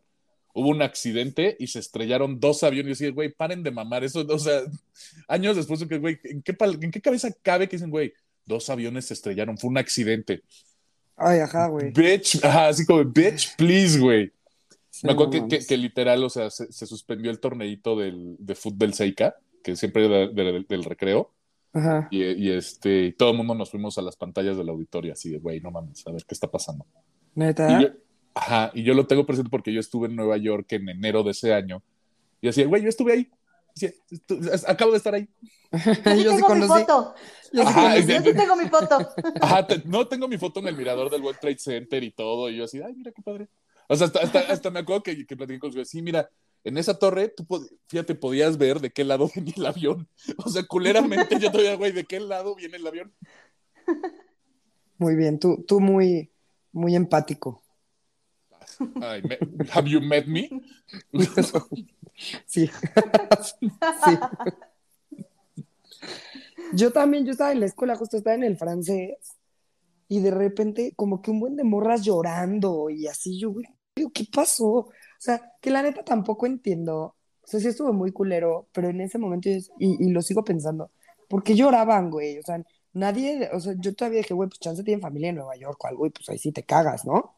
hubo 0.59 0.68
un 0.71 0.83
accidente 0.83 1.57
y 1.59 1.68
se 1.68 1.79
estrellaron 1.79 2.40
dos 2.40 2.62
aviones. 2.64 3.01
Y 3.01 3.05
decía, 3.05 3.14
güey, 3.14 3.31
paren 3.33 3.62
de 3.62 3.71
mamar. 3.71 4.03
Eso, 4.05 4.27
o 4.29 4.38
sea, 4.38 4.62
años 5.29 5.57
después, 5.57 5.85
que, 5.85 5.99
güey, 5.99 6.18
¿en 6.25 6.42
qué, 6.42 6.57
¿en 6.81 6.90
qué 6.90 7.01
cabeza 7.01 7.31
cabe 7.42 7.68
que 7.68 7.77
dicen, 7.77 7.90
güey, 7.90 8.12
dos 8.44 8.68
aviones 8.71 9.07
se 9.07 9.14
estrellaron? 9.14 9.57
Fue 9.59 9.71
un 9.71 9.79
accidente. 9.79 10.42
Ay, 11.16 11.40
ajá, 11.40 11.66
güey. 11.68 11.90
Bitch, 11.92 12.44
ajá, 12.44 12.68
así 12.68 12.85
como, 12.87 13.05
bitch, 13.05 13.57
please, 13.57 13.99
güey. 13.99 14.33
Sí, 14.90 15.07
Me 15.07 15.12
acuerdo 15.12 15.33
no 15.33 15.33
que, 15.33 15.38
que- 15.49 15.55
mames. 15.57 15.66
que 15.68 15.77
literal, 15.77 16.25
o 16.25 16.31
sea, 16.31 16.51
se, 16.51 16.73
se 16.73 16.87
suspendió 16.87 17.31
el 17.31 17.38
torneito 17.40 17.97
del, 17.97 18.37
de 18.38 18.55
fútbol 18.55 18.94
Seika, 18.94 19.37
que 19.62 19.77
siempre 19.77 20.07
era 20.07 20.27
de- 20.29 20.33
de- 20.53 20.66
del 20.68 20.85
recreo. 20.85 21.33
Ajá. 21.73 22.09
Y, 22.11 22.23
y, 22.25 22.51
este, 22.51 23.05
y 23.07 23.12
todo 23.12 23.31
el 23.31 23.37
mundo 23.37 23.55
nos 23.55 23.71
fuimos 23.71 23.99
a 23.99 24.03
las 24.03 24.16
pantallas 24.16 24.57
del 24.57 24.68
auditorio, 24.71 25.12
así 25.12 25.29
de, 25.31 25.38
güey, 25.38 25.61
no 25.61 25.71
mames, 25.71 26.05
a 26.07 26.11
ver 26.12 26.25
qué 26.25 26.35
está 26.35 26.51
pasando. 26.51 26.87
¿Neta? 27.35 27.79
Y 27.79 27.83
yo, 27.85 27.88
ajá, 28.38 28.70
y 28.74 28.83
yo 28.83 28.94
lo 28.94 29.07
tengo 29.07 29.27
presente 29.27 29.51
porque 29.51 29.72
yo 29.72 29.81
estuve 29.81 30.07
en 30.09 30.16
Nueva 30.16 30.37
York 30.37 30.66
en 30.72 30.88
enero 30.88 31.22
de 31.22 31.31
ese 31.33 31.53
año. 31.55 31.83
Y 32.40 32.48
así, 32.48 32.64
güey, 32.64 32.83
yo 32.83 32.88
estuve 32.88 33.12
ahí. 33.12 33.31
Decía, 33.74 33.92
"Estu- 34.11 34.64
acabo 34.68 34.90
de 34.92 34.96
estar 34.96 35.14
ahí. 35.14 35.29
Yo 35.72 35.83
sí 36.16 36.24
Yo 36.24 36.31
sí 36.33 36.37
tengo 36.38 36.55
mi 36.57 36.62
foto. 36.66 37.14
Yo 37.53 37.62
sí 37.62 37.68
Ajá, 37.68 37.81
conocí. 37.83 37.98
es 37.98 38.07
Yo 38.07 38.22
sí 38.33 38.37
tengo 38.37 38.57
mi 38.57 38.64
foto. 38.68 39.09
Ajá, 39.40 39.66
te- 39.66 39.83
no 39.85 40.09
tengo 40.09 40.27
mi 40.27 40.37
foto 40.38 40.59
en 40.61 40.68
el 40.68 40.77
mirador 40.77 41.11
del 41.11 41.22
World 41.22 41.38
Trade 41.38 41.59
Center 41.59 42.03
y 42.03 42.11
todo. 42.11 42.48
Y 42.51 42.57
yo 42.57 42.64
así, 42.64 42.81
ay, 42.81 42.94
mira 42.94 43.12
qué 43.12 43.22
padre. 43.22 43.48
O 43.87 43.94
sea, 43.94 44.07
hasta, 44.09 44.20
hasta, 44.20 44.38
hasta 44.40 44.70
me 44.70 44.81
acuerdo 44.81 45.03
que, 45.05 45.27
que 45.27 45.37
platiqué 45.37 45.59
con 45.61 45.72
su 45.72 45.85
sí, 45.85 46.03
mira, 46.03 46.29
en 46.64 46.77
esa 46.79 46.98
torre, 46.98 47.29
tú, 47.29 47.44
pod- 47.44 47.68
fíjate, 47.88 48.14
podías 48.16 48.57
ver 48.59 48.81
de 48.81 48.90
qué 48.90 49.05
lado 49.05 49.31
venía 49.37 49.55
el 49.57 49.66
avión. 49.66 50.09
O 50.44 50.48
sea, 50.51 50.64
culeramente 50.64 51.38
yo 51.38 51.51
todavía, 51.53 51.77
güey, 51.77 51.92
¿de 51.92 52.05
qué 52.05 52.18
lado 52.18 52.55
viene 52.57 52.79
el 52.79 52.87
avión? 52.87 53.14
Muy 54.98 55.14
bien, 55.14 55.38
tú, 55.38 55.64
tú 55.68 55.81
muy, 55.81 56.33
muy 56.72 56.96
empático. 56.96 57.62
Have 59.73 59.88
you 59.88 60.01
met 60.01 60.27
me? 60.27 60.49
Sí. 62.47 62.71
sí. 64.05 64.19
Yo 66.73 66.93
también, 66.93 67.25
yo 67.25 67.33
estaba 67.33 67.53
en 67.53 67.61
la 67.61 67.67
escuela, 67.67 67.97
justo 67.97 68.17
estaba 68.17 68.35
en 68.35 68.45
el 68.45 68.57
francés. 68.57 69.17
y 70.09 70.21
de 70.21 70.31
repente 70.31 70.93
como 70.97 71.21
que 71.23 71.31
un 71.31 71.41
buen 71.41 71.57
de 71.57 71.64
morras 71.64 72.03
llorando 72.03 72.91
y 72.91 73.07
así 73.07 73.38
yo, 73.38 73.51
güey, 73.53 73.67
¿qué 73.95 74.25
pasó? 74.33 74.67
O 74.67 74.93
sea, 75.19 75.53
que 75.61 75.71
la 75.71 75.83
neta 75.83 76.03
tampoco 76.05 76.47
entiendo. 76.47 77.17
O 77.43 77.47
sea, 77.47 77.61
sí 77.61 77.69
estuvo 77.69 77.93
muy 77.93 78.12
culero, 78.12 78.69
pero 78.73 78.88
en 78.88 79.01
ese 79.01 79.19
momento, 79.19 79.49
y, 79.49 79.61
y 79.79 80.11
lo 80.11 80.23
sigo 80.23 80.45
pensando, 80.45 80.91
¿por 81.29 81.43
qué 81.43 81.55
lloraban, 81.57 82.11
güey? 82.11 82.38
O 82.38 82.43
sea, 82.43 82.62
nadie, 82.93 83.51
o 83.53 83.61
sea, 83.61 83.75
yo 83.79 83.95
todavía 83.95 84.19
dije, 84.21 84.35
güey, 84.35 84.49
pues 84.49 84.61
chance 84.61 84.83
tiene 84.85 85.01
familia 85.03 85.31
en 85.31 85.37
Nueva 85.37 85.57
York 85.57 85.83
o 85.85 85.87
algo, 85.88 86.07
y 86.07 86.11
pues 86.11 86.29
ahí 86.29 86.38
sí 86.38 86.53
te 86.53 86.64
cagas, 86.64 87.05
¿no? 87.05 87.37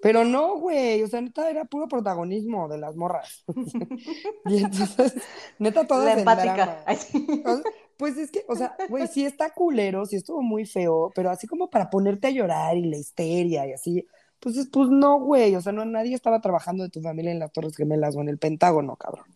Pero 0.00 0.24
no, 0.24 0.58
güey, 0.58 1.02
o 1.02 1.08
sea, 1.08 1.20
neta 1.20 1.50
era 1.50 1.64
puro 1.64 1.88
protagonismo 1.88 2.68
de 2.68 2.78
las 2.78 2.96
morras. 2.96 3.44
y 4.44 4.58
entonces, 4.58 5.14
neta 5.58 5.86
todas 5.86 6.06
La 6.06 6.12
en 6.12 6.18
empática. 6.20 6.54
drama. 6.54 6.82
Ay, 6.86 6.96
sí. 6.96 7.42
O 7.44 7.54
sea, 7.56 7.64
Pues 7.96 8.16
es 8.18 8.30
que, 8.30 8.44
o 8.48 8.56
sea, 8.56 8.76
güey, 8.88 9.06
sí 9.08 9.24
está 9.24 9.50
culero, 9.54 10.04
sí 10.06 10.16
estuvo 10.16 10.42
muy 10.42 10.66
feo, 10.66 11.12
pero 11.14 11.30
así 11.30 11.46
como 11.46 11.70
para 11.70 11.88
ponerte 11.90 12.26
a 12.28 12.30
llorar 12.30 12.76
y 12.76 12.84
la 12.90 12.96
histeria 12.98 13.66
y 13.66 13.72
así, 13.72 14.06
pues, 14.40 14.56
es- 14.58 14.68
pues 14.70 14.88
no, 14.90 15.18
güey, 15.20 15.54
o 15.56 15.60
sea, 15.62 15.72
no, 15.72 15.84
nadie 15.86 16.14
estaba 16.14 16.40
trabajando 16.42 16.84
de 16.84 16.90
tu 16.90 17.00
familia 17.00 17.32
en 17.32 17.38
las 17.38 17.52
Torres 17.52 17.76
Gemelas 17.76 18.14
o 18.16 18.20
en 18.20 18.28
el 18.28 18.38
Pentágono, 18.38 18.96
cabrón. 18.96 19.26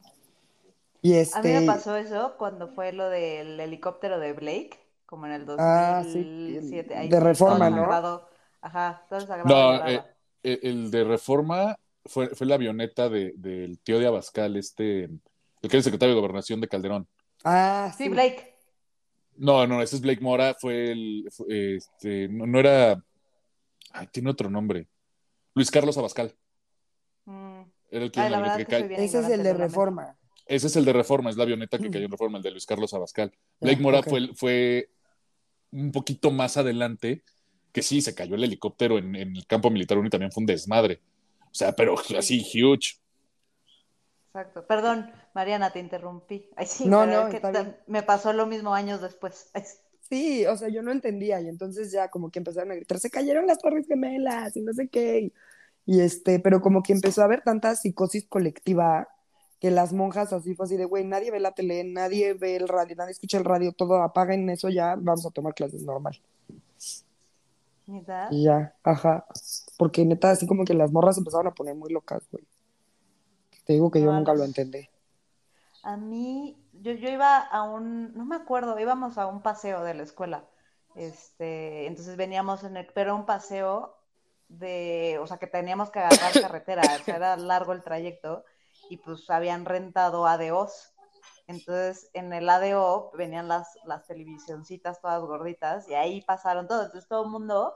Y 1.03 1.15
este, 1.15 1.39
A 1.39 1.43
mí 1.43 1.51
me 1.51 1.63
pasó 1.63 1.97
eso 1.97 2.37
cuando 2.39 2.69
fue 2.69 2.93
lo 2.93 3.09
del 3.09 3.59
helicóptero 3.61 4.19
de 4.19 4.33
Blake, 4.33 4.79
como 5.07 5.27
en 5.27 5.33
el 5.33 5.47
Ah, 5.57 6.03
sí, 6.11 6.19
2007. 6.19 6.95
el 6.95 6.99
Ahí 6.99 7.09
de 7.09 7.17
sí, 7.17 7.25
Reforma, 7.25 7.71
¿no? 7.71 7.77
sagrado. 7.77 8.29
Ajá, 8.61 9.07
todo 9.09 9.21
sagrado 9.27 9.49
No, 9.49 9.87
eh, 9.87 10.05
el, 10.43 10.59
el 10.63 10.91
de 10.91 11.05
Reforma 11.05 11.77
fue, 12.05 12.29
fue 12.35 12.47
la 12.47 12.55
avioneta 12.57 13.09
de- 13.09 13.33
del 13.37 13.79
tío 13.81 13.99
de 13.99 14.07
Abascal, 14.07 14.57
este, 14.57 15.05
el 15.05 15.21
que 15.61 15.67
era 15.69 15.79
el 15.79 15.85
secretario 15.85 16.15
de 16.15 16.21
Gobernación 16.21 16.61
de 16.61 16.69
Calderón. 16.69 17.07
ah, 17.45 17.93
Sí, 17.97 18.09
Blake. 18.09 18.57
No, 19.37 19.67
no, 19.67 19.81
ese 19.83 19.97
es 19.97 20.03
Blake 20.03 20.21
Mora, 20.21 20.55
fue 20.61 20.93
el, 20.93 21.29
fue, 21.31 21.77
este, 21.77 22.29
no, 22.29 22.47
no 22.47 22.59
era, 22.59 23.03
ay, 23.93 24.07
tiene 24.13 24.31
otro 24.31 24.51
nombre. 24.51 24.89
Luis 25.55 25.71
Carlos 25.71 25.97
Abascal, 25.99 26.35
Mm. 27.27 27.63
era 27.91 28.05
el 28.05 28.11
que 28.11 28.21
Ay, 28.21 28.33
en 28.33 28.43
la 28.43 28.57
que 28.57 28.65
que 28.65 28.71
soy 28.73 28.81
cae. 28.81 28.89
bien 28.89 29.01
ese 29.03 29.21
es 29.21 29.29
el 29.29 29.43
de. 29.43 29.55
Reforma. 29.55 30.17
Ese 30.47 30.67
es 30.67 30.77
el 30.77 30.85
de 30.85 30.93
Reforma, 30.93 31.31
es 31.31 31.37
la 31.37 31.45
avioneta 31.45 31.79
que 31.79 31.91
cayó 31.91 32.05
en 32.07 32.11
Reforma, 32.11 32.39
el 32.39 32.43
de 32.43 32.51
Luis 32.51 32.67
Carlos 32.67 32.93
Abascal. 32.93 33.33
Blake 33.61 33.77
Ah, 33.79 33.83
Mora 33.83 34.03
fue, 34.03 34.29
fue 34.35 34.91
un 35.71 35.93
poquito 35.93 36.31
más 36.33 36.57
adelante, 36.57 37.23
que 37.73 37.83
sí, 37.83 38.01
se 38.03 38.15
cayó 38.15 38.35
el 38.37 38.45
helicóptero 38.45 38.99
en, 38.99 39.15
en 39.17 39.37
el 39.37 39.47
campo 39.47 39.71
militar 39.71 39.99
uno 39.99 40.09
y 40.09 40.11
también 40.11 40.33
fue 40.33 40.43
un 40.43 40.47
desmadre. 40.47 41.01
O 41.51 41.55
sea, 41.55 41.73
pero 41.75 41.97
así, 42.19 42.41
huge. 42.55 42.99
Exacto. 44.29 44.67
Perdón, 44.67 45.11
Mariana, 45.35 45.73
te 45.73 45.81
interrumpí. 45.81 46.49
Ay, 46.57 46.67
sí, 46.67 46.89
No, 46.89 47.07
no, 47.07 47.27
es 47.27 47.29
que 47.29 47.37
está 47.37 47.53
ta- 47.53 47.63
bien. 47.63 47.77
me 47.87 48.03
pasó 48.03 48.33
lo 48.33 48.47
mismo 48.47 48.75
años 48.75 49.01
después. 49.01 49.51
Ay, 49.55 49.63
sí. 49.65 49.77
Sí, 50.01 50.45
o 50.47 50.57
sea, 50.57 50.69
yo 50.69 50.83
no 50.83 50.91
entendía 50.93 51.41
y 51.41 51.49
entonces 51.49 51.93
ya 51.93 52.09
como 52.11 52.31
que 52.31 52.41
empezaron 52.41 52.73
a 52.73 52.75
gritar, 52.75 52.99
se 52.99 53.11
cayeron 53.11 53.47
las 53.47 53.59
Torres 53.59 53.87
Gemelas 53.87 54.57
y 54.57 54.63
no 54.63 54.73
sé 54.73 54.89
qué. 54.89 55.21
Y, 55.87 55.97
y 55.99 56.01
este, 56.01 56.41
pero 56.41 56.61
como 56.61 56.83
que 56.83 56.93
empezó 56.93 57.23
a 57.23 57.25
haber 57.27 57.43
tanta 57.43 57.77
psicosis 57.77 58.27
colectiva 58.29 59.09
que 59.61 59.71
las 59.71 59.93
monjas 59.93 60.33
así 60.33 60.55
fue 60.55 60.65
así 60.67 60.77
de, 60.77 60.87
güey, 60.87 61.05
nadie 61.05 61.31
ve 61.31 61.39
la 61.41 61.53
tele, 61.53 61.85
nadie 61.85 62.35
ve 62.35 62.57
el 62.57 62.67
radio, 62.69 62.97
nadie 62.97 63.13
escucha 63.13 63.39
el 63.39 63.45
radio, 63.45 63.73
todo 63.73 64.03
apaguen 64.03 64.49
eso 64.51 64.69
ya, 64.71 64.97
vamos 64.97 65.27
a 65.27 65.31
tomar 65.31 65.55
clases 65.55 65.83
normal. 65.85 66.21
¿Neta? 67.91 68.29
Y 68.31 68.45
ya, 68.45 68.77
ajá. 68.85 69.27
Porque 69.77 70.05
neta, 70.05 70.31
así 70.31 70.47
como 70.47 70.65
que 70.65 70.75
las 70.75 70.93
morras 70.93 71.19
empezaron 71.19 71.49
a 71.49 71.55
poner 71.55 71.75
muy 71.75 71.93
locas, 71.93 72.23
güey. 72.31 72.47
Te 73.65 73.73
digo 73.73 73.91
que 73.91 74.01
yo 74.01 74.13
nunca 74.13 74.33
lo 74.33 74.45
entendí. 74.45 74.89
A 75.83 75.97
mí, 75.97 76.57
yo, 76.73 76.93
yo 76.93 77.09
iba 77.09 77.39
a 77.39 77.63
un, 77.63 78.15
no 78.15 78.25
me 78.25 78.37
acuerdo, 78.37 78.79
íbamos 78.79 79.19
a 79.19 79.27
un 79.27 79.43
paseo 79.43 79.83
de 79.83 79.95
la 79.95 80.05
escuela. 80.05 80.45
Este, 80.95 81.87
entonces 81.87 82.17
veníamos 82.17 82.63
en 82.63 82.77
el, 82.77 82.87
pero 82.95 83.17
un 83.17 83.27
paseo 83.27 83.97
de, 84.49 85.19
o 85.21 85.27
sea, 85.27 85.39
que 85.39 85.47
teníamos 85.49 85.91
que 85.91 85.99
agarrar 85.99 86.33
carretera, 86.41 86.83
o 86.83 87.05
sea, 87.05 87.17
era 87.17 87.37
largo 87.37 87.73
el 87.73 87.83
trayecto 87.83 88.45
y 88.89 88.99
pues 88.99 89.29
habían 89.31 89.65
rentado 89.65 90.27
ADOs. 90.27 90.90
Entonces, 91.51 92.11
en 92.15 92.33
el 92.33 92.49
ADO 92.49 93.11
venían 93.17 93.49
las, 93.49 93.69
las 93.85 94.07
televisioncitas 94.07 95.01
todas 95.01 95.21
gorditas 95.23 95.89
y 95.89 95.95
ahí 95.95 96.23
pasaron 96.23 96.69
todo. 96.69 96.85
Entonces, 96.85 97.09
todo 97.09 97.25
el 97.25 97.31
mundo, 97.31 97.75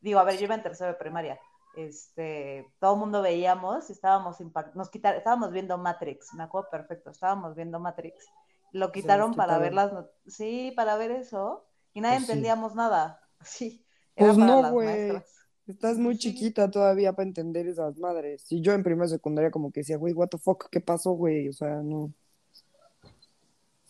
digo, 0.00 0.20
a 0.20 0.24
ver, 0.24 0.38
yo 0.38 0.44
iba 0.44 0.54
en 0.54 0.62
tercero 0.62 0.92
de 0.92 0.98
primaria. 0.98 1.38
Este, 1.76 2.66
todo 2.80 2.94
el 2.94 3.00
mundo 3.00 3.22
veíamos 3.22 3.90
y 3.90 3.92
estábamos 3.92 4.40
impact 4.40 4.74
nos 4.74 4.90
quitar, 4.90 5.14
estábamos 5.16 5.52
viendo 5.52 5.78
Matrix, 5.78 6.34
me 6.34 6.42
acuerdo 6.42 6.68
perfecto, 6.70 7.10
estábamos 7.10 7.54
viendo 7.54 7.78
Matrix. 7.80 8.26
Lo 8.72 8.92
quitaron 8.92 9.34
para 9.34 9.58
ver 9.58 9.72
las 9.74 9.92
sí, 10.26 10.72
para 10.76 10.96
ver 10.96 11.10
eso 11.12 11.66
y 11.92 12.00
nadie 12.00 12.16
Pues 12.16 12.26
sí. 12.26 12.32
entendíamos 12.32 12.74
nada. 12.74 13.20
Sí, 13.44 13.86
Pues 14.16 14.36
no, 14.38 14.70
güey. 14.72 15.22
Estás 15.66 15.98
muy 15.98 16.18
chiquita 16.18 16.70
todavía 16.70 17.12
para 17.12 17.28
entender 17.28 17.66
esas 17.68 17.96
madres. 17.98 18.44
Y 18.50 18.60
yo 18.60 18.72
en 18.72 18.82
primera 18.82 19.08
secundaria 19.08 19.50
como 19.50 19.70
que 19.72 19.80
decía, 19.80 19.96
güey, 19.96 20.12
what 20.14 20.28
the 20.28 20.38
fuck, 20.38 20.68
¿qué 20.70 20.80
pasó, 20.80 21.12
güey? 21.12 21.48
O 21.48 21.52
sea, 21.52 21.82
no. 21.82 22.12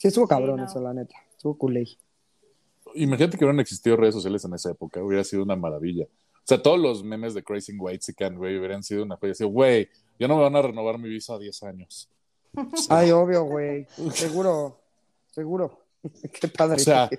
Sí, 0.01 0.09
estuvo 0.09 0.25
Sí, 0.25 0.31
cabrón 0.31 0.57
no. 0.61 0.65
eso, 0.65 0.81
la 0.81 0.95
neta. 0.95 1.15
Estuvo 1.31 1.59
culé. 1.59 1.87
Imagínate 2.95 3.37
que 3.37 3.45
hubieran 3.45 3.61
existido 3.61 3.97
redes 3.97 4.15
sociales 4.15 4.43
en 4.47 4.55
esa 4.55 4.71
época, 4.71 5.03
hubiera 5.03 5.23
sido 5.25 5.43
una 5.43 5.57
maravilla. 5.57 6.05
O 6.07 6.43
sea, 6.51 6.61
todos 6.63 6.79
los 6.81 7.05
memes 7.05 7.35
de 7.35 7.43
Crazy 7.45 7.77
White 7.79 8.13
güey, 8.31 8.57
hubieran 8.59 8.83
sido 8.83 9.03
una 9.03 9.17
joya. 9.17 9.33
Así, 9.33 9.45
güey, 9.45 9.91
ya 10.19 10.27
no 10.27 10.37
me 10.37 10.43
van 10.43 10.57
a 10.57 10.63
renovar 10.63 10.99
mi 10.99 11.11
visa 11.11 11.35
a 11.35 11.39
10 11.39 11.63
años. 11.65 12.09
Ay, 12.89 13.11
obvio, 13.11 13.45
güey. 13.45 13.87
Seguro, 14.15 14.81
seguro. 15.33 15.79
Qué 16.41 16.49
padre. 16.49 16.77
O 16.77 16.79
sea, 16.79 17.11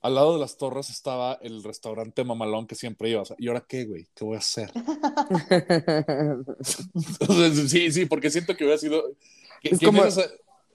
al 0.00 0.14
lado 0.14 0.34
de 0.34 0.40
las 0.40 0.56
torres 0.58 0.90
estaba 0.90 1.34
el 1.40 1.62
restaurante 1.62 2.24
mamalón 2.24 2.66
que 2.66 2.74
siempre 2.74 3.10
iba. 3.10 3.22
O 3.22 3.24
sea, 3.24 3.36
¿y 3.38 3.46
ahora 3.46 3.64
qué, 3.66 3.84
güey? 3.84 4.08
¿Qué 4.14 4.24
voy 4.24 4.34
a 4.34 4.38
hacer? 4.40 4.70
O 7.20 7.32
sea, 7.32 7.50
sí, 7.68 7.90
sí, 7.92 8.06
porque 8.06 8.30
siento 8.30 8.56
que 8.56 8.64
hubiera 8.64 8.78
sido. 8.78 9.02
que- 9.62 9.70
Es 9.70 9.80
como- 9.80 10.04
esa- 10.04 10.28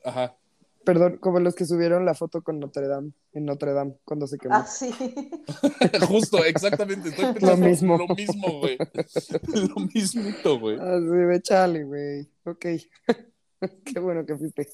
Ajá. 0.04 0.36
Perdón, 0.84 1.18
como 1.18 1.40
los 1.40 1.56
que 1.56 1.66
subieron 1.66 2.06
la 2.06 2.14
foto 2.14 2.42
con 2.42 2.60
Notre 2.60 2.88
Dame, 2.88 3.14
en 3.32 3.46
Notre 3.46 3.74
Dame, 3.74 3.96
cuando 4.04 4.28
se 4.28 4.38
quemó. 4.38 4.56
Ah, 4.56 4.66
sí. 4.66 4.94
Justo, 6.08 6.44
exactamente. 6.44 7.10
Estoy 7.10 7.34
pensando 7.34 7.66
mismo. 7.66 7.98
Lo 7.98 8.08
mismo, 8.14 8.60
güey. 8.60 8.78
Lo 9.70 9.76
mismito, 9.94 10.60
güey. 10.60 10.78
Así 10.78 11.06
de 11.06 11.42
chale, 11.42 11.84
güey. 11.84 12.30
Ok. 12.46 12.66
Qué 13.86 14.00
bueno 14.00 14.26
que 14.26 14.36
fuiste. 14.36 14.68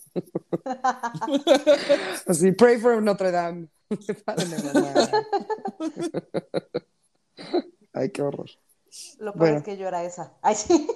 Así, 2.26 2.52
pray 2.54 2.80
for 2.80 3.02
Notre 3.04 3.32
Dame. 3.32 3.68
Paren 4.26 4.50
de 4.50 4.64
mamar. 4.64 5.10
Ay, 7.94 8.10
qué 8.10 8.22
horror. 8.24 8.50
Lo 9.20 9.34
peor 9.34 9.38
Bueno. 9.38 9.58
es 9.58 9.64
que 9.64 9.78
yo 9.78 9.88
era 9.88 10.04
esa. 10.04 10.34
Ay, 10.42 10.56
sí. 10.56 10.88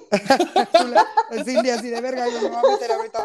Cindy 1.44 1.70
así 1.70 1.88
de 1.88 2.00
verga, 2.00 2.26
yo 2.28 2.40
me 2.42 2.48
voy 2.48 2.56
a 2.56 2.72
meter 2.72 2.90
ahorita. 2.92 3.22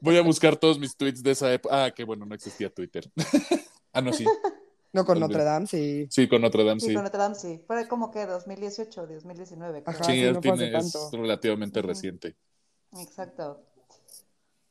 Voy 0.00 0.16
a 0.16 0.22
buscar 0.22 0.56
todos 0.56 0.78
mis 0.78 0.96
tweets 0.96 1.22
de 1.22 1.32
esa 1.32 1.52
época. 1.52 1.84
Ah, 1.84 1.90
que 1.90 2.04
bueno, 2.04 2.24
no 2.26 2.34
existía 2.34 2.72
Twitter. 2.72 3.10
ah, 3.92 4.00
no, 4.00 4.12
sí. 4.12 4.24
No, 4.92 5.04
con 5.04 5.20
Notre. 5.20 5.44
Dame, 5.44 5.66
sí. 5.66 6.06
Sí, 6.10 6.28
con 6.28 6.40
Notre 6.40 6.64
Dame, 6.64 6.80
Sí, 6.80 6.88
sí. 6.88 6.94
con 6.94 7.04
Notre 7.04 7.18
Dame 7.18 7.34
sí. 7.34 7.62
Fue 7.66 7.86
como 7.88 8.10
que 8.10 8.24
2018, 8.26 9.06
2019, 9.06 9.82
creo. 9.82 9.94
Ajá. 9.94 10.04
Sí, 10.04 10.22
no 10.32 10.40
tiene- 10.40 10.66
es 10.76 10.92
tanto. 10.92 11.10
relativamente 11.16 11.82
reciente. 11.82 12.36
Exacto. 12.98 13.62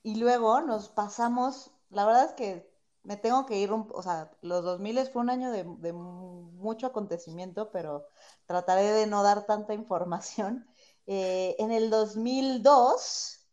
Y 0.03 0.15
luego 0.15 0.61
nos 0.61 0.89
pasamos, 0.89 1.71
la 1.89 2.05
verdad 2.05 2.25
es 2.25 2.31
que 2.33 2.69
me 3.03 3.17
tengo 3.17 3.45
que 3.45 3.59
ir, 3.59 3.71
un- 3.71 3.87
o 3.93 4.01
sea, 4.01 4.31
los 4.41 4.63
2000 4.63 4.97
fue 5.11 5.21
un 5.21 5.29
año 5.29 5.51
de, 5.51 5.63
de 5.79 5.93
mucho 5.93 6.87
acontecimiento, 6.87 7.69
pero 7.71 8.07
trataré 8.47 8.83
de 8.91 9.05
no 9.05 9.21
dar 9.21 9.45
tanta 9.45 9.73
información. 9.75 10.65
Eh, 11.05 11.55
en 11.59 11.71
el 11.71 11.91
2002, 11.91 13.44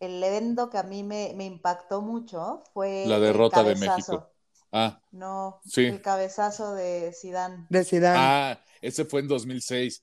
el 0.00 0.22
evento 0.22 0.68
que 0.70 0.78
a 0.78 0.82
mí 0.82 1.02
me, 1.02 1.32
me 1.36 1.44
impactó 1.44 2.02
mucho 2.02 2.62
fue 2.74 3.04
La 3.06 3.16
el 3.16 3.22
derrota 3.22 3.62
de 3.62 3.74
cabezazo. 3.74 4.12
México. 4.12 4.32
Ah, 4.72 5.00
No, 5.12 5.60
Sí. 5.64 5.84
el 5.86 6.02
cabezazo 6.02 6.74
de 6.74 7.12
Zidane. 7.18 7.66
De 7.70 7.84
Zidane. 7.84 8.18
ah, 8.18 8.60
ese 8.82 9.04
fue 9.04 9.20
en 9.20 9.28
2006. 9.28 10.02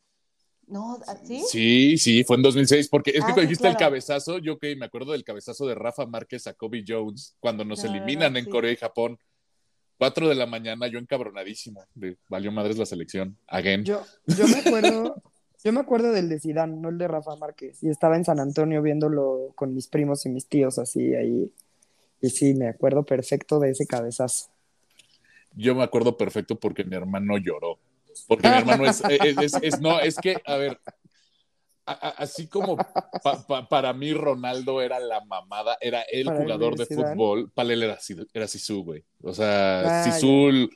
No, 0.66 0.98
¿sí? 1.26 1.44
Sí, 1.48 1.98
sí, 1.98 2.24
fue 2.24 2.38
en 2.38 2.42
2006, 2.42 2.88
porque 2.90 3.12
es 3.12 3.18
que 3.18 3.22
Ah, 3.22 3.26
cuando 3.26 3.42
sí, 3.42 3.48
dijiste 3.48 3.68
el 3.68 3.76
cabezazo, 3.76 4.38
yo 4.40 4.58
que 4.58 4.76
me 4.78 4.86
acuerdo 4.86 5.12
del 5.12 5.24
cabezazo 5.26 5.68
de 5.68 5.76
Rafa 5.76 6.06
Márquez 6.06 6.48
a 6.48 6.54
Kobe 6.54 6.84
Jones 6.88 7.36
cuando 7.40 7.66
nos 7.66 7.84
No, 7.84 7.90
no, 7.90 7.96
eliminan 7.98 8.34
no, 8.34 8.40
en 8.40 8.46
sí. 8.46 8.52
Corea 8.52 8.72
y 8.72 8.78
Japón. 8.78 9.20
Cuatro 9.98 10.28
de 10.28 10.36
la 10.36 10.46
mañana, 10.46 10.88
yo 10.88 11.00
encabronadísimo. 11.00 11.84
De, 11.94 12.18
valió 12.30 12.52
madres 12.52 12.78
la 12.78 12.86
selección. 12.86 13.38
Again. 13.48 13.84
Yo, 13.84 14.04
yo 14.26 14.48
me 14.48 14.58
acuerdo, 14.58 15.22
yo 15.64 15.72
me 15.72 15.80
acuerdo 15.80 16.12
del 16.12 16.30
de 16.30 16.40
Zidane, 16.40 16.76
no 16.76 16.90
el 16.90 16.98
de 16.98 17.08
Rafa 17.08 17.36
Márquez. 17.36 17.82
Y 17.84 17.90
estaba 17.90 18.16
en 18.18 18.26
San 18.26 18.40
Antonio 18.40 18.82
viéndolo 18.82 19.52
con 19.56 19.74
mis 19.74 19.88
primos 19.88 20.26
y 20.26 20.30
mis 20.30 20.48
tíos 20.48 20.78
así 20.80 21.16
ahí. 21.16 21.52
Y 22.22 22.30
sí, 22.30 22.54
me 22.54 22.68
acuerdo 22.68 23.04
perfecto 23.04 23.60
de 23.60 23.72
ese 23.72 23.86
cabezazo. 23.88 24.48
Yo 25.56 25.76
me 25.76 25.84
acuerdo 25.84 26.18
perfecto 26.18 26.60
porque 26.60 26.84
mi 26.84 26.96
hermano 26.96 27.38
lloró. 27.38 27.78
Porque 28.28 28.48
mi 28.50 28.56
hermano 28.56 28.86
es, 28.86 29.02
es, 29.10 29.38
es- 29.38 29.54
es- 29.62 29.80
no, 29.82 30.00
es 30.00 30.16
que, 30.18 30.38
a 30.46 30.56
ver, 30.58 30.80
a- 31.86 31.92
a- 31.92 32.10
así 32.24 32.48
como 32.48 32.78
pa- 32.78 33.46
pa- 33.48 33.68
para 33.68 33.92
mí 33.94 34.14
Ronaldo 34.14 34.82
era 34.82 35.00
la 35.00 35.24
mamada, 35.26 35.78
era 35.82 36.02
el 36.04 36.26
Para 36.26 36.42
jugador 36.42 36.76
de 36.78 36.86
fútbol, 36.86 37.52
para 37.54 37.74
él 37.74 37.84
era, 37.84 37.98
era 38.34 38.48
Sisu, 38.48 38.84
güey. 38.84 39.04
O 39.22 39.34
sea, 39.34 39.82
Ah, 40.02 40.04
Sisu 40.12 40.70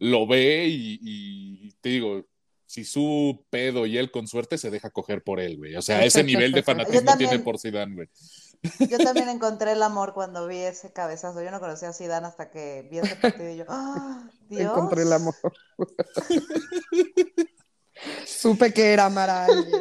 lo 0.00 0.26
ve 0.26 0.66
y, 0.68 0.98
y 1.02 1.72
te 1.80 1.90
digo, 1.90 2.24
si 2.70 2.84
su 2.84 3.44
pedo 3.50 3.84
y 3.84 3.98
él 3.98 4.12
con 4.12 4.28
suerte 4.28 4.56
se 4.56 4.70
deja 4.70 4.90
coger 4.90 5.24
por 5.24 5.40
él, 5.40 5.56
güey. 5.56 5.74
O 5.74 5.82
sea, 5.82 6.04
ese 6.04 6.22
nivel 6.22 6.52
de 6.52 6.62
fanatismo 6.62 7.02
también. 7.02 7.30
tiene 7.30 7.42
por 7.42 7.58
Zidane, 7.58 7.96
güey. 7.96 8.08
Yo 8.88 8.98
también 8.98 9.28
encontré 9.28 9.72
el 9.72 9.82
amor 9.82 10.14
cuando 10.14 10.46
vi 10.46 10.58
ese 10.58 10.92
cabezazo. 10.92 11.42
Yo 11.42 11.50
no 11.50 11.58
conocía 11.58 11.88
a 11.88 11.92
Zidane 11.92 12.28
hasta 12.28 12.52
que 12.52 12.86
vi 12.88 12.98
ese 12.98 13.16
partido 13.16 13.50
y 13.50 13.56
yo, 13.56 13.64
¡ah, 13.66 14.30
Dios! 14.48 14.70
Encontré 14.70 15.02
el 15.02 15.12
amor. 15.12 15.34
Supe 18.24 18.72
que 18.72 18.92
era 18.92 19.06
amar 19.06 19.30
a 19.30 19.46
alguien. 19.46 19.80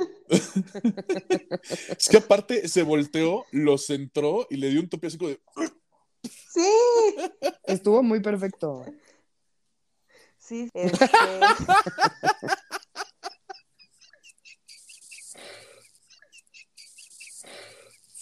Es 1.89 2.09
que 2.09 2.17
aparte 2.17 2.67
se 2.67 2.81
volteó, 2.81 3.45
lo 3.51 3.77
centró 3.77 4.47
y 4.49 4.57
le 4.57 4.69
dio 4.69 4.79
un 4.79 4.89
tope 4.89 5.05
así 5.05 5.19
como 5.19 5.29
de... 5.29 5.39
Sí, 6.23 6.67
Estuvo 7.65 8.01
muy 8.01 8.19
perfecto. 8.19 8.83
sí. 10.39 10.71
Este, 10.73 11.07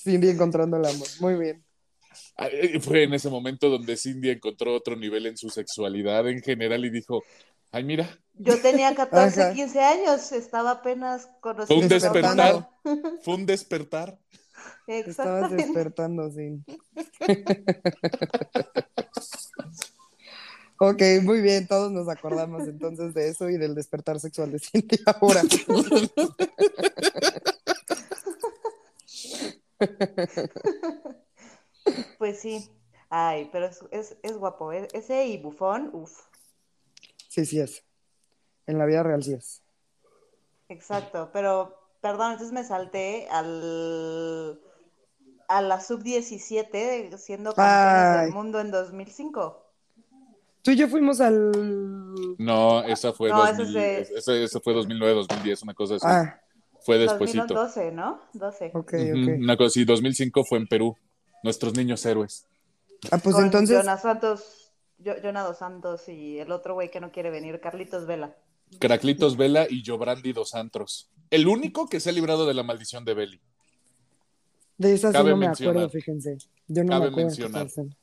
Cindy 0.08 0.30
encontrando 0.30 0.78
el 0.78 0.86
amor. 0.86 1.08
Muy 1.20 1.36
bien. 1.36 1.64
Ah, 2.38 2.48
eh, 2.52 2.80
Fue 2.80 3.04
en 3.04 3.14
ese 3.14 3.30
momento 3.30 3.70
donde 3.70 3.98
Cindy 3.98 4.30
encontró 4.30 4.74
otro 4.74 4.96
nivel 4.96 5.26
en 5.26 5.38
su 5.38 5.50
sexualidad 5.50 6.28
en 6.28 6.42
general 6.42 6.86
y 6.86 6.90
dijo, 6.90 7.24
ay, 7.72 7.84
mira, 7.84 8.10
yo 8.40 8.60
tenía 8.62 8.94
14, 8.94 9.42
Ajá. 9.42 9.54
15 9.54 9.80
años, 9.82 10.32
estaba 10.32 10.72
apenas 10.72 11.24
fue 11.42 11.52
un 11.52 11.56
conociendo. 11.56 11.88
despertar, 11.88 12.70
fue 13.24 13.36
un 13.36 13.46
despertar. 13.46 14.20
Estabas 14.88 15.52
despertando, 15.52 16.32
sí. 16.32 16.62
ok, 20.80 21.02
muy 21.24 21.42
bien. 21.42 21.68
Todos 21.68 21.92
nos 21.92 22.08
acordamos 22.10 22.68
entonces 22.68 23.14
de 23.14 23.30
eso 23.30 23.50
y 23.50 23.58
del 23.58 23.76
despertar 23.76 24.20
sexual 24.20 24.52
de 24.52 24.60
Cindy 24.60 25.00
ahora. 25.06 25.42
Pues 32.18 32.40
sí. 32.42 32.70
Ay, 33.10 33.50
pero 33.52 33.68
es, 33.68 33.80
es, 33.92 34.18
es 34.22 34.38
guapo. 34.38 34.74
¿eh? 34.74 34.88
Ese 34.94 35.26
y 35.28 35.38
bufón, 35.38 35.90
uff. 35.94 36.20
Sí, 37.30 37.46
sí 37.46 37.60
es. 37.60 37.84
En 38.66 38.78
la 38.78 38.86
vida 38.86 39.04
real 39.04 39.24
sí 39.24 39.34
es. 39.34 39.62
Exacto, 40.68 41.30
pero 41.32 41.80
perdón, 42.02 42.34
entonces 42.34 42.54
me 42.54 42.64
salté 42.66 43.28
al 43.32 44.60
a 45.48 45.62
la 45.62 45.80
sub-17 45.80 47.18
siendo 47.18 47.54
campeones 47.54 48.18
Ay. 48.18 48.26
del 48.26 48.34
mundo 48.34 48.60
en 48.60 48.70
2005. 48.72 49.64
Tú 50.62 50.72
y 50.72 50.76
yo 50.76 50.90
fuimos 50.90 51.22
al. 51.22 51.52
No, 52.38 52.84
esa 52.84 53.14
fue, 53.14 53.30
No, 53.30 53.46
ese 53.46 53.64
2000, 53.64 53.78
es 53.78 54.10
de- 54.10 54.18
ese, 54.18 54.44
ese 54.44 54.60
fue 54.60 54.74
2009, 54.74 55.14
2010, 55.14 55.64
una 55.64 55.74
cosa 55.74 55.96
así. 55.96 56.06
Ah, 56.06 56.42
fue 56.88 56.98
despuesito. 56.98 57.46
2012, 57.54 57.92
¿no? 57.92 58.22
12. 58.32 58.72
ok, 58.74 58.94
Ujú, 58.94 59.22
ok. 59.34 59.40
Una 59.40 59.58
cosa 59.58 59.68
así, 59.68 59.84
2005 59.84 60.46
fue 60.46 60.58
en 60.58 60.68
Perú. 60.68 60.98
Nuestros 61.44 61.76
niños 61.76 62.06
héroes. 62.06 62.46
Ah, 63.12 63.18
pues 63.18 63.36
Con 63.36 63.44
entonces. 63.46 63.78
Jonas 63.78 64.02
Santos, 64.02 64.72
Jo- 65.04 65.16
Jonah 65.22 65.44
dos 65.44 65.58
Santos 65.58 66.08
y 66.08 66.40
el 66.40 66.50
otro 66.52 66.76
güey 66.76 66.90
que 66.90 67.02
no 67.02 67.12
quiere 67.12 67.30
venir, 67.30 67.60
Carlitos 67.60 68.08
Vela. 68.08 68.36
Caraclitos 68.80 69.36
Vela 69.36 69.68
y 69.70 69.84
Jobrandi 69.86 70.32
dos 70.32 70.56
Antros. 70.56 71.10
El 71.30 71.48
único 71.48 71.88
que 71.90 72.00
se 72.00 72.10
ha 72.10 72.14
librado 72.14 72.48
de 72.48 72.54
la 72.54 72.64
maldición 72.64 73.04
de 73.06 73.14
Belly. 73.14 73.42
De 74.78 74.94
esas 74.94 75.12
sí 75.12 75.18
Cabe 75.18 75.32
no 75.32 75.38
me 75.38 75.48
mencionar. 75.48 75.76
acuerdo, 75.76 75.90
fíjense. 75.90 76.38
Yo 76.68 76.84
no 76.86 76.90
Cabe 76.90 77.02
me 77.02 77.08
acuerdo. 77.10 77.28
mencionar. 77.28 77.68
tal 77.70 77.96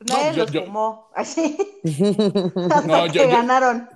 Nadie 0.00 0.32
yo- 0.34 0.42
los 0.44 0.50
yo- 0.52 0.64
fumó, 0.64 1.10
así, 1.14 1.56
hasta 1.84 2.80
No, 2.86 3.04
que 3.04 3.18
yo- 3.18 3.24
yo- 3.24 3.28
ganaron. 3.28 3.88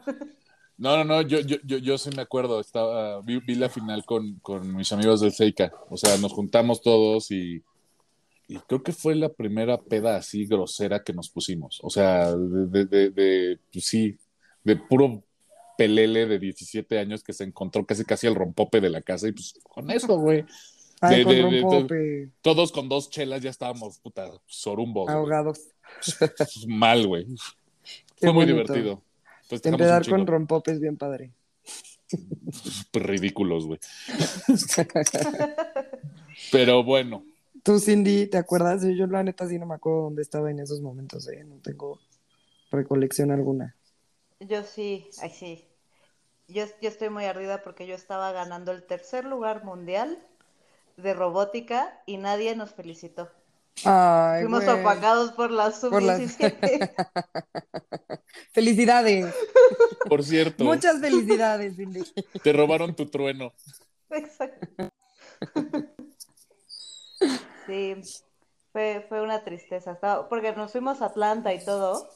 No, 0.77 0.97
no, 0.97 1.05
no, 1.05 1.23
yo, 1.23 1.41
yo, 1.41 1.57
yo, 1.65 1.79
yo 1.79 1.99
sí 1.99 2.11
me 2.17 2.23
acuerdo. 2.23 2.61
Estaba, 2.61 3.21
vi, 3.23 3.39
vi 3.41 3.55
la 3.55 3.69
final 3.69 4.05
con, 4.05 4.35
con 4.41 4.75
mis 4.77 4.93
amigos 4.93 5.21
del 5.21 5.33
Seika. 5.33 5.73
O 5.89 5.97
sea, 5.97 6.17
nos 6.19 6.33
juntamos 6.33 6.83
todos 6.83 7.31
y, 7.31 7.63
y 8.49 8.57
creo 8.67 8.83
que 8.83 8.93
fue 8.93 9.15
la 9.15 9.29
primera 9.29 9.81
peda 9.81 10.17
así 10.17 10.47
grosera 10.47 11.05
que 11.05 11.13
nos 11.13 11.31
pusimos. 11.31 11.79
O 11.83 11.91
sea, 11.91 12.35
de, 12.35 12.67
de, 12.67 12.85
de- 12.87 13.11
de- 13.11 13.59
pues 13.73 13.87
sí, 13.87 14.17
de 14.65 14.77
puro 14.77 15.23
pelele 15.79 16.27
de 16.27 16.39
17 16.39 16.99
años 16.99 17.23
que 17.23 17.33
se 17.33 17.45
encontró 17.45 17.85
casi 17.87 18.05
casi 18.05 18.27
el 18.27 18.35
rompope 18.35 18.81
de 18.81 18.91
la 18.91 19.01
casa 19.03 19.29
y 19.29 19.33
pues 19.33 19.55
con 19.65 19.91
eso, 19.91 20.19
güey. 20.19 20.45
Ay, 21.01 21.19
De- 21.19 21.25
con 21.25 21.33
de- 21.35 21.41
de- 21.41 21.61
rompope, 21.63 22.31
Todos 22.43 22.73
con 22.73 22.89
dos 22.89 23.11
chelas 23.11 23.43
ya 23.43 23.51
estábamos, 23.51 23.99
puta, 24.01 24.29
sorumbos. 24.47 25.09
ahogados. 25.09 25.61
Mal, 26.67 27.07
güey. 27.07 27.27
Fue 28.17 28.33
muy 28.33 28.47
divertido. 28.47 29.03
Festejamos 29.55 29.81
Empedar 29.81 30.03
chingo. 30.03 30.19
con 30.19 30.27
rompope 30.27 30.73
es 30.73 30.81
bien 30.81 30.97
padre. 30.97 31.33
Pues 32.93 33.05
ridículos, 33.05 33.67
güey. 33.67 33.81
Pero 36.53 36.85
bueno, 36.85 37.25
Tú, 37.65 37.81
Cindy, 37.81 38.27
¿te 38.27 38.37
acuerdas? 38.37 38.83
Yo, 38.83 38.91
yo, 38.91 39.07
la 39.07 39.23
neta 39.23 39.49
sí 39.49 39.59
no 39.59 39.65
me 39.65 39.75
acuerdo 39.75 40.03
dónde 40.03 40.21
estaba 40.21 40.51
en 40.51 40.61
esos 40.61 40.83
momentos, 40.83 41.27
¿eh? 41.29 41.45
No 41.45 41.57
tengo 41.63 41.99
recolección 42.71 43.31
alguna. 43.31 43.75
Yo 44.39 44.63
sí, 44.65 45.09
ay 45.23 45.31
sí. 45.31 45.65
Yo, 46.47 46.67
yo 46.83 46.91
estoy 46.91 47.09
muy 47.09 47.25
ardida 47.25 47.63
porque 47.63 47.87
yo 47.87 47.95
estaba 47.95 48.33
ganando 48.33 48.71
el 48.71 48.83
tercer 48.83 49.25
lugar 49.25 49.65
mundial 49.65 50.19
de 50.99 51.15
robótica 51.15 52.03
y 52.05 52.19
nadie 52.19 52.55
nos 52.55 52.75
felicitó. 52.75 53.31
Ay, 53.85 54.43
Fuimos 54.43 54.65
güey. 54.65 54.81
opacados 54.81 55.33
por 55.33 55.51
la 55.51 55.71
Por 55.71 56.03
la- 56.03 56.17
sub-17. 56.17 56.95
Felicidades. 58.53 59.35
por 60.09 60.23
cierto, 60.23 60.65
Muchas 60.65 61.01
felicidades, 61.01 61.77
Cindy. 61.77 62.03
te 62.43 62.53
robaron 62.53 62.95
tu 62.95 63.07
trueno. 63.07 63.53
Exacto. 64.11 64.91
Sí, 67.67 67.97
fue, 68.73 69.05
fue 69.09 69.23
una 69.23 69.43
tristeza. 69.43 69.93
Estaba, 69.93 70.29
porque 70.29 70.53
nos 70.53 70.73
fuimos 70.73 71.03
a 71.03 71.07
Atlanta 71.07 71.53
y 71.55 71.65
todo, 71.65 72.09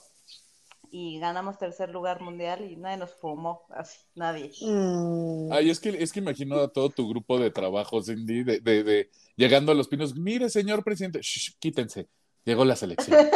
y 0.91 1.19
ganamos 1.19 1.59
tercer 1.59 1.91
lugar 1.91 2.21
mundial 2.21 2.71
y 2.71 2.77
nadie 2.77 2.97
nos 2.97 3.15
fumó, 3.15 3.63
así, 3.71 3.99
nadie. 4.15 4.51
Mm. 4.61 5.53
Ay, 5.53 5.71
es 5.71 5.81
que, 5.81 5.91
es 5.91 6.13
que 6.13 6.21
imagino 6.21 6.57
a 6.59 6.69
todo 6.69 6.91
tu 6.91 7.09
grupo 7.09 7.39
de 7.39 7.51
trabajo, 7.51 8.03
Cindy, 8.03 8.45
de, 8.45 8.61
de, 8.61 8.83
de- 8.85 9.11
llegando 9.37 9.73
a 9.73 9.75
los 9.75 9.89
pinos. 9.89 10.15
Mire, 10.17 10.49
señor 10.51 10.85
presidente, 10.85 11.21
shh, 11.21 11.57
quítense. 11.59 12.09
Llegó 12.45 12.65
la 12.65 12.77
selección. 12.77 13.17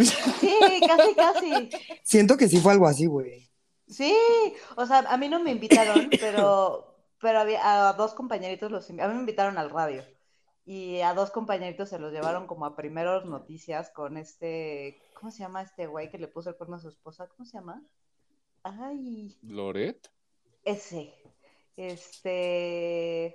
Sí, 0.00 0.54
casi, 0.86 1.14
casi. 1.16 1.70
Siento 2.04 2.36
que 2.36 2.46
sí 2.46 2.58
fue 2.58 2.70
algo 2.70 2.86
así, 2.86 3.06
güey. 3.06 3.50
Sí, 3.88 4.14
o 4.76 4.86
sea, 4.86 4.98
a 4.98 5.16
mí 5.16 5.28
no 5.28 5.40
me 5.40 5.50
invitaron, 5.50 6.08
pero, 6.20 6.94
pero 7.20 7.40
había, 7.40 7.88
a 7.88 7.92
dos 7.94 8.14
compañeritos 8.14 8.70
los 8.70 8.88
a 8.90 8.92
mí 8.92 9.14
me 9.14 9.20
invitaron 9.20 9.58
al 9.58 9.70
radio 9.70 10.04
y 10.68 11.00
a 11.00 11.14
dos 11.14 11.30
compañeritos 11.30 11.88
se 11.88 11.98
los 11.98 12.12
llevaron 12.12 12.46
como 12.46 12.66
a 12.66 12.76
primeros 12.76 13.24
noticias 13.24 13.88
con 13.88 14.18
este, 14.18 15.00
¿cómo 15.18 15.32
se 15.32 15.38
llama 15.38 15.62
este 15.62 15.86
güey 15.86 16.10
que 16.10 16.18
le 16.18 16.28
puso 16.28 16.50
el 16.50 16.56
cuerno 16.56 16.76
a 16.76 16.80
su 16.80 16.90
esposa? 16.90 17.26
¿Cómo 17.26 17.46
se 17.46 17.56
llama? 17.56 17.82
Ay, 18.64 19.34
Loret. 19.40 20.10
ese, 20.66 21.14
este, 21.74 23.34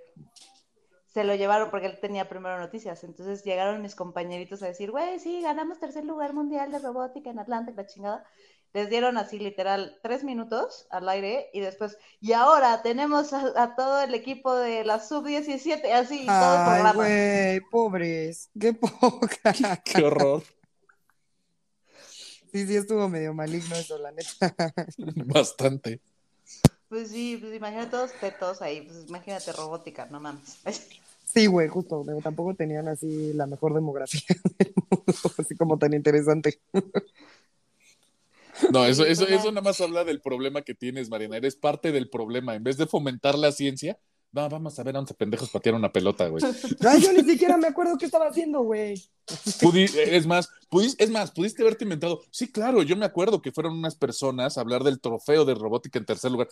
se 1.07 1.23
lo 1.23 1.33
llevaron 1.33 1.71
porque 1.71 1.87
él 1.87 1.99
tenía 1.99 2.29
primero 2.29 2.59
noticias, 2.59 3.03
entonces 3.03 3.43
llegaron 3.43 3.81
mis 3.81 3.95
compañeritos 3.95 4.61
a 4.61 4.67
decir, 4.67 4.91
güey, 4.91 5.17
sí, 5.17 5.41
ganamos 5.41 5.79
tercer 5.79 6.05
lugar 6.05 6.35
mundial 6.35 6.71
de 6.71 6.77
robótica 6.77 7.31
en 7.31 7.39
Atlanta, 7.39 7.73
la 7.75 7.87
chingada. 7.87 8.25
Les 8.73 8.89
dieron 8.89 9.17
así 9.17 9.37
literal 9.37 9.99
tres 10.01 10.23
minutos 10.23 10.87
al 10.89 11.07
aire 11.07 11.49
y 11.53 11.59
después, 11.59 11.97
y 12.19 12.33
ahora 12.33 12.81
tenemos 12.81 13.31
a, 13.31 13.61
a 13.61 13.75
todo 13.75 14.01
el 14.01 14.15
equipo 14.15 14.55
de 14.55 14.83
la 14.83 14.99
sub-17, 14.99 15.91
así, 15.91 16.23
y 16.23 16.25
todo 16.25 16.55
el 16.55 16.59
Ay, 16.59 16.65
programa. 16.65 16.93
güey, 16.93 17.59
pobres. 17.69 18.49
Qué 18.59 18.73
poca. 18.73 19.53
Qué 19.85 20.03
horror. 20.03 20.41
Sí, 22.51 22.67
sí, 22.67 22.75
estuvo 22.75 23.07
medio 23.09 23.33
maligno 23.33 23.75
eso, 23.75 23.97
la 23.99 24.11
neta. 24.11 24.55
Bastante. 25.25 26.01
Pues 26.89 27.09
sí, 27.09 27.37
pues 27.39 27.55
imagínate 27.55 27.89
todos 27.91 28.11
tetos 28.19 28.61
ahí, 28.61 28.81
pues 28.81 29.07
imagínate 29.07 29.51
robótica, 29.53 30.05
no 30.07 30.19
mames. 30.19 30.59
Sí, 31.25 31.47
güey, 31.47 31.67
justo. 31.67 32.05
Tampoco 32.21 32.53
tenían 32.53 32.87
así 32.87 33.33
la 33.33 33.47
mejor 33.47 33.73
demografía 33.73 34.21
del 34.59 34.73
mundo, 34.75 35.13
así 35.39 35.55
como 35.55 35.79
tan 35.79 35.93
interesante. 35.95 36.59
No, 38.71 38.85
eso, 38.85 39.05
eso, 39.05 39.27
eso 39.27 39.51
nada 39.51 39.61
más 39.61 39.81
habla 39.81 40.03
del 40.03 40.21
problema 40.21 40.61
que 40.61 40.75
tienes, 40.75 41.09
Marina. 41.09 41.37
Eres 41.37 41.55
parte 41.55 41.91
del 41.91 42.09
problema. 42.09 42.55
En 42.55 42.63
vez 42.63 42.77
de 42.77 42.85
fomentar 42.85 43.37
la 43.37 43.51
ciencia, 43.51 43.97
no, 44.31 44.49
vamos 44.49 44.77
a 44.79 44.83
ver 44.83 44.95
a 44.95 44.99
11 44.99 45.13
pendejos 45.13 45.49
patear 45.49 45.75
una 45.75 45.91
pelota, 45.91 46.27
güey. 46.27 46.43
Yo 47.01 47.13
ni 47.13 47.23
siquiera 47.23 47.57
me 47.57 47.67
acuerdo 47.67 47.97
qué 47.97 48.05
estaba 48.05 48.27
haciendo, 48.27 48.61
güey. 48.61 48.93
Es 49.27 50.25
más, 50.25 50.49
pudis- 50.69 50.95
es 50.97 51.09
más, 51.09 51.31
pudiste 51.31 51.61
haberte 51.61 51.83
inventado. 51.85 52.21
Sí, 52.31 52.51
claro, 52.51 52.81
yo 52.83 52.95
me 52.97 53.05
acuerdo 53.05 53.41
que 53.41 53.51
fueron 53.51 53.73
unas 53.77 53.95
personas 53.95 54.57
a 54.57 54.61
hablar 54.61 54.83
del 54.83 54.99
trofeo 54.99 55.45
de 55.45 55.55
robótica 55.55 55.97
en 55.99 56.05
tercer 56.05 56.31
lugar. 56.31 56.47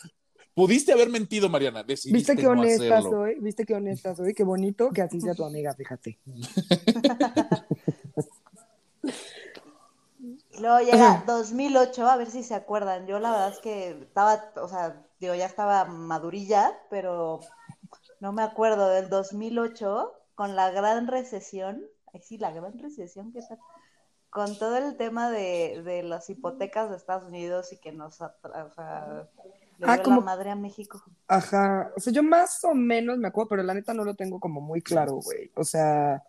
Pudiste 0.54 0.92
haber 0.94 1.10
mentido, 1.10 1.50
Mariana. 1.50 1.82
Decidiste 1.84 2.18
¿Viste 2.18 2.36
qué 2.36 2.44
no 2.44 2.52
honesta 2.52 2.98
hacerlo. 2.98 3.10
soy? 3.10 3.40
¿Viste 3.40 3.66
qué 3.66 3.74
honesta 3.74 4.16
soy? 4.16 4.34
Qué 4.34 4.44
bonito 4.44 4.90
que 4.92 5.02
así 5.02 5.20
sea 5.22 5.34
tu 5.34 5.44
amiga, 5.44 5.74
fíjate. 5.74 6.20
Luego 10.62 10.80
llega 10.80 11.24
2008, 11.26 12.08
a 12.08 12.16
ver 12.18 12.30
si 12.30 12.44
se 12.44 12.56
acuerdan. 12.56 13.08
Yo 13.08 13.20
la 13.20 13.32
verdad 13.32 13.50
es 13.50 13.60
que 13.60 13.90
estaba, 14.02 14.52
o 14.58 14.68
sea, 14.68 15.02
digo, 15.20 15.34
ya 15.36 15.46
estaba 15.46 15.86
madurilla, 15.86 16.78
pero 16.90 17.40
no 18.20 18.32
me 18.34 18.44
acuerdo 18.44 18.88
del 18.90 19.10
2008 19.10 20.14
con 20.36 20.56
la 20.56 20.70
gran 20.72 21.08
recesión. 21.08 21.84
Ay, 22.14 22.22
sí, 22.22 22.38
la 22.38 22.52
gran 22.52 22.78
recesión, 22.78 23.32
¿qué 23.32 23.42
tal? 23.42 23.60
Con 24.30 24.58
todo 24.58 24.78
el 24.78 24.96
tema 24.98 25.30
de, 25.32 25.82
de 25.84 26.04
las 26.04 26.30
hipotecas 26.30 26.90
de 26.90 26.96
Estados 26.98 27.26
Unidos 27.26 27.74
y 27.74 27.78
que 27.78 27.92
nos, 27.92 28.22
atra- 28.22 28.66
o 28.66 28.72
sea, 28.74 29.28
le 29.78 29.86
Ah, 29.88 29.96
dio 29.96 30.04
como- 30.04 30.20
la 30.20 30.26
madre 30.26 30.52
a 30.52 30.56
México. 30.56 31.02
Ajá, 31.28 31.92
o 31.96 32.00
sea, 32.00 32.14
yo 32.14 32.24
más 32.24 32.64
o 32.66 32.74
menos 32.74 33.18
me 33.18 33.28
acuerdo, 33.30 33.50
pero 33.50 33.64
la 33.64 33.74
neta 33.74 33.94
no 33.94 34.04
lo 34.04 34.16
tengo 34.16 34.40
como 34.40 34.62
muy 34.62 34.82
claro, 34.82 35.16
güey. 35.16 35.52
O 35.56 35.64
sea, 35.64 36.24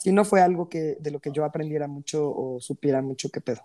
si 0.00 0.12
no 0.12 0.24
fue 0.24 0.40
algo 0.40 0.68
que 0.68 0.96
de 1.00 1.10
lo 1.10 1.20
que 1.20 1.30
yo 1.32 1.44
aprendiera 1.44 1.86
mucho 1.88 2.30
o 2.30 2.60
supiera 2.60 3.02
mucho 3.02 3.28
qué 3.30 3.40
pedo, 3.40 3.62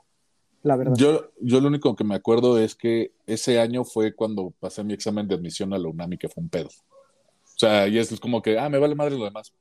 la 0.64 0.76
verdad. 0.76 0.96
Yo, 0.96 1.32
yo 1.40 1.60
lo 1.62 1.68
único 1.68 1.96
que 1.96 2.04
me 2.04 2.16
acuerdo 2.16 2.58
es 2.60 2.76
que 2.76 3.14
ese 3.26 3.60
año 3.60 3.84
fue 3.84 4.16
cuando 4.16 4.52
pasé 4.60 4.84
mi 4.84 4.94
examen 4.94 5.28
de 5.28 5.36
admisión 5.36 5.74
a 5.74 5.78
la 5.78 5.88
UNAM 5.88 6.14
y 6.14 6.18
que 6.18 6.30
fue 6.30 6.42
un 6.44 6.50
pedo. 6.50 6.68
O 6.70 7.58
sea, 7.58 7.88
y 7.88 7.98
es 8.00 8.20
como 8.20 8.42
que, 8.42 8.58
ah, 8.58 8.68
me 8.70 8.80
vale 8.80 8.96
madre 8.96 9.16
lo 9.18 9.26
demás. 9.26 9.54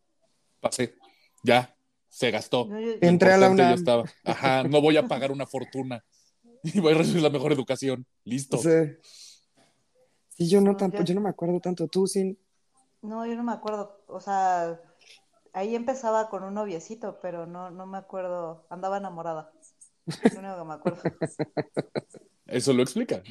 Pasé, 0.60 0.94
ya, 1.42 1.76
se 2.08 2.30
gastó. 2.30 2.68
Entré 3.00 3.32
a 3.32 3.36
la 3.36 3.50
UNAM. 3.50 3.74
estaba. 3.74 4.04
Ajá, 4.24 4.64
no 4.64 4.80
voy 4.80 4.96
a 4.96 5.06
pagar 5.06 5.30
una 5.32 5.46
fortuna 5.46 6.02
y 6.62 6.80
voy 6.80 6.92
a 6.92 6.96
recibir 6.98 7.22
la 7.22 7.30
mejor 7.30 7.52
educación. 7.52 8.06
Listo. 8.24 8.56
Sea, 8.58 8.96
sí, 10.28 10.48
yo 10.48 10.60
no 10.60 10.72
No, 10.72 10.76
tampoco, 10.76 11.02
yo- 11.02 11.08
yo 11.08 11.14
no 11.14 11.20
me 11.20 11.30
acuerdo 11.30 11.60
tanto. 11.60 11.88
Tú, 11.88 12.06
sin. 12.06 12.38
No, 13.02 13.26
yo 13.26 13.34
no 13.34 13.42
me 13.42 13.52
acuerdo. 13.52 14.04
O 14.06 14.20
sea, 14.20 14.80
ahí 15.52 15.74
empezaba 15.74 16.28
con 16.30 16.44
un 16.44 16.54
noviecito, 16.54 17.18
pero 17.20 17.46
no, 17.46 17.70
no 17.70 17.86
me 17.86 17.98
acuerdo. 17.98 18.66
Andaba 18.70 18.98
enamorada. 18.98 19.52
Es 20.22 20.34
lo 20.34 20.40
único 20.40 20.56
que 20.58 20.64
me 20.64 20.74
acuerdo. 20.74 21.02
Eso 22.46 22.72
lo 22.72 22.82
explica. 22.82 23.22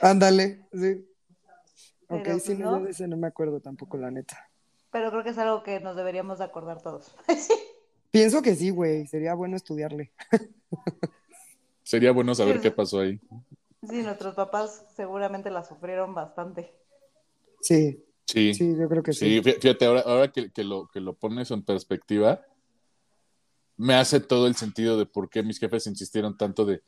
Ándale, 0.00 0.66
sí. 0.72 1.06
Ok, 2.08 2.22
Pero, 2.22 2.38
sí, 2.38 2.54
pues, 2.54 2.58
no, 2.58 2.80
no. 2.80 2.86
ese 2.86 3.08
no 3.08 3.16
me 3.16 3.26
acuerdo 3.26 3.60
tampoco, 3.60 3.96
la 3.96 4.10
neta. 4.10 4.50
Pero 4.90 5.10
creo 5.10 5.22
que 5.24 5.30
es 5.30 5.38
algo 5.38 5.62
que 5.62 5.80
nos 5.80 5.96
deberíamos 5.96 6.38
de 6.38 6.44
acordar 6.44 6.82
todos. 6.82 7.14
Pienso 8.10 8.42
que 8.42 8.54
sí, 8.54 8.70
güey, 8.70 9.06
sería 9.06 9.34
bueno 9.34 9.56
estudiarle. 9.56 10.12
Sería 11.82 12.12
bueno 12.12 12.34
saber 12.34 12.56
Sí, 12.56 12.62
qué 12.62 12.70
pasó 12.70 13.00
ahí. 13.00 13.20
Sí, 13.82 14.02
nuestros 14.02 14.34
papás 14.34 14.84
seguramente 14.96 15.50
la 15.50 15.62
sufrieron 15.64 16.14
bastante. 16.14 16.74
Sí, 17.60 18.05
Sí, 18.26 18.54
sí, 18.54 18.76
yo 18.76 18.88
creo 18.88 19.02
que 19.02 19.12
sí. 19.12 19.40
fí- 19.40 19.60
fíjate, 19.60 19.86
ahora, 19.86 20.00
ahora 20.00 20.32
que, 20.32 20.50
que 20.50 20.64
lo, 20.64 20.88
que 20.88 21.00
lo 21.00 21.14
pones 21.14 21.50
en 21.50 21.62
perspectiva, 21.62 22.42
me 23.76 23.94
hace 23.94 24.20
todo 24.20 24.46
el 24.46 24.56
sentido 24.56 24.98
de 24.98 25.06
por 25.06 25.28
qué 25.30 25.42
mis 25.42 25.58
jefes 25.58 25.86
insistieron 25.86 26.36
tanto 26.36 26.64
de, 26.64 26.82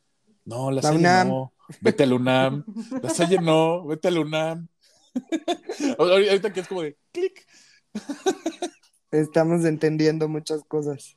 no, 0.45 0.71
la 0.71 0.77
La 0.77 0.83
Salle 0.83 0.99
UNAM. 0.99 1.29
no, 1.29 1.53
vete 1.81 2.03
a 2.03 2.07
la 2.07 2.15
UNAM, 2.15 2.65
la 3.03 3.11
Salle 3.11 3.39
no, 3.39 3.85
vete 3.87 4.09
a 4.09 4.11
la 4.11 4.21
UNAM. 4.21 4.69
Ahorita 5.99 6.31
ahorita 6.31 6.53
que 6.53 6.61
es 6.61 6.69
como 6.69 6.83
de, 6.83 6.97
clic. 7.13 7.47
Estamos 9.11 9.65
entendiendo 9.65 10.29
muchas 10.29 10.63
cosas. 10.65 11.17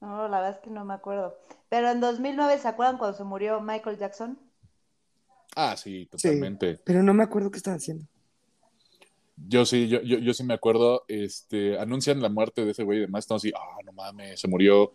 No, 0.00 0.28
la 0.28 0.38
verdad 0.40 0.56
es 0.58 0.62
que 0.62 0.70
no 0.70 0.84
me 0.84 0.94
acuerdo. 0.94 1.38
Pero 1.68 1.90
en 1.90 2.00
2009, 2.00 2.58
¿se 2.58 2.68
acuerdan 2.68 2.98
cuando 2.98 3.16
se 3.16 3.24
murió 3.24 3.60
Michael 3.60 3.98
Jackson? 3.98 4.38
Ah, 5.56 5.76
sí, 5.76 6.06
totalmente. 6.06 6.78
Pero 6.84 7.02
no 7.02 7.14
me 7.14 7.22
acuerdo 7.22 7.50
qué 7.50 7.56
estaba 7.58 7.76
haciendo. 7.76 8.06
Yo 9.36 9.64
sí, 9.66 9.88
yo, 9.88 10.00
yo, 10.02 10.18
yo 10.18 10.32
sí 10.32 10.44
me 10.44 10.54
acuerdo, 10.54 11.04
este, 11.08 11.78
anuncian 11.78 12.22
la 12.22 12.28
muerte 12.28 12.64
de 12.64 12.70
ese 12.70 12.84
güey 12.84 12.98
y 12.98 13.00
demás, 13.02 13.24
estamos 13.24 13.42
así, 13.42 13.52
ah, 13.56 13.78
no 13.84 13.92
mames, 13.92 14.40
se 14.40 14.46
murió, 14.48 14.92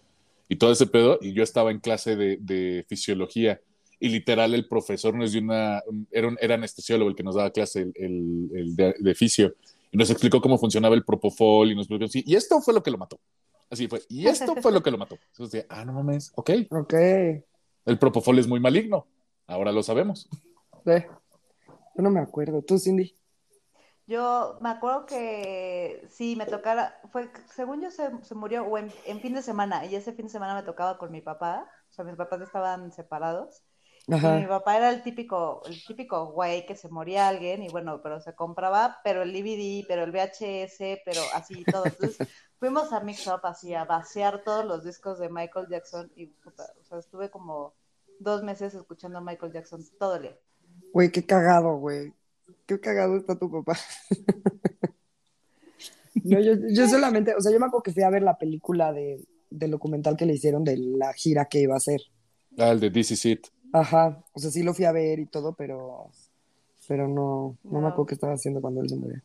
y 0.48 0.56
todo 0.56 0.72
ese 0.72 0.88
pedo, 0.88 1.20
y 1.22 1.34
yo 1.34 1.44
estaba 1.44 1.72
en 1.72 1.80
clase 1.80 2.16
de, 2.16 2.38
de 2.40 2.86
fisiología, 2.88 3.60
y 4.00 4.08
literal 4.10 4.54
el 4.54 4.66
profesor 4.68 5.14
nos 5.14 5.34
dio 5.34 5.42
una, 5.42 5.84
un- 5.88 6.08
era, 6.12 6.30
un- 6.30 6.38
era 6.40 6.56
anestesiólogo 6.56 7.10
el 7.10 7.16
que 7.18 7.24
nos 7.24 7.36
daba 7.36 7.52
clase, 7.52 7.82
el, 7.82 7.92
el- 7.96 8.50
el 8.56 8.76
de, 8.78 8.96
de 8.98 9.14
fisio, 9.16 9.56
y 9.92 9.98
nos 9.98 10.10
explicó 10.10 10.40
cómo 10.40 10.58
funcionaba 10.58 10.96
el 10.96 11.04
propofol, 11.04 11.70
y 11.72 11.76
nos 11.76 11.84
explicó 11.84 12.06
así, 12.06 12.24
y 12.26 12.36
esto 12.36 12.62
fue 12.62 12.74
lo 12.74 12.82
que 12.82 12.92
lo 12.92 12.98
mató, 12.98 13.20
así 13.70 13.88
fue, 13.90 14.02
y 14.08 14.26
esto 14.28 14.56
fue 14.56 14.72
lo 14.72 14.82
que 14.82 14.90
lo 14.92 14.98
mató. 14.98 15.18
Entonces, 15.34 15.66
ah, 15.68 15.84
no 15.84 15.92
mames, 15.94 16.32
ok, 16.36 16.52
Ok. 16.72 16.94
el 16.94 18.00
propofol 18.00 18.40
es 18.40 18.48
muy 18.48 18.62
maligno, 18.62 19.06
ahora 19.48 19.74
lo 19.74 19.84
sabemos. 19.84 20.30
Eh, 20.86 21.06
Yo 21.96 22.04
no 22.04 22.10
me 22.10 22.22
acuerdo. 22.22 22.62
¿Tú, 22.62 22.80
Cindy? 22.80 23.14
Yo 24.10 24.58
me 24.60 24.70
acuerdo 24.70 25.06
que 25.06 26.04
sí, 26.10 26.36
me 26.36 26.48
tocara, 26.48 27.00
fue, 27.12 27.30
según 27.54 27.80
yo 27.80 27.92
se, 27.92 28.10
se 28.24 28.34
murió 28.34 28.66
o 28.66 28.76
en, 28.80 28.92
en 29.06 29.22
fin 29.22 29.36
de 29.36 29.44
semana, 29.44 29.86
y 29.86 29.94
ese 29.94 30.14
fin 30.14 30.26
de 30.26 30.32
semana 30.32 30.56
me 30.56 30.64
tocaba 30.64 30.98
con 30.98 31.12
mi 31.12 31.22
papá, 31.22 31.70
o 31.92 31.94
sea, 31.94 32.04
mis 32.04 32.16
papás 32.16 32.42
estaban 32.42 32.92
separados, 32.92 33.62
y 34.08 34.12
mi 34.14 34.48
papá 34.48 34.78
era 34.78 34.90
el 34.90 35.04
típico, 35.04 35.62
el 35.68 35.86
típico 35.86 36.32
güey 36.32 36.66
que 36.66 36.76
se 36.76 36.90
moría 36.90 37.28
alguien, 37.28 37.62
y 37.62 37.70
bueno, 37.70 38.02
pero 38.02 38.20
se 38.20 38.34
compraba, 38.34 38.98
pero 39.04 39.22
el 39.22 39.32
DVD, 39.32 39.86
pero 39.88 40.04
el 40.06 40.12
VHS, 40.12 41.04
pero 41.06 41.22
así 41.36 41.64
todo. 41.66 41.86
Entonces 41.86 42.18
fuimos 42.60 42.92
a 42.92 43.02
Mix 43.02 43.28
Up 43.28 43.42
así 43.44 43.76
a 43.76 43.86
vaciar 43.86 44.42
todos 44.44 44.66
los 44.66 44.84
discos 44.84 45.20
de 45.20 45.30
Michael 45.30 45.68
Jackson, 45.70 46.12
y 46.16 46.26
puta, 46.26 46.64
o 46.82 46.84
sea, 46.84 46.98
estuve 46.98 47.30
como 47.30 47.76
dos 48.20 48.42
meses 48.42 48.74
escuchando 48.74 49.20
a 49.20 49.22
Michael 49.22 49.54
Jackson 49.54 49.86
todo 50.00 50.16
el 50.16 50.24
día. 50.24 50.40
Güey, 50.94 51.12
qué 51.12 51.24
cagado, 51.24 51.76
güey. 51.76 52.12
Qué 52.66 52.80
cagado 52.80 53.18
está 53.18 53.38
tu 53.38 53.50
papá. 53.52 53.78
No, 56.24 56.40
yo, 56.40 56.54
yo 56.74 56.88
solamente, 56.88 57.34
o 57.36 57.42
sea, 57.42 57.52
yo 57.52 57.60
me 57.60 57.68
acuerdo 57.68 57.84
que 57.84 57.94
fui 57.94 58.04
a 58.04 58.10
ver 58.10 58.24
la 58.24 58.38
película 58.38 58.92
de, 58.92 59.26
del 59.50 59.72
documental 59.72 60.18
que 60.18 60.26
le 60.26 60.34
hicieron 60.34 60.64
de 60.64 60.78
la 60.78 61.14
gira 61.14 61.46
que 61.46 61.60
iba 61.62 61.76
a 61.76 61.78
hacer. 61.78 62.02
Ah, 62.58 62.72
el 62.72 62.80
de 62.80 62.92
This 62.92 63.12
Is 63.12 63.26
It. 63.26 63.48
Ajá, 63.72 64.24
o 64.34 64.40
sea, 64.40 64.52
sí 64.52 64.64
lo 64.64 64.74
fui 64.74 64.86
a 64.86 64.92
ver 64.92 65.20
y 65.20 65.28
todo, 65.28 65.54
pero, 65.54 66.10
pero 66.88 67.08
no, 67.08 67.58
no 67.70 67.82
me 67.82 67.82
No. 67.82 67.88
acuerdo 67.88 68.08
qué 68.08 68.14
estaba 68.16 68.34
haciendo 68.34 68.62
cuando 68.62 68.82
él 68.82 68.90
se 68.90 68.96
murió. 68.96 69.22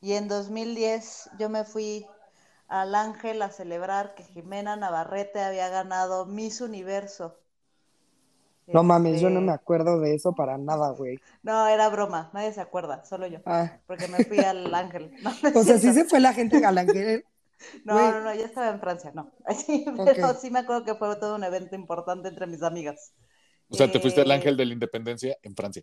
Y 0.00 0.12
en 0.12 0.28
2010 0.28 1.30
yo 1.38 1.48
me 1.48 1.64
fui 1.64 2.06
al 2.68 2.94
Ángel 2.94 3.42
a 3.42 3.50
celebrar 3.50 4.14
que 4.14 4.22
Jimena 4.24 4.76
Navarrete 4.76 5.40
había 5.40 5.68
ganado 5.68 6.26
Miss 6.26 6.60
Universo. 6.60 7.38
No 8.66 8.82
mames, 8.82 9.20
yo 9.20 9.28
no 9.28 9.40
Este, 9.40 9.46
me 9.46 9.52
acuerdo 9.52 10.00
de 10.00 10.14
eso 10.14 10.32
para 10.34 10.56
nada, 10.56 10.90
güey. 10.92 11.18
No, 11.42 11.66
era 11.66 11.88
broma, 11.90 12.30
nadie 12.32 12.52
se 12.52 12.60
acuerda, 12.62 13.04
solo 13.04 13.26
yo, 13.26 13.38
Ah, 13.44 13.78
porque 13.86 14.08
me 14.08 14.24
fui 14.24 14.38
al 14.38 14.74
Ángel. 14.74 15.10
No, 15.22 15.60
o 15.60 15.62
sea, 15.64 15.78
sí 15.78 15.92
se 15.92 16.04
fue 16.06 16.20
la 16.20 16.32
gente 16.32 16.64
al 16.64 16.78
ángel. 16.78 17.24
No, 17.84 17.94
güey. 17.94 18.06
no, 18.10 18.20
no, 18.22 18.34
ya 18.34 18.44
estaba 18.44 18.68
en 18.70 18.80
Francia, 18.80 19.12
no. 19.14 19.30
Sí, 19.54 19.86
pero 20.04 20.34
sí 20.34 20.50
me 20.50 20.58
acuerdo 20.60 20.84
que 20.84 20.94
fue 20.96 21.14
todo 21.16 21.36
un 21.36 21.44
evento 21.44 21.74
importante 21.76 22.28
entre 22.28 22.46
mis 22.46 22.62
amigas. 22.62 23.12
O 23.68 23.74
sea, 23.76 23.90
te 23.90 24.00
fuiste 24.00 24.20
al 24.20 24.30
Eh, 24.30 24.34
Ángel 24.34 24.56
de 24.56 24.66
la 24.66 24.72
Independencia 24.74 25.36
en 25.42 25.54
Francia. 25.56 25.82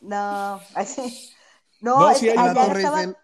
No, 0.00 0.60
así. 0.74 1.30
No, 1.80 1.98
No, 2.00 2.10
es 2.10 2.18
sí 2.18 2.26
que 2.26 2.32
hay 2.32 2.38
allá 2.38 2.66
estaba-. 2.66 3.16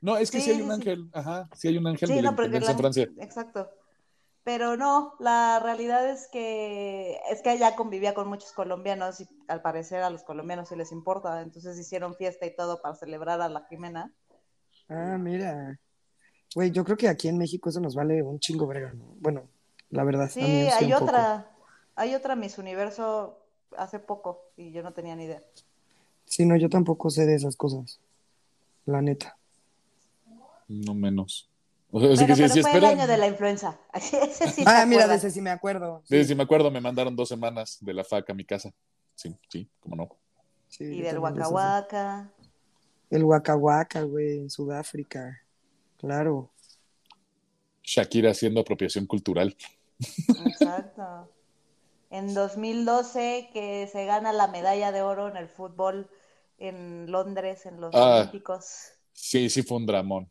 No, 0.00 0.16
es 0.16 0.30
que 0.30 0.38
sí, 0.40 0.44
Sí, 0.44 0.50
hay 0.52 0.62
un 0.62 0.72
ángel. 0.72 1.10
Ajá, 1.12 1.48
sí 1.56 1.68
hay 1.68 1.78
un 1.78 1.86
ángel 1.86 2.08
Sí, 2.08 2.14
de 2.14 2.22
la 2.22 2.30
no, 2.30 2.36
porque 2.36 2.56
Independencia 2.56 2.70
en 3.02 3.06
la- 3.06 3.08
Francia. 3.08 3.24
Exacto. 3.24 3.70
Pero 4.44 4.76
no, 4.76 5.14
la 5.20 5.60
realidad 5.60 6.08
es 6.10 6.28
que 6.32 7.20
es 7.30 7.42
que 7.42 7.50
allá 7.50 7.76
convivía 7.76 8.12
con 8.12 8.28
muchos 8.28 8.52
colombianos 8.52 9.20
y 9.20 9.28
al 9.46 9.62
parecer 9.62 10.02
a 10.02 10.10
los 10.10 10.24
colombianos 10.24 10.68
sí 10.68 10.74
les 10.76 10.90
importa, 10.90 11.40
entonces 11.42 11.78
hicieron 11.78 12.16
fiesta 12.16 12.44
y 12.44 12.56
todo 12.56 12.82
para 12.82 12.96
celebrar 12.96 13.40
a 13.40 13.48
la 13.48 13.64
Jimena. 13.68 14.12
Ah, 14.88 15.16
mira. 15.16 15.78
Güey, 16.54 16.72
yo 16.72 16.84
creo 16.84 16.96
que 16.96 17.08
aquí 17.08 17.28
en 17.28 17.38
México 17.38 17.70
eso 17.70 17.80
nos 17.80 17.94
vale 17.94 18.22
un 18.22 18.40
chingo 18.40 18.66
verga, 18.66 18.92
¿no? 18.92 19.14
Bueno, 19.20 19.48
la 19.90 20.02
verdad, 20.04 20.28
Sí, 20.28 20.40
hay 20.40 20.92
poco. 20.92 21.04
otra, 21.04 21.50
hay 21.94 22.14
otra 22.14 22.34
Miss 22.34 22.58
Universo 22.58 23.38
hace 23.76 24.00
poco 24.00 24.50
y 24.56 24.72
yo 24.72 24.82
no 24.82 24.92
tenía 24.92 25.14
ni 25.14 25.24
idea. 25.24 25.40
Sí, 26.24 26.44
no, 26.46 26.56
yo 26.56 26.68
tampoco 26.68 27.10
sé 27.10 27.26
de 27.26 27.36
esas 27.36 27.56
cosas. 27.56 28.00
La 28.86 29.00
neta. 29.00 29.36
No 30.68 30.94
menos. 30.94 31.48
O 31.94 32.00
sea, 32.00 32.08
Bueno, 32.08 32.26
que 32.26 32.48
pero 32.48 32.62
fue 32.68 32.78
el 32.78 32.84
año 32.86 33.06
de 33.06 33.18
la 33.18 33.26
influenza. 33.28 33.78
Ese 33.94 34.48
sí 34.48 34.64
Ah, 34.66 34.86
mira, 34.86 35.06
de 35.06 35.16
ese 35.16 35.30
sí 35.30 35.42
me 35.42 35.50
acuerdo. 35.50 36.02
Sí, 36.04 36.24
sí, 36.24 36.34
me 36.34 36.42
acuerdo, 36.42 36.70
me 36.70 36.80
mandaron 36.80 37.14
dos 37.14 37.28
semanas 37.28 37.76
de 37.82 37.92
la 37.92 38.02
FAC 38.02 38.30
a 38.30 38.34
mi 38.34 38.44
casa. 38.46 38.72
Sí, 39.14 39.36
sí, 39.50 39.68
cómo 39.78 39.96
no. 39.96 40.08
Sí, 40.68 40.84
Y 40.84 41.02
del 41.02 41.20
de 41.20 41.40
ese. 41.42 41.52
Waka. 41.52 42.32
El 43.10 43.24
Waka 43.24 43.56
Waka, 43.56 44.02
güey, 44.04 44.38
en 44.38 44.48
Sudáfrica. 44.50 45.42
Claro. 45.98 46.50
Shakira 47.82 48.30
haciendo 48.30 48.60
apropiación 48.60 49.06
cultural. 49.06 49.54
Exacto. 50.46 51.28
En 52.10 52.34
2012 52.34 53.48
que 53.54 53.88
se 53.90 54.04
gana 54.04 54.34
la 54.34 54.46
medalla 54.46 54.92
de 54.92 55.00
oro 55.00 55.28
en 55.28 55.36
el 55.38 55.48
fútbol 55.48 56.10
en 56.58 57.10
Londres, 57.10 57.64
en 57.64 57.80
los 57.80 57.94
Ah. 57.94 58.18
Olímpicos. 58.18 58.92
Sí, 59.14 59.48
sí 59.48 59.62
fue 59.62 59.78
un 59.78 59.86
dramón. 59.86 60.30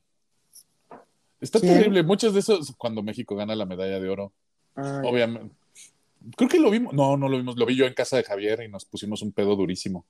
Está 1.42 1.60
¿Quién? 1.60 1.74
terrible. 1.74 2.04
Muchos 2.04 2.34
de 2.34 2.40
esos, 2.40 2.74
cuando 2.78 3.04
México 3.04 3.36
gana 3.36 3.56
la 3.56 3.66
medalla 3.66 4.00
de 4.00 4.08
oro, 4.10 4.32
Ay, 4.76 5.02
obviamente. 5.04 5.54
Creo 6.38 6.48
que 6.48 6.60
lo 6.60 6.70
vimos. 6.70 6.94
No, 6.94 7.18
no 7.18 7.28
lo 7.28 7.38
vimos. 7.38 7.58
Lo 7.58 7.66
vi 7.66 7.76
yo 7.76 7.86
en 7.86 7.94
casa 7.96 8.16
de 8.16 8.24
Javier 8.24 8.62
y 8.62 8.70
nos 8.70 8.86
pusimos 8.86 9.24
un 9.24 9.32
pedo 9.32 9.56
durísimo 9.56 10.06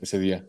ese 0.00 0.18
día. 0.18 0.46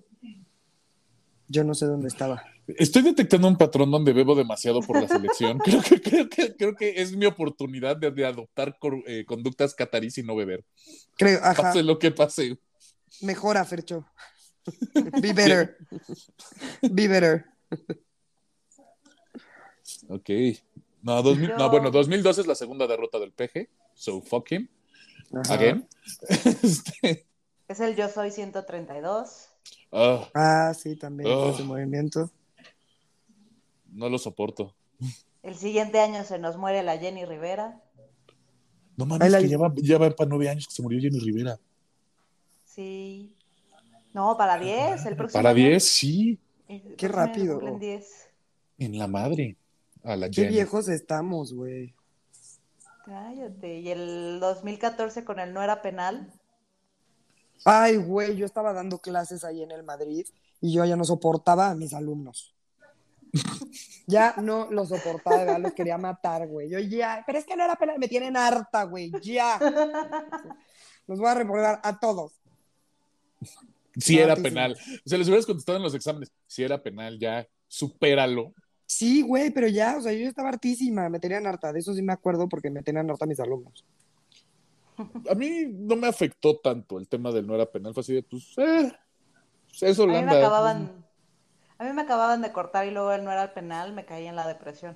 Yo 1.49 1.63
no 1.65 1.75
sé 1.75 1.85
dónde 1.85 2.07
estaba. 2.07 2.41
Estoy 2.67 3.01
detectando 3.01 3.49
un 3.49 3.57
patrón 3.57 3.91
donde 3.91 4.13
bebo 4.13 4.33
demasiado 4.33 4.79
por 4.79 5.01
la 5.01 5.07
selección. 5.09 5.57
creo, 5.63 5.81
que, 5.81 6.01
creo, 6.01 6.29
que, 6.29 6.55
creo 6.55 6.75
que 6.75 7.01
es 7.01 7.15
mi 7.15 7.25
oportunidad 7.25 7.97
de, 7.97 8.11
de 8.11 8.25
adoptar 8.25 8.77
cor- 8.79 9.03
eh, 9.05 9.25
conductas 9.25 9.75
catarís 9.75 10.17
y 10.17 10.23
no 10.23 10.37
beber. 10.37 10.63
Creo, 11.17 11.39
ajá. 11.43 11.63
Pase 11.63 11.83
lo 11.83 11.99
que 11.99 12.11
pase. 12.11 12.57
Mejora, 13.21 13.65
Fercho. 13.65 14.05
Be 15.21 15.33
better. 15.33 15.77
Be 16.89 17.09
better. 17.09 17.45
Ok. 20.09 20.29
No, 21.01 21.21
2000, 21.21 21.55
no, 21.57 21.69
bueno, 21.69 21.91
2012 21.91 22.41
es 22.41 22.47
la 22.47 22.55
segunda 22.55 22.87
derrota 22.87 23.19
del 23.19 23.31
PG. 23.31 23.69
So 23.93 24.21
fuck 24.21 24.51
him. 24.51 24.67
Ajá. 25.33 25.53
Again. 25.55 25.87
Este, 26.63 27.25
Es 27.67 27.79
el 27.79 27.95
Yo 27.95 28.07
Soy 28.09 28.31
132. 28.31 29.49
ah, 29.91 30.29
Ah, 30.33 30.73
sí, 30.73 30.95
también 30.95 31.29
Oh. 31.31 31.49
ese 31.49 31.63
movimiento. 31.63 32.29
no 33.91 34.09
lo 34.09 34.17
soporto. 34.17 34.73
El 35.43 35.55
siguiente 35.55 35.99
año 35.99 36.23
se 36.23 36.39
nos 36.39 36.57
muere 36.57 36.81
la 36.83 36.97
Jenny 36.97 37.25
Rivera. 37.25 37.81
No 38.95 39.05
mames, 39.05 39.31
la- 39.31 39.39
que 39.39 39.49
ya 39.49 39.57
va, 39.57 39.73
ya 39.75 39.97
va 39.97 40.09
para 40.11 40.29
nueve 40.29 40.49
años 40.49 40.67
que 40.67 40.73
se 40.73 40.81
murió 40.81 40.99
Jenny 41.01 41.19
Rivera. 41.19 41.59
Sí. 42.65 43.33
No, 44.13 44.37
para 44.37 44.57
10. 44.59 45.05
El 45.05 45.15
próximo 45.15 45.39
Para 45.39 45.49
año. 45.49 45.57
10, 45.67 45.83
sí. 45.83 46.39
El 46.67 46.95
Qué 46.95 47.07
rápido. 47.07 47.55
cumplen 47.59 47.79
10. 47.79 48.29
En 48.77 48.97
la 48.97 49.07
madre. 49.07 49.57
A 50.03 50.15
la 50.15 50.27
Qué 50.27 50.41
Jenny. 50.43 50.49
viejos 50.49 50.87
estamos, 50.89 51.53
güey. 51.53 51.93
Cállate. 53.05 53.79
Y 53.79 53.89
el 53.89 54.39
2014 54.39 55.23
con 55.23 55.39
el 55.39 55.53
no 55.53 55.61
era 55.61 55.81
penal. 55.81 56.31
Ay, 57.65 57.97
güey, 57.97 58.35
yo 58.35 58.45
estaba 58.45 58.73
dando 58.73 58.99
clases 58.99 59.43
ahí 59.43 59.63
en 59.63 59.71
el 59.71 59.83
Madrid 59.83 60.25
y 60.59 60.73
yo 60.73 60.83
ya 60.85 60.95
no 60.95 61.03
soportaba 61.05 61.69
a 61.69 61.75
mis 61.75 61.93
alumnos. 61.93 62.53
Ya 64.05 64.35
no 64.35 64.69
los 64.69 64.89
soportaba, 64.89 65.37
de 65.37 65.45
verdad, 65.45 65.61
los 65.61 65.73
quería 65.73 65.97
matar, 65.97 66.45
güey. 66.45 66.69
Yo 66.69 66.77
ya, 66.77 67.23
pero 67.25 67.39
es 67.39 67.45
que 67.45 67.55
no 67.55 67.63
era 67.63 67.77
penal, 67.77 67.97
me 67.97 68.09
tienen 68.09 68.35
harta, 68.35 68.83
güey, 68.83 69.13
ya. 69.21 69.57
Los 71.07 71.19
voy 71.19 71.29
a 71.29 71.33
reprobar 71.33 71.79
a 71.81 71.99
todos. 72.01 72.33
Sí 73.95 74.19
era 74.19 74.35
penal. 74.35 74.73
O 75.05 75.09
sea, 75.09 75.17
les 75.17 75.27
hubieras 75.27 75.45
contestado 75.45 75.77
en 75.77 75.83
los 75.83 75.95
exámenes. 75.95 76.33
Sí 76.47 76.63
era 76.63 76.83
penal, 76.83 77.17
ya. 77.17 77.47
Supéralo. 77.69 78.53
Sí, 78.95 79.23
güey, 79.23 79.49
pero 79.49 79.67
ya, 79.67 79.97
o 79.97 80.01
sea, 80.01 80.13
yo 80.13 80.19
ya 80.19 80.27
estaba 80.27 80.49
hartísima, 80.49 81.09
me 81.09 81.19
tenían 81.19 81.47
harta. 81.47 81.73
De 81.73 81.79
eso 81.79 81.95
sí 81.95 82.03
me 82.03 82.13
acuerdo 82.13 82.47
porque 82.47 82.69
me 82.69 82.83
tenían 82.83 83.09
harta 83.09 83.25
mis 83.25 83.39
alumnos. 83.39 83.83
A 85.29 85.33
mí 85.33 85.65
no 85.67 85.95
me 85.95 86.05
afectó 86.07 86.57
tanto 86.59 86.99
el 86.99 87.07
tema 87.07 87.31
del 87.31 87.47
no 87.47 87.55
era 87.55 87.65
penal. 87.65 87.93
Fue 87.95 88.01
así 88.01 88.13
de, 88.13 88.21
pues, 88.21 88.53
eh, 88.57 88.93
pues, 89.67 89.81
es 89.83 89.99
A 89.99 90.03
mí 90.03 90.07
me 90.11 90.17
Holanda. 90.19 90.37
acababan. 90.37 91.05
A 91.79 91.83
mí 91.85 91.93
me 91.93 92.03
acababan 92.03 92.43
de 92.43 92.51
cortar 92.51 92.85
y 92.85 92.91
luego 92.91 93.11
el 93.11 93.23
no 93.23 93.31
era 93.31 93.53
penal, 93.55 93.93
me 93.93 94.05
caí 94.05 94.27
en 94.27 94.35
la 94.35 94.47
depresión. 94.47 94.95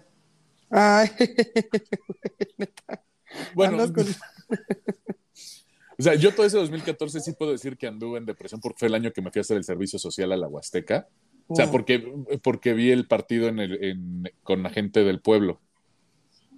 Ay, 0.70 1.10
Bueno, 3.56 3.92
con- 3.92 4.06
o 6.00 6.04
sea, 6.04 6.14
yo 6.16 6.34
todo 6.36 6.46
ese 6.46 6.58
2014 6.58 7.20
sí 7.20 7.34
puedo 7.34 7.52
decir 7.52 7.78
que 7.78 7.88
anduve 7.88 8.20
en 8.20 8.26
depresión 8.26 8.62
porque 8.62 8.78
fue 8.80 8.88
el 8.90 8.96
año 8.96 9.12
que 9.12 9.22
me 9.22 9.32
fui 9.32 9.40
a 9.40 9.42
hacer 9.42 9.58
el 9.58 9.64
servicio 9.64 9.98
social 9.98 10.32
a 10.32 10.38
la 10.38 10.48
Huasteca. 10.48 11.08
O 11.48 11.56
sea, 11.56 11.72
porque, 11.72 12.00
porque 12.44 12.74
vi 12.74 12.92
el 12.92 13.08
partido 13.08 13.48
en 13.48 13.60
el, 13.60 13.84
en- 13.84 14.32
con 14.44 14.64
la 14.64 14.70
gente 14.70 15.04
del 15.04 15.22
pueblo. 15.22 15.60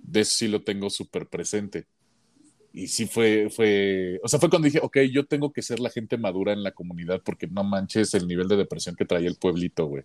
De 0.02 0.22
eso 0.22 0.34
sí 0.36 0.48
lo 0.48 0.64
tengo 0.64 0.90
súper 0.90 1.28
presente. 1.28 1.86
Y 2.74 2.88
sí 2.88 3.08
fue, 3.08 3.50
fue, 3.50 4.20
o 4.24 4.28
sea, 4.28 4.40
fue 4.40 4.50
cuando 4.50 4.68
dije, 4.68 4.80
ok, 4.82 4.98
yo 5.12 5.26
tengo 5.26 5.52
que 5.52 5.62
ser 5.62 5.80
la 5.80 5.90
gente 5.90 6.18
madura 6.18 6.54
en 6.54 6.64
la 6.64 6.72
comunidad 6.72 7.22
porque 7.24 7.48
no 7.48 7.64
manches 7.64 8.14
el 8.14 8.28
nivel 8.28 8.48
de 8.48 8.58
depresión 8.58 8.96
que 8.96 9.06
traía 9.06 9.28
el 9.28 9.36
pueblito, 9.38 9.86
güey. 9.88 10.04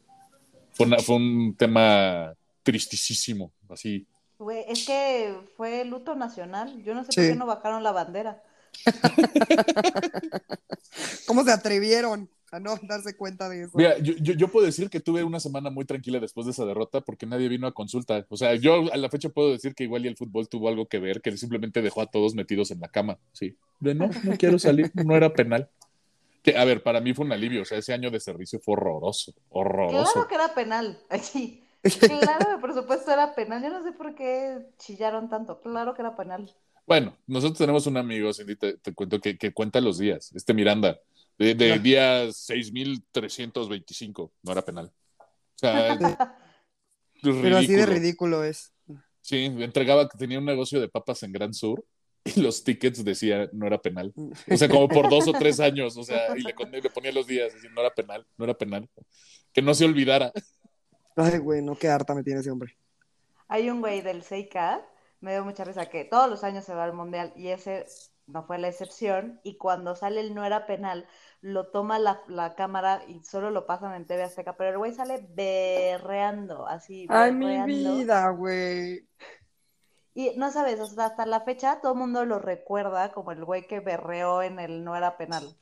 Fue, 0.72 0.86
una- 0.86 0.98
fue 0.98 1.16
un 1.16 1.54
tema 1.56 2.34
tristísimo, 2.62 3.52
así. 3.68 4.06
Güey, 4.38 4.64
es 4.68 4.86
que 4.86 5.34
fue 5.56 5.84
luto 5.84 6.14
nacional. 6.14 6.82
Yo 6.82 6.94
no 6.94 7.04
sé 7.04 7.12
Sí. 7.12 7.20
por 7.20 7.28
qué 7.30 7.36
no 7.36 7.46
bajaron 7.46 7.82
la 7.82 7.92
bandera. 7.92 8.42
¿Cómo 11.26 11.44
se 11.44 11.52
atrevieron 11.52 12.28
a 12.54 12.60
no 12.60 12.78
darse 12.82 13.16
cuenta 13.16 13.48
de 13.48 13.64
eso? 13.64 13.72
Mira, 13.74 13.98
yo, 13.98 14.14
yo, 14.14 14.34
yo 14.34 14.48
puedo 14.48 14.66
decir 14.66 14.90
que 14.90 15.00
tuve 15.00 15.24
una 15.24 15.40
semana 15.40 15.70
muy 15.70 15.84
tranquila 15.84 16.20
después 16.20 16.46
de 16.46 16.52
esa 16.52 16.64
derrota 16.64 17.00
porque 17.00 17.26
nadie 17.26 17.48
vino 17.48 17.66
a 17.66 17.72
consulta. 17.72 18.24
O 18.28 18.36
sea, 18.36 18.54
yo 18.54 18.92
a 18.92 18.96
la 18.96 19.08
fecha 19.08 19.28
puedo 19.28 19.52
decir 19.52 19.74
que 19.74 19.84
igual 19.84 20.04
y 20.04 20.08
el 20.08 20.16
fútbol 20.16 20.48
tuvo 20.48 20.68
algo 20.68 20.86
que 20.86 20.98
ver, 20.98 21.20
que 21.20 21.36
simplemente 21.36 21.82
dejó 21.82 22.02
a 22.02 22.06
todos 22.06 22.34
metidos 22.34 22.70
en 22.70 22.80
la 22.80 22.88
cama. 22.88 23.18
Sí. 23.32 23.56
De 23.80 23.94
no, 23.94 24.08
no 24.22 24.36
quiero 24.36 24.58
salir, 24.58 24.90
no 24.94 25.16
era 25.16 25.32
penal. 25.32 25.68
Que, 26.42 26.58
a 26.58 26.64
ver, 26.64 26.82
para 26.82 27.00
mí 27.00 27.14
fue 27.14 27.24
un 27.24 27.32
alivio. 27.32 27.62
O 27.62 27.64
sea, 27.64 27.78
ese 27.78 27.94
año 27.94 28.10
de 28.10 28.20
servicio 28.20 28.60
fue 28.60 28.74
horroroso, 28.74 29.32
horroroso. 29.48 30.12
Claro 30.12 30.28
que 30.28 30.34
era 30.34 30.54
penal. 30.54 30.98
Aquí. 31.08 31.62
Claro, 31.82 32.60
por 32.60 32.74
supuesto 32.74 33.10
era 33.10 33.34
penal. 33.34 33.62
Yo 33.62 33.70
no 33.70 33.82
sé 33.82 33.92
por 33.92 34.14
qué 34.14 34.66
chillaron 34.78 35.28
tanto. 35.28 35.60
Claro 35.60 35.94
que 35.94 36.02
era 36.02 36.16
penal. 36.16 36.54
Bueno, 36.86 37.16
nosotros 37.26 37.58
tenemos 37.58 37.86
un 37.86 37.96
amigo, 37.96 38.32
Cindy, 38.32 38.56
te, 38.56 38.76
te 38.76 38.92
cuento, 38.92 39.18
que, 39.20 39.38
que 39.38 39.54
cuenta 39.54 39.80
los 39.80 39.98
días. 39.98 40.32
Este 40.34 40.52
Miranda, 40.52 40.98
de, 41.38 41.54
de 41.54 41.78
día 41.78 42.24
6.325, 42.26 44.30
no 44.42 44.52
era 44.52 44.62
penal. 44.62 44.92
O 45.18 45.58
sea, 45.58 45.98
Pero 47.22 47.56
así 47.56 47.74
de 47.74 47.86
ridículo. 47.86 48.44
es. 48.44 48.72
Sí, 49.20 49.44
entregaba 49.44 50.08
que 50.08 50.18
tenía 50.18 50.38
un 50.38 50.44
negocio 50.44 50.80
de 50.80 50.88
papas 50.88 51.22
en 51.22 51.32
Gran 51.32 51.54
Sur 51.54 51.84
y 52.24 52.40
los 52.40 52.64
tickets 52.64 53.04
decía 53.04 53.48
no 53.52 53.66
era 53.66 53.80
penal. 53.80 54.12
O 54.16 54.56
sea, 54.56 54.68
como 54.68 54.88
por 54.88 55.08
dos 55.08 55.26
o 55.28 55.32
tres 55.32 55.60
años, 55.60 55.96
o 55.96 56.04
sea, 56.04 56.36
y 56.36 56.42
le, 56.42 56.54
con- 56.54 56.70
le 56.70 56.82
ponía 56.90 57.12
los 57.12 57.26
días 57.26 57.52
diciendo 57.54 57.80
no 57.80 57.86
era 57.86 57.94
penal, 57.94 58.26
no 58.36 58.44
era 58.44 58.54
penal. 58.54 58.88
Que 59.52 59.62
no 59.62 59.74
se 59.74 59.84
olvidara. 59.84 60.32
Ay, 61.16 61.38
güey, 61.38 61.62
no, 61.62 61.76
qué 61.76 61.88
harta 61.88 62.14
me 62.14 62.22
tiene 62.22 62.40
ese 62.40 62.50
hombre. 62.50 62.76
Hay 63.48 63.70
un 63.70 63.80
güey 63.80 64.02
del 64.02 64.22
6K, 64.22 64.84
me 65.20 65.32
dio 65.32 65.44
mucha 65.44 65.64
risa, 65.64 65.86
que 65.86 66.04
todos 66.04 66.28
los 66.28 66.44
años 66.44 66.64
se 66.64 66.74
va 66.74 66.84
al 66.84 66.92
mundial 66.92 67.32
y 67.36 67.48
ese 67.48 67.86
no 68.26 68.44
fue 68.44 68.58
la 68.58 68.68
excepción. 68.68 69.40
Y 69.42 69.56
cuando 69.56 69.94
sale 69.94 70.20
el 70.20 70.34
no 70.34 70.44
era 70.44 70.66
penal, 70.66 71.06
lo 71.40 71.68
toma 71.68 71.98
la, 71.98 72.22
la 72.28 72.54
cámara 72.54 73.02
y 73.08 73.22
solo 73.22 73.50
lo 73.50 73.66
pasan 73.66 73.94
en 73.94 74.06
TV 74.06 74.22
Azteca. 74.22 74.56
Pero 74.56 74.70
el 74.70 74.78
güey 74.78 74.94
sale 74.94 75.26
berreando, 75.34 76.66
así. 76.66 77.06
Ay, 77.08 77.32
mi 77.32 77.62
vida, 77.62 78.28
güey. 78.30 79.06
Y 80.14 80.30
no 80.36 80.52
sabes, 80.52 80.78
hasta 80.80 81.26
la 81.26 81.40
fecha 81.40 81.80
todo 81.80 81.92
el 81.92 81.98
mundo 81.98 82.24
lo 82.24 82.38
recuerda 82.38 83.12
como 83.12 83.32
el 83.32 83.44
güey 83.44 83.66
que 83.66 83.80
berreó 83.80 84.42
en 84.42 84.60
el 84.60 84.84
no 84.84 84.96
era 84.96 85.16
penal. 85.16 85.56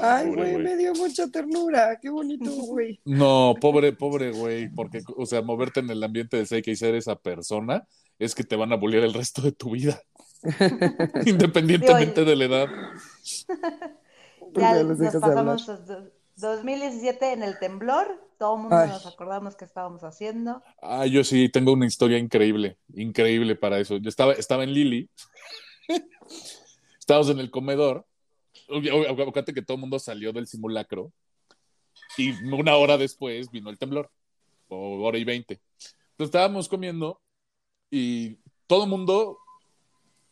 Ay, 0.00 0.34
güey. 0.34 0.56
me 0.56 0.76
dio 0.76 0.92
mucha 0.94 1.28
ternura. 1.28 1.98
Qué 2.00 2.10
bonito, 2.10 2.44
güey. 2.68 3.00
No, 3.04 3.54
pobre, 3.60 3.92
pobre 3.92 4.32
güey, 4.32 4.68
porque, 4.68 5.02
o 5.16 5.24
sea, 5.24 5.40
moverte 5.40 5.80
en 5.80 5.90
el 5.90 6.02
ambiente 6.02 6.36
de 6.36 6.46
Seika 6.46 6.70
y 6.70 6.76
ser 6.76 6.94
esa 6.94 7.16
persona 7.16 7.86
es 8.18 8.34
que 8.34 8.44
te 8.44 8.56
van 8.56 8.72
a 8.72 8.76
bullear 8.76 9.04
el 9.04 9.14
resto 9.14 9.40
de 9.40 9.52
tu 9.52 9.70
vida. 9.70 10.00
Independientemente 11.26 12.24
de 12.24 12.36
la 12.36 12.44
edad. 12.44 12.68
Ya 14.56 14.74
Ya 14.74 14.82
les 14.84 14.98
nos 14.98 15.14
pasamos 15.14 15.68
a 15.68 15.76
do- 15.78 16.12
2017 16.36 17.32
en 17.32 17.42
el 17.42 17.58
temblor, 17.58 18.06
todo 18.38 18.54
el 18.56 18.60
mundo 18.62 18.76
Ay. 18.76 18.88
nos 18.88 19.06
acordamos 19.06 19.56
que 19.56 19.64
estábamos 19.64 20.04
haciendo. 20.04 20.62
Ah, 20.82 21.06
yo 21.06 21.24
sí 21.24 21.48
tengo 21.48 21.72
una 21.72 21.86
historia 21.86 22.18
increíble, 22.18 22.76
increíble 22.94 23.56
para 23.56 23.78
eso. 23.80 23.96
Yo 23.96 24.08
estaba, 24.08 24.32
estaba 24.34 24.62
en 24.64 24.72
Lili, 24.72 25.10
estábamos 26.98 27.30
en 27.30 27.38
el 27.40 27.50
comedor. 27.50 28.06
Acuérdate 28.68 29.54
que 29.54 29.62
todo 29.62 29.76
el 29.76 29.80
mundo 29.80 29.98
salió 29.98 30.32
del 30.32 30.46
simulacro 30.46 31.12
y 32.16 32.30
una 32.46 32.76
hora 32.76 32.96
después 32.96 33.50
vino 33.50 33.70
el 33.70 33.78
temblor, 33.78 34.10
o 34.68 35.02
hora 35.02 35.18
y 35.18 35.24
veinte. 35.24 35.60
Entonces 36.12 36.26
estábamos 36.26 36.68
comiendo 36.68 37.20
y 37.90 38.38
todo 38.66 38.84
el 38.84 38.90
mundo 38.90 39.38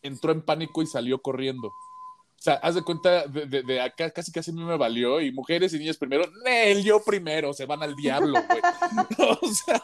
entró 0.03 0.33
en 0.33 0.43
pánico 0.43 0.83
y 0.83 0.87
salió 0.87 1.21
corriendo. 1.23 1.69
O 1.69 2.43
sea, 2.45 2.55
haz 2.55 2.75
de 2.75 2.83
cuenta, 2.83 3.27
de, 3.29 3.47
de- 3.47 3.63
de 3.63 3.81
acá 3.81 4.11
casi 4.11 4.33
casi 4.33 4.51
a 4.51 4.55
mí 4.55 4.65
me 4.65 4.77
valió 4.77 5.21
y 5.21 5.31
mujeres 5.31 5.73
y 5.75 5.79
niños 5.79 5.97
primero, 5.97 6.25
Nel, 6.45 6.83
yo 6.83 7.03
primero, 7.05 7.53
se 7.53 7.67
van 7.67 7.83
al 7.85 7.95
diablo, 7.95 8.43
güey. 8.49 8.61
o 9.41 9.47
sea, 9.49 9.81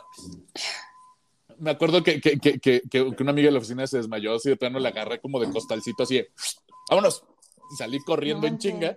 me 1.58 1.70
acuerdo 1.70 2.02
que, 2.02 2.20
que, 2.20 2.38
que, 2.38 2.58
que, 2.58 2.82
que 2.90 3.02
una 3.20 3.30
amiga 3.30 3.46
de 3.46 3.52
la 3.52 3.58
oficina 3.58 3.86
se 3.86 3.98
desmayó, 3.98 4.34
así 4.34 4.48
de 4.48 4.56
plano 4.56 4.78
la 4.80 4.88
agarré 4.88 5.20
como 5.20 5.38
de 5.40 5.50
costalcito, 5.50 6.02
así 6.02 6.16
de, 6.16 6.30
vámonos. 6.90 7.22
Y 7.72 7.76
salí 7.76 7.98
corriendo 8.00 8.42
No 8.42 8.48
en 8.48 8.58
chinga. 8.58 8.96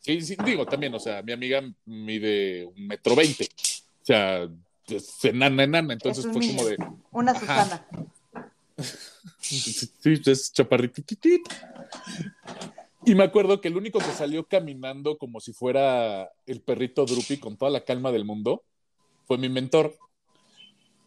Sí, 0.00 0.20
sí, 0.22 0.36
digo 0.44 0.64
también, 0.66 0.94
o 0.94 0.98
sea, 1.00 1.20
mi 1.22 1.32
amiga 1.32 1.62
mide 1.86 2.64
un 2.66 2.86
metro 2.86 3.14
veinte. 3.16 3.48
O 4.02 4.04
sea, 4.04 4.48
es 4.86 5.24
enana, 5.24 5.64
enana. 5.64 5.92
Entonces 5.94 6.24
fue 6.32 6.46
como 6.46 6.64
de, 6.64 6.76
Una. 7.10 7.38
Susana. 7.38 7.86
Sí, 9.40 10.20
es 10.26 10.52
chaparritititito. 10.52 11.50
Y 13.04 13.14
me 13.14 13.24
acuerdo 13.24 13.60
que 13.60 13.68
el 13.68 13.76
único 13.76 13.98
que 13.98 14.12
salió 14.12 14.46
caminando 14.46 15.16
como 15.16 15.40
si 15.40 15.52
fuera 15.52 16.30
el 16.46 16.60
perrito 16.60 17.04
Drupi 17.06 17.38
con 17.38 17.56
toda 17.56 17.70
la 17.70 17.84
calma 17.84 18.12
del 18.12 18.24
mundo 18.24 18.62
fue 19.26 19.38
mi 19.38 19.48
mentor, 19.48 19.96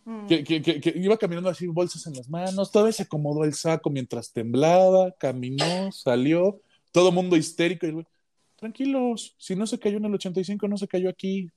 Mm. 0.06 0.28
que, 0.28 0.44
que- 0.44 0.62
que- 0.62 0.82
que 0.82 0.94
iba 0.98 1.16
caminando 1.18 1.50
así, 1.50 1.66
bolsas 1.68 2.06
en 2.08 2.14
las 2.16 2.28
manos, 2.30 2.72
todavía 2.74 2.92
se 2.92 3.04
acomodó 3.04 3.46
el 3.46 3.54
saco 3.54 3.90
mientras 3.90 4.34
temblaba, 4.34 5.12
caminó, 5.18 5.92
salió, 5.94 6.60
todo 6.92 7.14
mundo 7.14 7.38
histérico. 7.38 7.88
Y 7.88 8.06
tranquilos, 8.58 9.34
si 9.38 9.56
no 9.56 9.66
se 9.66 9.80
cayó 9.80 9.98
en 9.98 10.06
el 10.06 10.14
85, 10.16 10.68
no 10.68 10.78
se 10.78 10.90
cayó 10.90 11.10
aquí. 11.10 11.50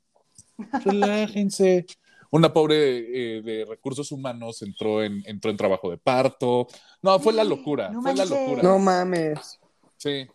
Relájense. 0.85 1.87
Una 2.31 2.53
pobre 2.53 3.37
eh, 3.39 3.43
de 3.43 3.65
recursos 3.65 4.11
humanos 4.13 4.63
entró 4.63 5.03
en, 5.03 5.23
entró 5.27 5.51
en 5.51 5.57
trabajo 5.57 5.91
de 5.91 5.99
parto. 5.99 6.67
No, 7.03 7.19
fue 7.21 7.33
la 7.33 7.45
locura, 7.45 7.91
No 7.91 8.03
fue 8.03 8.15
la 8.15 8.25
manches. 8.25 8.39
locura. 8.41 8.63
No 8.63 8.79
mames. 8.79 9.61
Sí, 9.97 10.27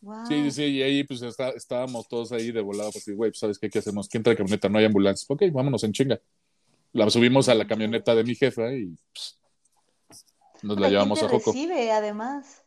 Wow. 0.00 0.26
sí, 0.26 0.50
sí, 0.50 0.64
y 0.64 0.82
ahí 0.82 1.04
pues 1.04 1.22
está- 1.22 1.50
estábamos 1.50 2.08
todos 2.08 2.32
ahí 2.32 2.50
de 2.50 2.60
volado, 2.60 2.90
pues 2.90 3.04
güey, 3.06 3.30
pues, 3.30 3.38
¿sabes 3.38 3.56
qué, 3.58 3.70
qué 3.70 3.78
hacemos? 3.78 4.08
¿Quién 4.08 4.22
trae 4.24 4.34
camioneta? 4.36 4.68
No 4.68 4.78
hay 4.78 4.84
ambulancias. 4.84 5.30
Ok, 5.30 5.42
vámonos 5.52 5.84
en 5.84 5.92
chinga. 5.92 6.20
La 6.92 7.08
subimos 7.08 7.48
a 7.48 7.54
la 7.54 7.66
camioneta 7.68 8.12
de 8.14 8.24
mi 8.24 8.34
jefa 8.34 8.72
y 8.72 8.96
pues, 9.14 9.38
nos 10.62 10.76
la 10.76 10.88
¿Quién 10.88 10.90
llevamos 10.92 11.20
te 11.20 11.26
a 11.26 11.28
Joco. 11.28 11.52
recibe, 11.52 11.92
además? 11.92 12.64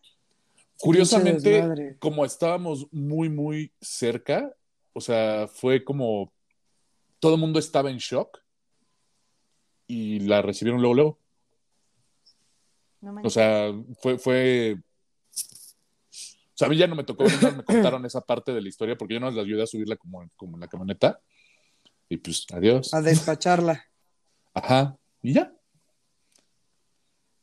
Curiosamente, 0.78 1.96
como 2.00 2.26
estábamos 2.26 2.88
muy, 2.92 3.30
muy 3.30 3.72
cerca, 3.82 4.54
o 4.94 5.02
sea, 5.02 5.48
fue 5.48 5.84
como 5.84 6.32
todo 7.20 7.36
el 7.36 7.42
mundo 7.42 7.60
estaba 7.60 7.90
en 7.90 7.98
shock 7.98 8.40
y 9.88 10.20
la 10.22 10.42
recibieron 10.42 10.82
luego, 10.82 10.96
luego. 10.96 11.20
No 13.02 13.22
O 13.24 13.30
sea, 13.30 13.72
fue, 14.02 14.18
fue. 14.18 14.78
O 14.78 16.58
sea, 16.58 16.68
a 16.68 16.70
mí 16.70 16.78
ya 16.78 16.88
no 16.88 16.96
me 16.96 17.04
tocó, 17.04 17.24
me 17.24 17.64
contaron 17.64 18.06
esa 18.06 18.22
parte 18.22 18.54
de 18.54 18.62
la 18.62 18.70
historia 18.70 18.98
porque 18.98 19.16
yo 19.16 19.20
no 19.20 19.30
les 19.30 19.44
ayudé 19.44 19.64
a 19.64 19.68
subirla 19.68 19.96
como, 19.98 20.28
como 20.36 20.58
en 20.58 20.62
la 20.62 20.68
camioneta. 20.68 21.20
Y 22.10 22.18
pues, 22.18 22.46
adiós. 22.54 22.94
A 22.94 23.02
despacharla. 23.02 23.84
Ajá. 24.54 24.98
Y 25.22 25.34
ya. 25.34 25.54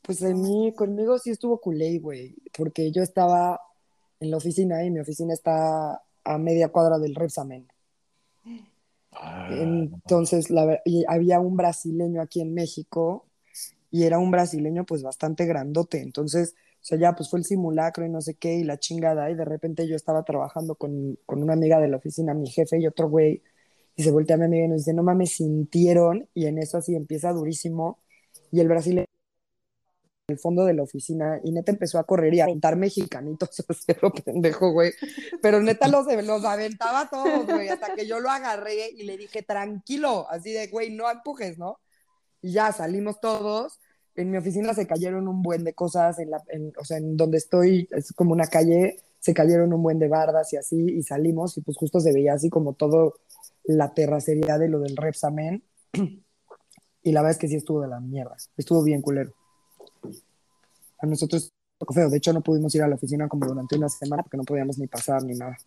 Pues 0.02 0.20
en 0.22 0.40
mí, 0.40 0.72
conmigo 0.74 1.18
sí 1.18 1.30
estuvo 1.30 1.60
culé, 1.60 1.98
güey, 1.98 2.34
porque 2.56 2.90
yo 2.90 3.02
estaba 3.02 3.60
en 4.18 4.30
la 4.30 4.36
oficina 4.36 4.84
y 4.84 4.90
mi 4.90 4.98
oficina 4.98 5.32
está 5.32 6.02
a 6.24 6.38
media 6.38 6.70
cuadra 6.70 6.98
del 6.98 7.14
Repsamen. 7.14 7.71
Ah, 9.12 9.48
Entonces, 9.50 10.50
la, 10.50 10.80
había 11.08 11.40
un 11.40 11.56
brasileño 11.56 12.22
aquí 12.22 12.40
en 12.40 12.54
México 12.54 13.26
y 13.90 14.04
era 14.04 14.18
un 14.18 14.30
brasileño 14.30 14.84
pues 14.86 15.02
bastante 15.02 15.46
grandote. 15.46 16.00
Entonces, 16.02 16.54
o 16.82 16.84
sea, 16.84 16.98
ya 16.98 17.14
pues 17.14 17.30
fue 17.30 17.40
el 17.40 17.44
simulacro 17.44 18.06
y 18.06 18.10
no 18.10 18.20
sé 18.22 18.34
qué 18.36 18.54
y 18.56 18.64
la 18.64 18.78
chingada 18.78 19.30
y 19.30 19.34
de 19.36 19.44
repente 19.44 19.88
yo 19.88 19.96
estaba 19.96 20.24
trabajando 20.24 20.74
con, 20.76 21.18
con 21.26 21.42
una 21.42 21.54
amiga 21.54 21.80
de 21.80 21.88
la 21.88 21.98
oficina, 21.98 22.34
mi 22.34 22.48
jefe 22.50 22.80
y 22.80 22.86
otro 22.86 23.08
güey, 23.10 23.42
y 23.96 24.02
se 24.04 24.10
voltea 24.12 24.36
a 24.36 24.38
mi 24.40 24.46
amiga 24.46 24.66
y 24.66 24.68
nos 24.68 24.78
dice, 24.82 24.94
no 24.94 25.02
mames, 25.02 25.32
sintieron 25.36 26.28
y 26.34 26.46
en 26.46 26.58
eso 26.58 26.78
así 26.78 26.94
empieza 26.96 27.32
durísimo 27.32 28.00
y 28.52 28.60
el 28.60 28.68
brasileño 28.68 29.06
el 30.28 30.38
fondo 30.38 30.64
de 30.64 30.74
la 30.74 30.82
oficina 30.82 31.40
y 31.42 31.52
neta 31.52 31.72
empezó 31.72 31.98
a 31.98 32.04
correr 32.04 32.32
y 32.34 32.40
a 32.40 32.44
aventar 32.44 32.76
mexicanitos, 32.76 33.50
cero 33.86 34.12
pendejo, 34.24 34.72
güey. 34.72 34.92
Pero 35.40 35.60
neta 35.60 35.88
los, 35.88 36.06
los 36.24 36.44
aventaba 36.44 37.08
todos, 37.08 37.46
güey, 37.46 37.68
hasta 37.68 37.94
que 37.94 38.06
yo 38.06 38.20
lo 38.20 38.30
agarré 38.30 38.90
y 38.90 39.02
le 39.04 39.16
dije, 39.16 39.42
tranquilo, 39.42 40.26
así 40.30 40.52
de, 40.52 40.68
güey, 40.68 40.90
no 40.94 41.10
empujes, 41.10 41.58
¿no? 41.58 41.78
Y 42.40 42.52
ya 42.52 42.72
salimos 42.72 43.20
todos. 43.20 43.80
En 44.14 44.30
mi 44.30 44.36
oficina 44.36 44.74
se 44.74 44.86
cayeron 44.86 45.26
un 45.26 45.42
buen 45.42 45.64
de 45.64 45.74
cosas, 45.74 46.18
en 46.18 46.30
la, 46.30 46.42
en- 46.48 46.72
o 46.78 46.84
sea, 46.84 46.98
en 46.98 47.16
donde 47.16 47.38
estoy, 47.38 47.88
es 47.92 48.12
como 48.12 48.32
una 48.32 48.46
calle, 48.46 48.98
se 49.20 49.34
cayeron 49.34 49.72
un 49.72 49.82
buen 49.82 49.98
de 49.98 50.08
bardas 50.08 50.52
y 50.52 50.56
así, 50.56 50.76
y 50.76 51.02
salimos, 51.02 51.56
y 51.56 51.62
pues 51.62 51.76
justo 51.76 51.98
se 52.00 52.12
veía 52.12 52.34
así 52.34 52.50
como 52.50 52.74
todo 52.74 53.14
la 53.64 53.94
terracería 53.94 54.58
de 54.58 54.68
lo 54.68 54.80
del 54.80 54.96
Repsamen. 54.96 55.62
Y 57.04 57.10
la 57.10 57.20
verdad 57.20 57.32
es 57.32 57.38
que 57.38 57.48
sí 57.48 57.56
estuvo 57.56 57.80
de 57.80 57.88
la 57.88 57.98
mierda, 57.98 58.36
estuvo 58.56 58.80
bien 58.84 59.02
culero. 59.02 59.32
A 61.02 61.06
nosotros 61.06 61.52
tocó 61.78 61.92
feo, 61.92 62.08
de 62.08 62.16
hecho 62.16 62.32
no 62.32 62.40
pudimos 62.40 62.74
ir 62.74 62.82
a 62.82 62.88
la 62.88 62.94
oficina 62.94 63.28
como 63.28 63.46
durante 63.46 63.76
una 63.76 63.88
semana 63.90 64.22
porque 64.22 64.38
no 64.38 64.44
podíamos 64.44 64.78
ni 64.78 64.86
pasar 64.86 65.22
ni 65.24 65.34
nada. 65.34 65.58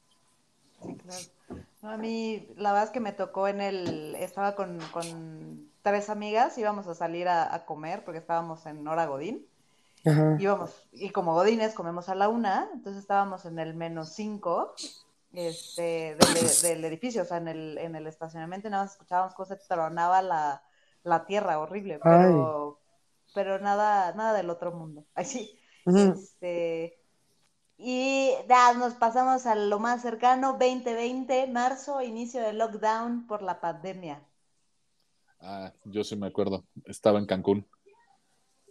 Claro. 0.80 1.62
No, 1.82 1.90
a 1.92 1.98
mí, 1.98 2.48
la 2.58 2.72
verdad 2.72 2.86
es 2.86 2.92
que 2.92 3.00
me 3.00 3.12
tocó 3.12 3.48
en 3.48 3.62
el. 3.62 4.16
Estaba 4.16 4.56
con, 4.56 4.80
con 4.92 5.70
tres 5.84 6.10
amigas, 6.10 6.58
íbamos 6.58 6.88
a 6.88 6.96
salir 6.96 7.28
a, 7.28 7.54
a 7.54 7.66
comer 7.66 8.04
porque 8.04 8.18
estábamos 8.18 8.66
en 8.66 8.88
hora 8.88 9.06
Godín. 9.06 9.46
Ajá. 10.06 10.38
Íbamos, 10.40 10.88
y 10.92 11.10
como 11.10 11.34
Godines 11.34 11.74
comemos 11.74 12.10
a 12.10 12.16
la 12.16 12.30
una, 12.30 12.70
entonces 12.74 13.02
estábamos 13.02 13.46
en 13.46 13.60
el 13.60 13.74
menos 13.74 14.10
cinco 14.10 14.74
este, 15.34 16.16
del, 16.16 16.62
del 16.62 16.86
edificio, 16.86 17.24
o 17.24 17.26
sea, 17.26 17.38
en 17.38 17.48
el, 17.48 17.78
en 17.80 17.96
el 17.96 18.08
estacionamiento, 18.08 18.68
y 18.68 18.72
nada 18.72 18.84
más 18.84 18.94
escuchábamos 18.94 19.34
se 19.48 19.56
tronaba 19.68 20.22
la, 20.22 20.64
la 21.04 21.26
tierra, 21.26 21.60
horrible, 21.60 22.00
pero, 22.04 22.80
pero 23.36 23.60
nada, 23.60 24.14
nada 24.14 24.34
del 24.34 24.50
otro 24.50 24.72
mundo. 24.72 25.06
Ay, 25.14 25.26
sí. 25.26 25.60
Ujú. 25.86 26.14
Este, 26.14 26.98
y 27.78 28.32
ya 28.50 28.74
nos 28.74 28.94
pasamos 28.94 29.46
a 29.46 29.54
lo 29.54 29.80
más 29.80 30.02
cercano, 30.02 30.54
2020, 30.54 31.46
marzo, 31.48 32.02
inicio 32.02 32.42
del 32.42 32.58
lockdown 32.58 33.28
por 33.28 33.44
la 33.44 33.60
pandemia. 33.60 34.26
Ah, 35.42 35.72
yo 35.84 36.04
sí 36.04 36.16
me 36.16 36.28
acuerdo. 36.28 36.66
Estaba 36.86 37.20
en 37.20 37.26
Cancún. 37.26 37.68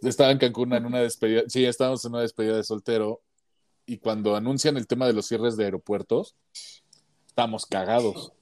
Estaba 0.02 0.32
en 0.32 0.38
Cancún 0.38 0.72
en 0.72 0.86
una 0.86 1.00
despedida. 1.00 1.42
Sí, 1.46 1.64
estábamos 1.64 2.04
en 2.04 2.12
una 2.12 2.22
despedida 2.22 2.56
de 2.56 2.64
soltero. 2.64 3.20
Y 3.86 3.98
cuando 3.98 4.34
anuncian 4.34 4.76
el 4.78 4.86
tema 4.86 5.06
de 5.06 5.12
los 5.12 5.26
cierres 5.26 5.56
de 5.56 5.66
aeropuertos, 5.66 6.34
estábamos 7.26 7.66
cagados. 7.66 8.32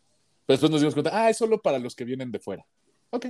Pero 0.47 0.55
después 0.55 0.71
nos 0.71 0.81
dimos 0.81 0.95
cuenta, 0.95 1.11
ah, 1.13 1.29
es 1.29 1.37
solo 1.37 1.61
para 1.61 1.81
los 1.81 1.97
que 1.97 2.05
vienen 2.05 2.31
de 2.31 2.39
fuera. 2.39 2.65
Ok. 3.11 3.27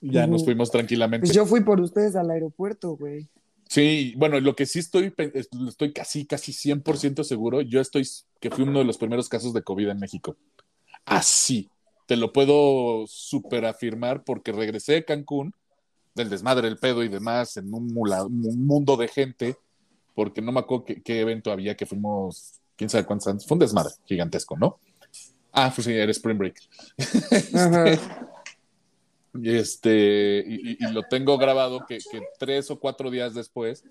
Ya 0.00 0.22
Ujú. 0.22 0.32
nos 0.32 0.44
fuimos 0.44 0.70
tranquilamente. 0.70 1.26
Pues 1.26 1.34
yo 1.36 1.44
fui 1.46 1.62
por 1.62 1.80
ustedes 1.80 2.16
al 2.16 2.30
aeropuerto, 2.30 2.96
güey. 2.96 3.28
Sí, 3.68 4.14
bueno, 4.16 4.40
lo 4.40 4.56
que 4.56 4.66
sí 4.66 4.80
estoy, 4.80 5.14
estoy 5.34 5.92
casi, 5.92 6.26
casi 6.26 6.52
100% 6.52 7.22
seguro, 7.22 7.60
yo 7.60 7.80
estoy, 7.80 8.08
que 8.40 8.50
fui 8.50 8.64
uno 8.64 8.80
de 8.80 8.84
los 8.84 8.98
primeros 8.98 9.28
casos 9.28 9.52
de 9.54 9.62
COVID 9.62 9.90
en 9.90 9.98
México. 10.00 10.36
Así, 11.04 11.70
te 12.06 12.16
lo 12.16 12.32
puedo 12.32 13.04
super 13.06 13.64
afirmar 13.66 14.24
porque 14.24 14.50
regresé 14.50 14.94
de 14.94 15.04
Cancún, 15.04 15.54
del 16.16 16.28
desmadre, 16.30 16.66
el 16.66 16.78
pedo 16.78 17.04
y 17.04 17.08
demás, 17.08 17.56
en 17.58 17.72
un, 17.72 17.86
mula- 17.94 18.24
un 18.24 18.66
mundo 18.66 18.96
de 18.96 19.06
gente, 19.06 19.56
porque 20.16 20.42
no 20.42 20.50
me 20.50 20.60
acuerdo 20.60 20.86
qué, 20.86 21.00
qué 21.02 21.20
evento 21.20 21.52
había 21.52 21.76
que 21.76 21.86
fuimos, 21.86 22.54
quién 22.76 22.90
sabe 22.90 23.04
cuántos 23.04 23.28
años, 23.28 23.46
fue 23.46 23.54
un 23.54 23.60
desmadre 23.60 23.94
gigantesco, 24.04 24.56
¿no? 24.56 24.80
Ah, 25.52 25.72
pues 25.72 25.84
sí, 25.84 25.92
era 25.92 26.10
Spring 26.10 26.38
Break. 26.38 26.56
Ajá. 27.54 28.29
Y 29.34 29.56
este, 29.56 30.44
y, 30.46 30.76
lo 30.92 31.04
tengo 31.04 31.38
grabado 31.38 31.84
que, 31.86 31.98
que 31.98 32.20
tres 32.38 32.70
o 32.70 32.80
cuatro 32.80 33.10
días 33.10 33.34
después, 33.34 33.84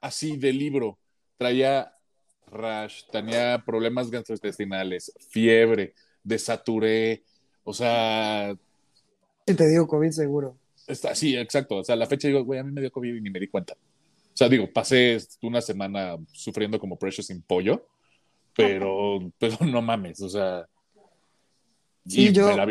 así 0.00 0.36
de 0.36 0.52
libro, 0.52 0.98
traía 1.38 1.94
rash, 2.46 3.04
tenía 3.10 3.62
problemas 3.64 4.10
gastrointestinales, 4.10 5.12
fiebre, 5.30 5.94
desaturé, 6.22 7.24
o 7.64 7.72
sea, 7.72 8.54
te 9.46 9.68
digo 9.68 9.86
COVID 9.86 10.10
seguro. 10.10 10.56
está, 10.86 11.14
sí, 11.14 11.36
exacto, 11.36 11.76
o 11.76 11.84
sea, 11.84 11.96
la 11.96 12.06
fecha 12.06 12.28
digo, 12.28 12.44
güey, 12.44 12.60
a 12.60 12.64
mí 12.64 12.72
me 12.72 12.80
dio 12.80 12.92
COVID 12.92 13.14
y 13.14 13.20
ni 13.20 13.30
me 13.30 13.40
di 13.40 13.48
cuenta. 13.48 13.74
O 13.74 14.36
sea, 14.36 14.48
digo, 14.48 14.70
pasé 14.72 15.18
una 15.42 15.60
semana 15.60 16.16
sufriendo 16.32 16.78
como 16.78 16.98
Precious 16.98 17.28
sin 17.28 17.40
pollo, 17.42 17.86
pero, 18.54 19.32
pero 19.38 19.56
no 19.60 19.80
mames, 19.80 20.20
o 20.20 20.28
sea, 20.28 20.66
Sí, 22.06 22.28
y 22.28 22.32
yo- 22.32 22.48
me 22.48 22.56
la 22.56 22.66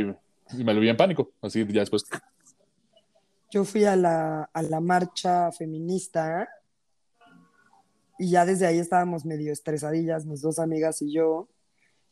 y 0.57 0.63
me 0.63 0.73
lo 0.73 0.79
vi 0.79 0.89
en 0.89 0.97
pánico, 0.97 1.31
así 1.41 1.65
ya 1.71 1.81
después. 1.81 2.03
Yo 3.51 3.63
fui 3.63 3.85
a 3.85 3.95
la, 3.95 4.49
a 4.51 4.61
la 4.63 4.79
marcha 4.79 5.51
feminista 5.51 6.47
y 8.17 8.31
ya 8.31 8.45
desde 8.45 8.65
ahí 8.65 8.79
estábamos 8.79 9.25
medio 9.25 9.51
estresadillas, 9.51 10.25
mis 10.25 10.41
dos 10.41 10.59
amigas 10.59 11.01
y 11.01 11.13
yo. 11.13 11.47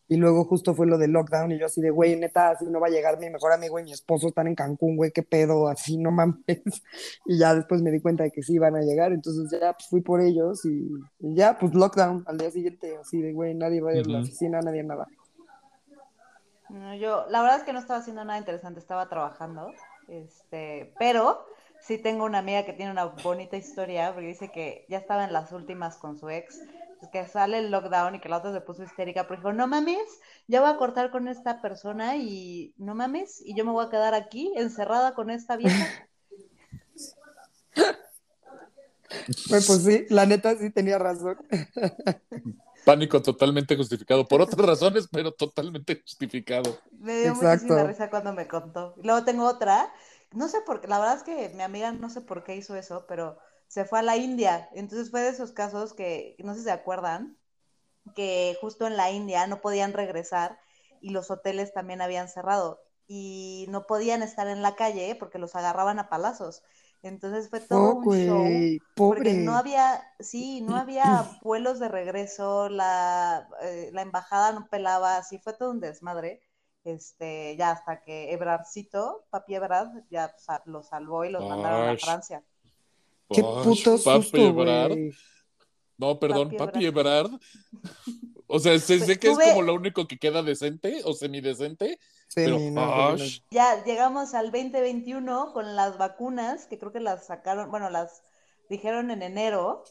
Y 0.08 0.18
luego 0.18 0.44
justo 0.44 0.76
fue 0.76 0.88
lo 0.88 0.98
del 0.98 1.12
lockdown 1.12 1.54
y 1.54 1.58
yo 1.58 1.68
así 1.68 1.80
de, 1.80 1.90
güey, 1.90 2.18
neta, 2.18 2.50
así 2.50 2.66
no 2.66 2.82
va 2.82 2.88
a 2.88 2.90
llegar 2.90 3.18
mi 3.18 3.30
mejor 3.30 3.54
amigo 3.54 3.80
y 3.80 3.84
mi 3.84 3.94
esposo 3.94 4.28
están 4.28 4.48
en 4.48 4.56
Cancún, 4.56 4.98
güey, 4.98 5.12
qué 5.12 5.24
pedo, 5.24 5.70
así 5.70 5.98
no 5.98 6.12
mames. 6.12 6.44
Y 7.26 7.38
ya 7.38 7.56
después 7.56 7.82
me 7.82 7.92
di 7.92 8.02
cuenta 8.02 8.26
de 8.26 8.32
que 8.32 8.44
sí 8.44 8.56
iban 8.56 8.76
a 8.76 8.82
llegar, 8.82 9.14
entonces 9.14 9.58
ya 9.58 9.72
pues, 9.72 9.88
fui 9.88 10.02
por 10.02 10.20
ellos 10.20 10.66
y, 10.66 10.90
y 11.20 11.34
ya, 11.34 11.58
pues 11.58 11.74
lockdown 11.74 12.26
al 12.28 12.38
día 12.38 12.52
siguiente, 12.52 12.98
así 12.98 13.22
de, 13.22 13.32
güey, 13.32 13.56
nadie 13.56 13.80
va 13.80 13.92
a 13.92 13.96
ir 13.96 14.06
a 14.06 14.10
la 14.10 14.20
oficina, 14.20 14.60
nadie 14.60 14.84
nada. 14.84 15.08
No, 16.72 16.96
yo, 16.96 17.26
la 17.30 17.42
verdad 17.42 17.58
es 17.58 17.64
que 17.64 17.74
no 17.74 17.80
estaba 17.80 18.00
haciendo 18.00 18.24
nada 18.24 18.40
interesante, 18.40 18.80
estaba 18.80 19.10
trabajando, 19.10 19.74
este, 20.08 20.94
pero 20.98 21.46
sí 21.82 21.98
tengo 21.98 22.24
una 22.24 22.38
amiga 22.38 22.64
que 22.64 22.72
tiene 22.72 22.92
una 22.92 23.06
bonita 23.06 23.58
historia, 23.58 24.14
porque 24.14 24.28
dice 24.28 24.52
que 24.54 24.86
ya 24.88 24.98
estaba 24.98 25.26
en 25.26 25.34
las 25.34 25.52
últimas 25.52 25.98
con 25.98 26.18
su 26.18 26.30
ex, 26.30 26.62
pues 27.00 27.12
que 27.12 27.28
sale 27.28 27.58
el 27.58 27.72
lockdown 27.72 28.16
y 28.16 28.20
que 28.22 28.30
la 28.30 28.38
otra 28.38 28.54
se 28.54 28.62
puso 28.62 28.84
histérica, 28.84 29.28
pero 29.28 29.42
dijo, 29.42 29.52
no 29.52 29.68
mames, 29.68 30.22
ya 30.48 30.62
voy 30.62 30.70
a 30.70 30.78
cortar 30.78 31.12
con 31.12 31.28
esta 31.28 31.62
persona 31.62 32.16
y 32.16 32.74
no 32.78 32.96
mames, 32.96 33.42
y 33.46 33.54
yo 33.54 33.66
me 33.66 33.72
voy 33.72 33.86
a 33.86 33.90
quedar 33.90 34.14
aquí 34.14 34.54
encerrada 34.56 35.14
con 35.14 35.30
esta 35.30 35.58
vieja. 35.58 36.08
Güey, 37.76 37.92
pues 39.68 39.84
sí, 39.84 40.06
la 40.10 40.26
neta 40.26 40.56
sí 40.56 40.70
tenía 40.70 40.98
razón. 40.98 41.38
Pánico 42.86 43.22
totalmente 43.22 43.76
justificado, 43.76 44.28
por 44.28 44.42
otras 44.42 44.66
razones, 44.66 45.08
pero 45.12 45.32
totalmente 45.32 46.02
justificado. 46.02 46.78
Me 47.00 47.20
dio 47.20 47.30
Exacto. 47.30 47.48
muchísima 47.48 47.84
risa 47.84 48.10
cuando 48.10 48.34
me 48.34 48.48
contó. 48.48 48.96
Luego 49.04 49.24
tengo 49.24 49.48
otra, 49.48 49.94
no 50.32 50.48
sé 50.48 50.62
por 50.62 50.82
qué, 50.82 50.88
la 50.88 51.00
verdad 51.00 51.18
es 51.18 51.24
que 51.24 51.50
mi 51.56 51.64
amiga 51.64 51.92
no 51.92 52.10
sé 52.10 52.22
por 52.22 52.44
qué 52.44 52.56
hizo 52.56 52.76
eso, 52.76 53.06
pero 53.08 53.38
se 53.68 53.86
fue 53.86 54.00
a 54.00 54.04
la 54.04 54.18
India. 54.18 54.70
Entonces 54.74 55.12
fue 55.12 55.22
de 55.22 55.30
esos 55.30 55.52
casos 55.52 55.94
que, 55.94 56.36
no 56.40 56.54
sé 56.54 56.60
si 56.60 56.66
se 56.66 56.72
acuerdan, 56.72 57.38
que 58.16 58.58
justo 58.62 58.88
en 58.88 58.98
la 58.98 59.12
India 59.12 59.48
no 59.48 59.62
podían 59.62 59.94
regresar 59.94 60.60
y 61.02 61.12
los 61.12 61.32
hoteles 61.32 61.74
también 61.74 62.02
habían 62.02 62.30
cerrado 62.30 62.82
y 63.08 63.66
no 63.70 63.86
podían 63.86 64.24
estar 64.24 64.48
en 64.48 64.62
la 64.62 64.76
calle 64.76 65.16
porque 65.16 65.40
los 65.40 65.56
agarraban 65.56 66.00
a 66.00 66.10
palazos. 66.10 66.64
Entonces 67.04 67.50
fue 67.50 67.60
todo 67.62 67.80
Oh, 67.80 67.96
un 67.96 68.04
güey, 68.04 68.28
show 68.28 68.88
porque 68.96 69.34
no 69.34 69.56
había, 69.58 70.04
sí, 70.20 70.62
no 70.62 70.76
había 70.76 71.04
vuelos 71.42 71.80
de 71.80 71.88
regreso, 71.90 72.70
la, 72.70 73.48
eh, 73.64 73.90
la 73.94 74.04
embajada 74.04 74.52
no 74.52 74.68
pelaba, 74.70 75.18
así 75.18 75.40
fue 75.40 75.54
todo 75.54 75.72
un 75.72 75.80
desmadre. 75.80 76.42
Este, 76.84 77.56
ya 77.58 77.72
hasta 77.72 78.02
que 78.02 78.32
Ebrardcito, 78.34 79.26
papi 79.30 79.54
Ebrard, 79.56 80.04
ya 80.10 80.34
lo 80.66 80.82
salvó 80.84 81.26
y 81.26 81.30
los 81.32 81.48
mandaron 81.48 81.90
a. 81.90 81.98
Francia. 81.98 82.44
Qué 83.30 83.42
puto 83.44 83.98
Papi 84.04 84.22
susto, 84.24 84.38
Ebrard. 84.38 84.92
güey. 84.94 85.12
No, 85.98 86.20
perdón, 86.20 86.50
Papi 86.50 86.58
Papi 86.58 86.86
Ebrard. 86.88 87.32
O 88.48 88.60
sea, 88.60 88.78
sé, 88.80 88.98
Pues 88.98 89.06
sé 89.08 89.20
que 89.20 89.30
tuve- 89.30 89.44
es 89.46 89.50
como 89.52 89.62
lo 89.62 89.76
único 89.76 90.08
que 90.08 90.18
queda 90.18 90.42
decente 90.44 91.02
o 91.06 91.14
semidecente, 91.14 92.00
Sí, 92.34 92.36
pero 92.46 92.60
no, 92.60 92.74
porque 92.76 93.16
no- 93.18 93.24
ash, 93.26 93.40
Ya 93.52 93.84
llegamos 93.84 94.34
al 94.34 94.52
2021 94.52 95.52
con 95.54 95.76
las 95.76 95.98
vacunas, 95.98 96.66
que 96.66 96.80
creo 96.80 96.94
que 96.94 97.02
las 97.02 97.26
sacaron, 97.28 97.70
bueno, 97.72 97.90
las 97.90 98.24
dijeron 98.70 99.12
en 99.12 99.22
enero, 99.22 99.84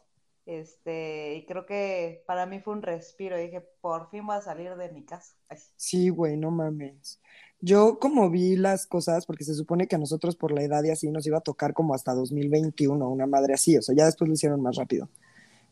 este, 0.47 1.37
y 1.37 1.45
creo 1.47 1.67
que 1.67 2.25
para 2.27 2.47
mí 2.47 2.61
fue 2.61 2.73
un 2.73 2.83
respiro. 2.83 3.37
Dije, 3.37 3.61
por 3.83 4.09
fin 4.11 4.27
voy 4.27 4.37
a 4.37 4.41
salir 4.41 4.75
de 4.77 4.91
mi 4.91 5.05
casa. 5.05 5.35
Ay, 5.49 5.59
Sí, 5.77 6.09
güey, 6.09 6.37
no 6.39 6.51
mames. 6.51 7.21
Yo 7.61 7.99
como 7.99 8.31
vi 8.31 8.57
las 8.57 8.87
cosas, 8.87 9.27
porque 9.27 9.45
se 9.45 9.55
supone 9.55 9.87
que 9.87 9.97
a 9.97 9.99
nosotros 9.99 10.35
por 10.35 10.51
la 10.53 10.63
edad 10.63 10.83
y 10.83 10.91
así 10.91 11.11
nos 11.11 11.27
iba 11.27 11.39
a 11.39 11.43
tocar 11.43 11.75
como 11.75 11.95
hasta 11.95 12.15
2021, 12.15 13.07
una 13.11 13.27
madre 13.27 13.53
así, 13.53 13.77
o 13.77 13.83
sea, 13.83 13.95
ya 13.95 14.07
después 14.07 14.29
lo 14.29 14.35
hicieron 14.35 14.63
más 14.63 14.77
rápido. 14.77 15.11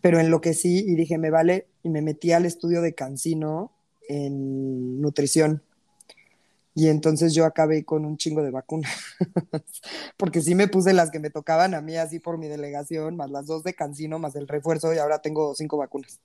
Pero 0.03 0.21
en 0.21 0.31
lo 0.31 0.41
que 0.43 0.55
sí, 0.55 0.85
y 0.87 0.95
dije, 0.97 1.19
me 1.19 1.31
vale, 1.31 1.67
y 1.83 1.89
me 1.89 2.03
metí 2.03 2.33
al 2.33 2.45
estudio 2.45 2.83
de 2.83 2.95
Cancino 2.95 3.73
en 4.09 5.01
nutrición. 5.01 5.63
Y 6.79 6.87
entonces 6.91 7.35
yo 7.35 7.45
acabé 7.45 7.85
con 7.85 8.05
un 8.05 8.17
chingo 8.17 8.41
de 8.41 8.53
vacunas, 8.53 8.93
porque 10.17 10.41
sí 10.41 10.55
me 10.55 10.69
puse 10.69 10.93
las 10.93 11.11
que 11.11 11.19
me 11.19 11.29
tocaban 11.29 11.75
a 11.75 11.81
mí 11.81 11.97
así 11.97 12.21
por 12.21 12.39
mi 12.39 12.47
delegación, 12.47 13.17
más 13.17 13.31
las 13.33 13.49
dos 13.49 13.65
de 13.65 13.75
Cancino, 13.75 14.21
más 14.21 14.37
el 14.37 14.47
refuerzo, 14.47 14.95
y 14.95 14.99
ahora 14.99 15.19
tengo 15.21 15.57
cinco 15.57 15.77
vacunas. 15.77 16.21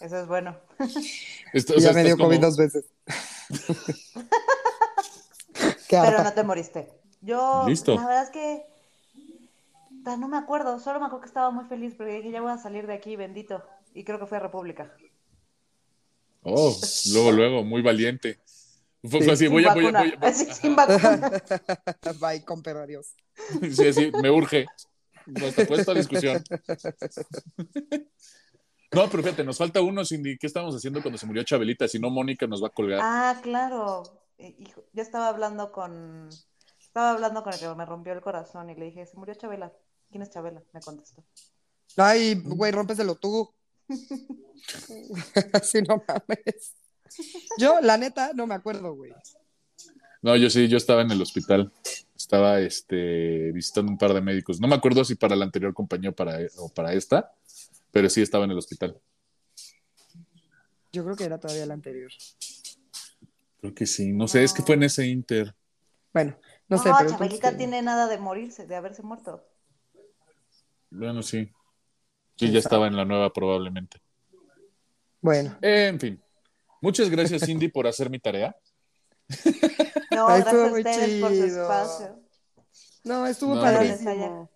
Eso 0.00 0.16
es 0.20 0.28
bueno. 0.28 0.56
esto- 1.52 1.72
o 1.74 1.76
Y 1.76 1.80
sea, 1.80 1.90
ya 1.90 1.92
me 1.96 2.04
dio 2.04 2.16
como- 2.16 2.28
COVID 2.28 2.40
dos 2.40 2.56
veces. 2.56 2.84
Pero 5.90 6.22
no 6.22 6.32
te 6.32 6.44
moriste. 6.44 6.88
Yo, 7.20 7.64
Listo. 7.66 7.96
la 7.96 8.06
verdad 8.06 8.22
es 8.22 8.30
que 8.30 8.64
no 10.04 10.28
me 10.28 10.36
acuerdo, 10.36 10.78
solo 10.78 11.00
me 11.00 11.06
acuerdo 11.06 11.22
que 11.22 11.28
estaba 11.28 11.50
muy 11.50 11.64
feliz 11.64 11.94
porque 11.96 12.12
dije, 12.12 12.30
ya 12.30 12.40
voy 12.42 12.52
a 12.52 12.58
salir 12.58 12.86
de 12.86 12.94
aquí, 12.94 13.16
bendito. 13.16 13.60
Y 13.92 14.04
creo 14.04 14.20
que 14.20 14.26
fue 14.26 14.36
a 14.36 14.40
República. 14.40 14.92
Oh, 16.44 16.76
luego, 17.12 17.32
luego, 17.32 17.64
muy 17.64 17.82
valiente. 17.82 18.38
Fue, 19.10 19.20
Sí. 19.20 19.24
fue 19.24 19.32
así, 19.34 19.44
Sin 19.44 19.52
voy 19.52 19.64
a, 19.66 19.74
voy 19.74 19.84
a, 19.86 19.90
vacuna. 19.92 20.00
voy 20.00 20.14
a- 20.22 20.26
Así, 20.28 20.46
sin 20.52 20.74
vacuna. 20.76 21.30
Bye, 22.20 22.44
con 22.44 22.62
perro, 22.62 22.80
adiós. 22.82 23.14
Sí, 23.70 23.92
sí, 23.92 24.10
me 24.22 24.30
urge. 24.30 24.66
No 25.26 25.46
está 25.46 25.66
puesta 25.66 25.92
a 25.92 25.94
discusión. 25.94 26.42
No, 28.92 29.10
pero 29.10 29.22
fíjate, 29.22 29.42
nos 29.44 29.58
falta 29.58 29.80
uno, 29.82 30.04
Cindy. 30.04 30.38
¿Qué 30.38 30.46
estábamos 30.46 30.76
haciendo 30.76 31.02
cuando 31.02 31.18
se 31.18 31.26
murió 31.26 31.42
Chabelita? 31.42 31.88
Si 31.88 31.98
no, 31.98 32.10
Mónica 32.10 32.46
nos 32.46 32.62
va 32.62 32.68
a 32.68 32.70
colgar. 32.70 33.00
Ah, 33.02 33.40
claro. 33.42 34.02
Eh, 34.38 34.54
hijo, 34.58 34.84
yo 34.92 35.02
estaba 35.02 35.28
hablando 35.28 35.72
con, 35.72 36.28
estaba 36.80 37.10
hablando 37.10 37.42
con 37.42 37.52
el 37.52 37.58
que 37.58 37.74
me 37.74 37.84
rompió 37.86 38.12
el 38.12 38.20
corazón 38.20 38.70
y 38.70 38.74
le 38.74 38.86
dije, 38.86 39.04
se 39.06 39.16
murió 39.16 39.34
Chabela. 39.34 39.72
¿Quién 40.10 40.22
es 40.22 40.30
Chabela? 40.30 40.62
Me 40.72 40.80
contestó. 40.80 41.24
Ay, 41.96 42.40
güey, 42.44 42.70
rómpeselo 42.72 43.16
tú. 43.16 43.52
Así 45.52 45.82
no 45.82 46.02
mames. 46.06 46.74
Yo, 47.58 47.80
la 47.80 47.96
neta, 47.96 48.32
no 48.34 48.46
me 48.46 48.54
acuerdo, 48.54 48.94
güey. 48.94 49.12
No, 50.22 50.36
yo 50.36 50.48
sí, 50.50 50.68
yo 50.68 50.76
estaba 50.76 51.02
en 51.02 51.10
el 51.10 51.20
hospital. 51.20 51.70
Estaba 52.16 52.60
este, 52.60 53.52
visitando 53.52 53.92
un 53.92 53.98
par 53.98 54.14
de 54.14 54.20
médicos. 54.22 54.60
No 54.60 54.66
me 54.68 54.74
acuerdo 54.74 55.04
si 55.04 55.14
para 55.14 55.36
la 55.36 55.44
anterior 55.44 55.74
compañía 55.74 56.10
o 56.10 56.14
para, 56.14 56.38
o 56.56 56.72
para 56.72 56.94
esta, 56.94 57.32
pero 57.90 58.08
sí 58.08 58.22
estaba 58.22 58.44
en 58.44 58.52
el 58.52 58.58
hospital. 58.58 58.98
Yo 60.92 61.04
creo 61.04 61.16
que 61.16 61.24
era 61.24 61.38
todavía 61.38 61.66
la 61.66 61.74
anterior. 61.74 62.10
Creo 63.60 63.74
que 63.74 63.84
sí. 63.86 64.12
No 64.12 64.26
sé, 64.28 64.44
es 64.44 64.52
que 64.52 64.62
fue 64.62 64.76
en 64.76 64.84
ese 64.84 65.06
Inter. 65.06 65.54
Bueno, 66.12 66.38
no 66.68 66.76
No, 66.76 66.82
sé, 66.82 66.90
punto 66.90 67.12
Chabelita 67.12 67.50
que- 67.50 67.56
tiene 67.56 67.82
nada 67.82 68.06
de 68.06 68.18
morirse, 68.18 68.66
de 68.66 68.76
haberse 68.76 69.02
muerto. 69.02 69.44
Bueno, 70.90 71.22
sí. 71.22 71.50
Sí, 72.36 72.50
ya 72.50 72.58
estaba 72.60 72.86
en 72.86 72.96
la 72.96 73.04
nueva 73.04 73.32
probablemente. 73.32 74.00
Bueno, 75.20 75.56
En 75.60 75.98
fin. 76.00 76.20
Muchas 76.84 77.08
gracias, 77.08 77.46
Cindy, 77.46 77.68
por 77.68 77.86
hacer 77.86 78.10
mi 78.10 78.18
tarea. 78.18 78.54
No, 80.10 80.28
Ay, 80.28 80.42
gracias 80.42 80.54
estuvo 81.08 81.26
a 81.26 81.28
por 81.30 81.36
su 81.38 81.44
espacio. 81.46 82.20
no, 83.04 83.26
estuvo 83.26 83.54
No, 83.54 83.62
padrísimo. 83.62 84.50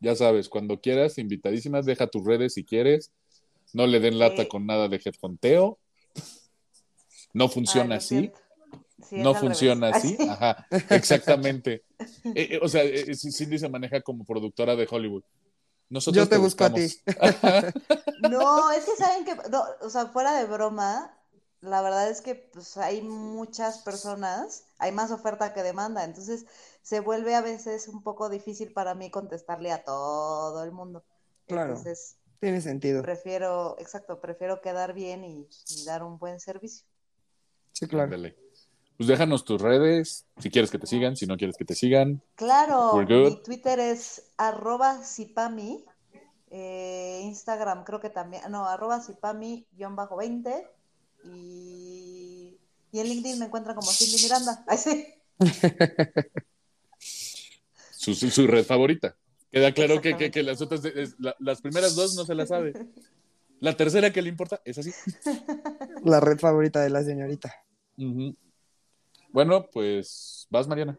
Ya 0.00 0.14
sabes, 0.14 0.48
cuando 0.48 0.80
quieras, 0.80 1.18
invitadísimas, 1.18 1.84
deja 1.84 2.06
tus 2.06 2.24
redes 2.24 2.54
si 2.54 2.64
quieres. 2.64 3.10
No 3.72 3.88
le 3.88 3.98
den 3.98 4.20
lata 4.20 4.42
Sí. 4.42 4.48
con 4.48 4.66
nada 4.66 4.86
de 4.86 5.00
headhunteo. 5.04 5.78
No 7.32 7.48
funciona 7.48 7.96
Ay, 7.96 7.98
así. 7.98 8.32
Sí, 9.08 9.16
no 9.16 9.34
funciona 9.34 9.90
revés. 9.90 10.04
así. 10.04 10.28
Ajá, 10.28 10.64
exactamente. 10.90 11.82
Eh, 12.36 12.48
eh, 12.52 12.60
o 12.62 12.68
sea, 12.68 12.84
eh, 12.84 13.14
Cindy 13.16 13.58
se 13.58 13.68
maneja 13.68 14.00
como 14.00 14.24
productora 14.24 14.76
de 14.76 14.86
Hollywood. 14.88 15.24
Nosotros 15.90 16.24
Yo 16.24 16.28
te 16.28 16.36
busco 16.36 16.64
a 16.64 16.72
ti. 16.72 16.86
No, 18.30 18.70
es 18.70 18.84
que 18.84 18.96
saben 18.96 19.24
que, 19.24 19.34
no, 19.50 19.64
o 19.80 19.90
sea, 19.90 20.06
fuera 20.06 20.36
de 20.38 20.44
broma, 20.46 21.17
la 21.60 21.82
verdad 21.82 22.08
es 22.08 22.20
que 22.20 22.34
pues, 22.34 22.76
hay 22.76 23.02
muchas 23.02 23.78
personas, 23.84 24.64
hay 24.78 24.92
más 24.92 25.10
oferta 25.10 25.52
que 25.52 25.62
demanda, 25.62 26.04
entonces 26.04 26.46
se 26.82 27.00
vuelve 27.00 27.34
a 27.34 27.42
veces 27.42 27.88
un 27.88 28.02
poco 28.02 28.28
difícil 28.28 28.72
para 28.72 28.94
mí 28.94 29.10
contestarle 29.10 29.72
a 29.72 29.84
todo 29.84 30.64
el 30.64 30.72
mundo. 30.72 31.04
Claro. 31.46 31.70
Entonces, 31.70 32.16
Tiene 32.40 32.60
sentido. 32.60 33.02
prefiero, 33.02 33.76
exacto, 33.78 34.20
prefiero 34.20 34.60
quedar 34.60 34.92
bien 34.94 35.24
y, 35.24 35.48
y 35.68 35.84
dar 35.84 36.02
un 36.02 36.18
buen 36.18 36.40
servicio. 36.40 36.86
Sí, 37.72 37.86
claro. 37.86 38.16
Pues 38.96 39.06
déjanos 39.06 39.44
tus 39.44 39.62
redes, 39.62 40.26
si 40.38 40.50
quieres 40.50 40.72
que 40.72 40.78
te 40.78 40.88
sigan, 40.88 41.14
si 41.14 41.26
no 41.26 41.36
quieres 41.36 41.56
que 41.56 41.64
te 41.64 41.76
sigan. 41.76 42.20
Claro, 42.34 42.94
mi 42.96 43.42
Twitter 43.42 43.78
es 43.78 44.32
arroba 44.36 45.04
sipami, 45.04 45.84
eh, 46.50 47.20
Instagram 47.22 47.84
creo 47.84 48.00
que 48.00 48.10
también, 48.10 48.42
no, 48.50 48.66
arroba 48.66 49.00
sipami-20 49.00 50.68
y, 51.36 52.58
y 52.92 52.98
en 53.00 53.06
LinkedIn 53.08 53.38
me 53.38 53.46
encuentran 53.46 53.74
como 53.76 53.90
Cindy 53.90 54.22
Miranda. 54.22 54.64
Ay, 54.68 54.78
sí. 54.78 55.06
Su, 57.92 58.14
su, 58.14 58.30
su 58.30 58.46
red 58.46 58.64
favorita. 58.64 59.16
Queda 59.50 59.72
claro 59.72 60.00
que, 60.00 60.16
que, 60.16 60.30
que 60.30 60.42
las 60.42 60.60
otras, 60.60 60.84
es- 60.84 61.14
la- 61.18 61.34
las 61.38 61.60
primeras 61.60 61.94
dos 61.94 62.14
no 62.14 62.24
se 62.24 62.34
las 62.34 62.48
sabe. 62.48 62.72
La 63.60 63.76
tercera 63.76 64.12
que 64.12 64.22
le 64.22 64.28
importa 64.28 64.60
es 64.64 64.78
así. 64.78 64.92
La 66.04 66.20
red 66.20 66.38
favorita 66.38 66.80
de 66.80 66.90
la 66.90 67.02
señorita. 67.02 67.52
Ujú. 67.96 68.36
Bueno, 69.30 69.68
pues 69.72 70.46
vas, 70.48 70.68
Mariana. 70.68 70.96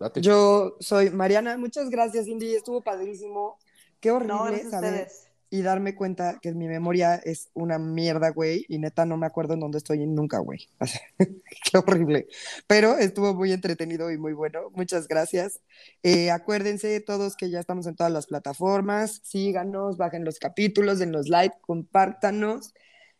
Date. 0.00 0.22
Yo 0.22 0.78
soy 0.80 1.10
Mariana. 1.10 1.58
Muchas 1.58 1.90
gracias, 1.90 2.24
Cindy. 2.24 2.54
Estuvo 2.54 2.80
padrísimo. 2.80 3.58
Qué 4.00 4.08
No, 4.08 4.14
horrible 4.16 4.38
a 4.68 4.70
saber 4.70 4.92
ustedes. 5.02 5.27
Y 5.50 5.62
darme 5.62 5.94
cuenta 5.94 6.38
que 6.40 6.52
mi 6.52 6.68
memoria 6.68 7.14
es 7.16 7.50
una 7.54 7.78
mierda, 7.78 8.30
güey, 8.30 8.66
y 8.68 8.78
neta 8.78 9.06
no 9.06 9.16
me 9.16 9.26
acuerdo 9.26 9.54
en 9.54 9.60
dónde 9.60 9.78
estoy 9.78 10.06
nunca, 10.06 10.38
güey. 10.38 10.68
Qué 11.18 11.78
horrible. 11.78 12.26
Pero 12.66 12.98
estuvo 12.98 13.34
muy 13.34 13.52
entretenido 13.52 14.10
y 14.10 14.18
muy 14.18 14.34
bueno. 14.34 14.70
Muchas 14.74 15.08
gracias. 15.08 15.60
Eh, 16.02 16.30
acuérdense 16.30 17.00
todos 17.00 17.36
que 17.36 17.50
ya 17.50 17.60
estamos 17.60 17.86
en 17.86 17.96
todas 17.96 18.12
las 18.12 18.26
plataformas. 18.26 19.20
Síganos, 19.24 19.96
bajen 19.96 20.24
los 20.24 20.38
capítulos, 20.38 20.98
denos 20.98 21.28
like, 21.28 21.56
compártanos. 21.62 22.74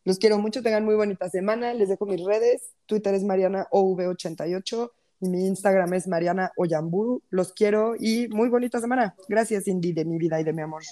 Los 0.05 0.19
quiero 0.19 0.39
mucho, 0.39 0.63
tengan 0.63 0.85
muy 0.85 0.95
bonita 0.95 1.29
semana. 1.31 1.73
Les 1.75 1.89
dejo 1.89 2.07
mis 2.07 2.25
redes. 2.25 2.75
Twitter 2.87 3.15
es 3.15 3.25
Mariana 3.25 3.67
OV88 3.71 4.91
y 5.21 5.29
mi 5.29 5.47
Instagram 5.47 5.95
es 5.95 6.07
Mariana 6.07 6.53
Oyamburu. 6.57 7.23
Los 7.31 7.53
quiero 7.53 7.95
y 7.99 8.29
muy 8.29 8.49
bonita 8.49 8.81
semana. 8.81 9.15
Gracias, 9.29 9.65
Cindy, 9.65 9.93
de 9.93 10.05
mi 10.05 10.19
vida 10.19 10.41
y 10.41 10.45
de 10.45 10.53
mi 10.53 10.63
amor. 10.63 10.83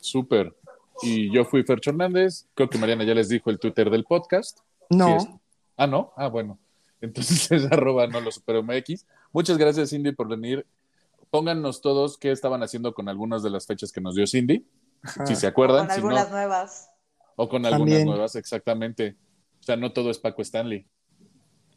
Súper. 0.00 0.54
Y 1.02 1.32
yo 1.32 1.44
fui 1.44 1.62
Fercho 1.62 1.90
Hernández. 1.90 2.46
Creo 2.54 2.68
que 2.68 2.78
Mariana 2.78 3.04
ya 3.04 3.14
les 3.14 3.28
dijo 3.28 3.50
el 3.50 3.58
Twitter 3.58 3.90
del 3.90 4.04
podcast. 4.04 4.60
No. 4.90 5.20
Sí. 5.20 5.28
Ah, 5.76 5.86
no. 5.86 6.12
Ah, 6.16 6.28
bueno. 6.28 6.58
Entonces 7.00 7.50
es 7.52 7.70
arroba 7.70 8.06
no 8.06 8.20
lo 8.20 8.30
supero 8.30 8.62
MX. 8.62 9.06
Muchas 9.32 9.58
gracias, 9.58 9.90
Cindy, 9.90 10.12
por 10.12 10.28
venir. 10.28 10.66
Pónganos 11.30 11.80
todos 11.80 12.16
qué 12.18 12.32
estaban 12.32 12.62
haciendo 12.62 12.94
con 12.94 13.08
algunas 13.08 13.42
de 13.42 13.50
las 13.50 13.66
fechas 13.66 13.92
que 13.92 14.00
nos 14.00 14.14
dio 14.14 14.26
Cindy. 14.26 14.66
Ajá. 15.02 15.26
Si 15.26 15.36
se 15.36 15.46
acuerdan, 15.46 15.86
Con 15.86 15.94
si 15.94 15.94
algunas 15.96 16.30
no, 16.30 16.36
nuevas. 16.36 16.90
o 17.36 17.48
con 17.48 17.64
algunas 17.64 17.90
También. 17.92 18.06
nuevas, 18.06 18.34
exactamente. 18.34 19.16
O 19.60 19.62
sea, 19.62 19.76
no 19.76 19.92
todo 19.92 20.10
es 20.10 20.18
Paco 20.18 20.42
Stanley. 20.42 20.86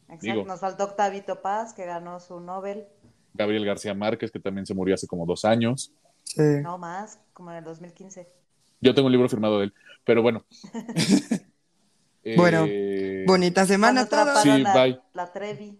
Exacto. 0.08 0.26
Digo. 0.26 0.44
Nos 0.44 0.60
faltó 0.60 0.84
Octavito 0.84 1.40
Paz, 1.42 1.74
que 1.74 1.84
ganó 1.84 2.18
su 2.18 2.40
Nobel. 2.40 2.86
Gabriel 3.34 3.64
García 3.64 3.94
Márquez, 3.94 4.30
que 4.30 4.40
también 4.40 4.66
se 4.66 4.74
murió 4.74 4.94
hace 4.94 5.06
como 5.06 5.24
dos 5.26 5.44
años. 5.44 5.92
Sí. 6.24 6.42
No 6.62 6.78
más, 6.78 7.20
como 7.32 7.50
en 7.50 7.58
el 7.58 7.64
2015. 7.64 8.28
Yo 8.82 8.94
tengo 8.94 9.06
un 9.06 9.12
libro 9.12 9.28
firmado 9.30 9.58
de 9.58 9.66
él, 9.66 9.74
pero 10.04 10.20
bueno. 10.20 10.44
Bueno. 12.36 12.66
Eh, 12.68 13.24
Bonita 13.26 13.66
semana 13.66 14.08
todos. 14.08 14.42
Sí, 14.42 14.50
a 14.50 14.72
bye. 14.72 15.00
la 15.14 15.32
Trevi. 15.32 15.78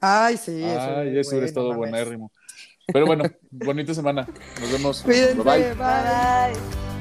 Ay, 0.00 0.36
sí. 0.36 0.62
eso, 0.62 0.80
Ay, 0.80 1.18
eso 1.18 1.30
hubiera 1.30 1.46
estado 1.46 1.74
buenérrimo. 1.74 2.30
Pero 2.92 3.06
bueno, 3.06 3.24
bonita 3.50 3.94
semana. 3.94 4.26
Nos 4.60 4.72
vemos. 4.72 5.02
Cuídense, 5.02 5.42
bye. 5.42 5.74
Bye. 5.74 6.91